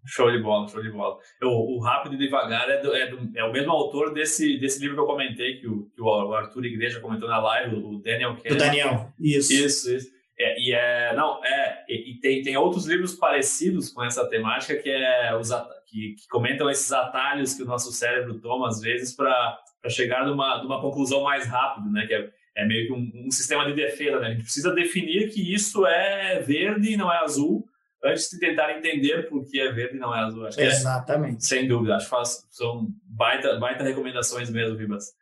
Show 0.06 0.32
de 0.32 0.40
bola, 0.40 0.68
show 0.68 0.82
de 0.82 0.90
bola. 0.90 1.18
Eu, 1.40 1.50
o 1.50 1.80
Rápido 1.80 2.16
e 2.16 2.18
Devagar 2.18 2.70
é, 2.70 2.82
do, 2.82 2.94
é, 2.94 3.08
do, 3.08 3.38
é, 3.38 3.44
o 3.44 3.52
mesmo 3.52 3.72
autor 3.72 4.14
desse, 4.14 4.58
desse 4.58 4.80
livro 4.80 4.96
que 4.96 5.02
eu 5.02 5.06
comentei, 5.06 5.58
que 5.58 5.68
o, 5.68 5.90
que 5.94 6.02
o 6.02 6.34
Arthur 6.34 6.66
Igreja 6.66 7.00
comentou 7.00 7.30
na 7.30 7.40
live, 7.40 7.76
o 7.76 8.00
Daniel 8.00 8.36
Kahneman. 8.36 8.56
O 8.56 8.58
Daniel, 8.58 9.14
isso. 9.20 9.54
Isso, 9.54 9.96
isso. 9.96 10.22
É, 10.42 10.60
e 10.60 10.74
é, 10.74 11.16
não, 11.16 11.44
é, 11.46 11.86
e, 11.88 12.20
tem, 12.20 12.42
tem 12.42 12.58
outros 12.58 12.88
livros 12.88 13.14
parecidos 13.14 13.90
com 13.90 14.04
essa 14.04 14.28
temática 14.28 14.76
que, 14.76 14.90
é 14.90 15.36
os, 15.36 15.50
que, 15.86 16.16
que 16.16 16.28
comentam 16.28 16.68
esses 16.68 16.92
atalhos 16.92 17.54
que 17.54 17.62
o 17.62 17.68
nosso 17.68 17.92
cérebro 17.92 18.40
toma 18.40 18.68
às 18.68 18.82
vezes 18.82 19.16
para 19.16 19.60
chegar 19.88 20.26
numa, 20.26 20.64
numa 20.64 20.82
conclusão 20.82 21.22
mais 21.22 21.46
rápido, 21.46 21.92
né? 21.92 22.08
Que 22.08 22.16
é, 22.16 22.30
é 22.58 22.66
meio 22.66 22.88
que 22.88 22.94
um, 22.94 23.28
um 23.28 23.32
sistema 23.32 23.66
de 23.66 23.74
defesa, 23.74 24.20
né? 24.20 24.28
A 24.28 24.32
gente 24.32 24.44
precisa 24.44 24.74
definir 24.74 25.30
que 25.30 25.54
isso 25.54 25.86
é 25.86 26.40
verde 26.40 26.94
e 26.94 26.98
não 26.98 27.14
é 27.14 27.18
azul, 27.18 27.64
antes 28.04 28.30
de 28.30 28.40
tentar 28.40 28.78
entender 28.78 29.30
por 29.30 29.46
que 29.46 29.60
é 29.60 29.72
verde 29.72 29.98
e 29.98 30.00
não 30.00 30.16
é 30.16 30.20
azul. 30.20 30.46
Acho 30.46 30.60
Exatamente. 30.60 31.38
É, 31.38 31.40
sem 31.40 31.68
dúvida. 31.68 31.96
Acho 31.96 32.06
que 32.06 32.10
faz, 32.10 32.48
são 32.50 32.88
baita, 33.06 33.60
baita 33.60 33.84
recomendações 33.84 34.50
mesmo, 34.50 34.78
Ribas. 34.78 35.14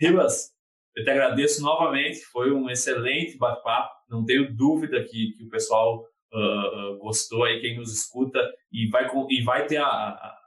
Ribas, 0.00 0.50
eu 0.96 1.04
te 1.04 1.10
agradeço 1.10 1.62
novamente. 1.62 2.20
Foi 2.26 2.52
um 2.52 2.70
excelente 2.70 3.36
bate-papo. 3.36 3.90
Não 4.08 4.24
tenho 4.24 4.54
dúvida 4.54 5.02
que, 5.02 5.32
que 5.36 5.44
o 5.44 5.48
pessoal 5.48 6.04
uh, 6.32 6.94
uh, 6.94 6.98
gostou 6.98 7.44
aí, 7.44 7.60
quem 7.60 7.76
nos 7.76 7.92
escuta, 7.92 8.38
e 8.72 8.88
vai, 8.88 9.08
e 9.28 9.42
vai 9.42 9.66
ter 9.66 9.78
a, 9.78 9.86
a 9.86 10.40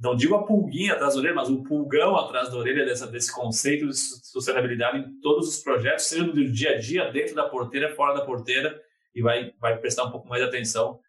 não 0.00 0.14
digo 0.14 0.34
a 0.36 0.44
pulguinha 0.44 0.92
atrás 0.92 1.14
da 1.14 1.20
orelha, 1.20 1.34
mas 1.34 1.50
o 1.50 1.62
pulgão 1.64 2.16
atrás 2.16 2.48
da 2.50 2.56
orelha 2.56 2.84
dessa, 2.84 3.06
desse 3.06 3.34
conceito 3.34 3.88
de 3.88 3.96
sustentabilidade 3.96 4.98
em 4.98 5.20
todos 5.20 5.48
os 5.48 5.62
projetos, 5.62 6.04
seja 6.04 6.24
no 6.24 6.52
dia 6.52 6.70
a 6.70 6.78
dia, 6.78 7.10
dentro 7.10 7.34
da 7.34 7.48
porteira, 7.48 7.92
fora 7.94 8.14
da 8.14 8.24
porteira, 8.24 8.80
e 9.12 9.20
vai, 9.20 9.52
vai 9.60 9.76
prestar 9.78 10.04
um 10.04 10.10
pouco 10.12 10.28
mais 10.28 10.40
de 10.40 10.48
atenção 10.48 11.00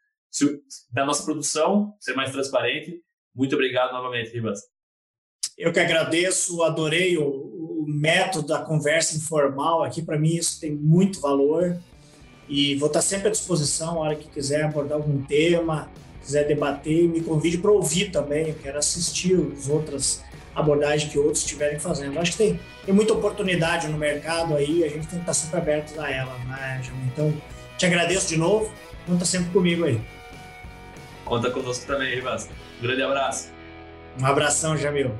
da 0.92 1.06
nossa 1.06 1.24
produção, 1.24 1.94
ser 2.00 2.14
mais 2.14 2.32
transparente. 2.32 3.02
Muito 3.36 3.56
obrigado 3.56 3.92
novamente, 3.92 4.32
Ribas. 4.32 4.62
Eu 5.58 5.72
que 5.72 5.80
agradeço, 5.80 6.62
adorei 6.64 7.18
o, 7.18 7.24
o 7.24 7.86
método 7.88 8.48
da 8.48 8.62
conversa 8.62 9.18
informal 9.18 9.84
aqui. 9.84 10.02
Para 10.02 10.20
mim, 10.20 10.36
isso 10.36 10.60
tem 10.60 10.76
muito 10.76 11.20
valor 11.20 11.78
e 12.48 12.76
vou 12.76 12.88
estar 12.88 13.02
sempre 13.02 13.28
à 13.28 13.32
disposição, 13.32 13.98
a 13.98 14.06
hora 14.06 14.16
que 14.16 14.30
quiser 14.30 14.64
abordar 14.64 14.98
algum 14.98 15.22
tema, 15.24 15.90
quiser 16.22 16.48
debater, 16.48 17.08
me 17.08 17.22
convide 17.22 17.58
para 17.58 17.72
ouvir 17.72 18.12
também. 18.12 18.50
Eu 18.50 18.56
quero 18.56 18.78
assistir 18.78 19.36
as 19.58 19.68
outras 19.68 20.24
abordagens 20.56 21.12
que 21.12 21.20
outros 21.20 21.40
estiverem 21.40 21.80
fazendo. 21.80 22.18
Acho 22.20 22.32
que 22.32 22.38
tem, 22.38 22.60
tem 22.86 22.94
muita 22.94 23.14
oportunidade 23.14 23.88
no 23.88 23.98
mercado 23.98 24.56
aí, 24.56 24.84
a 24.84 24.88
gente 24.88 25.08
tem 25.08 25.20
que 25.20 25.30
estar 25.30 25.34
sempre 25.34 25.58
aberto 25.58 26.00
a 26.00 26.10
ela, 26.10 26.38
né, 26.46 26.82
Então, 27.14 27.34
te 27.78 27.86
agradeço 27.86 28.28
de 28.28 28.38
novo, 28.38 28.72
conta 29.06 29.26
sempre 29.26 29.52
comigo 29.52 29.86
aí. 29.86 30.02
Conta 31.28 31.52
conosco 31.52 31.86
também, 31.86 32.16
Rivas. 32.16 32.50
Um 32.80 32.84
grande 32.84 33.04
abraço. 33.04 33.52
Um 34.20 34.26
abração, 34.26 34.78
Jamil. 34.78 35.12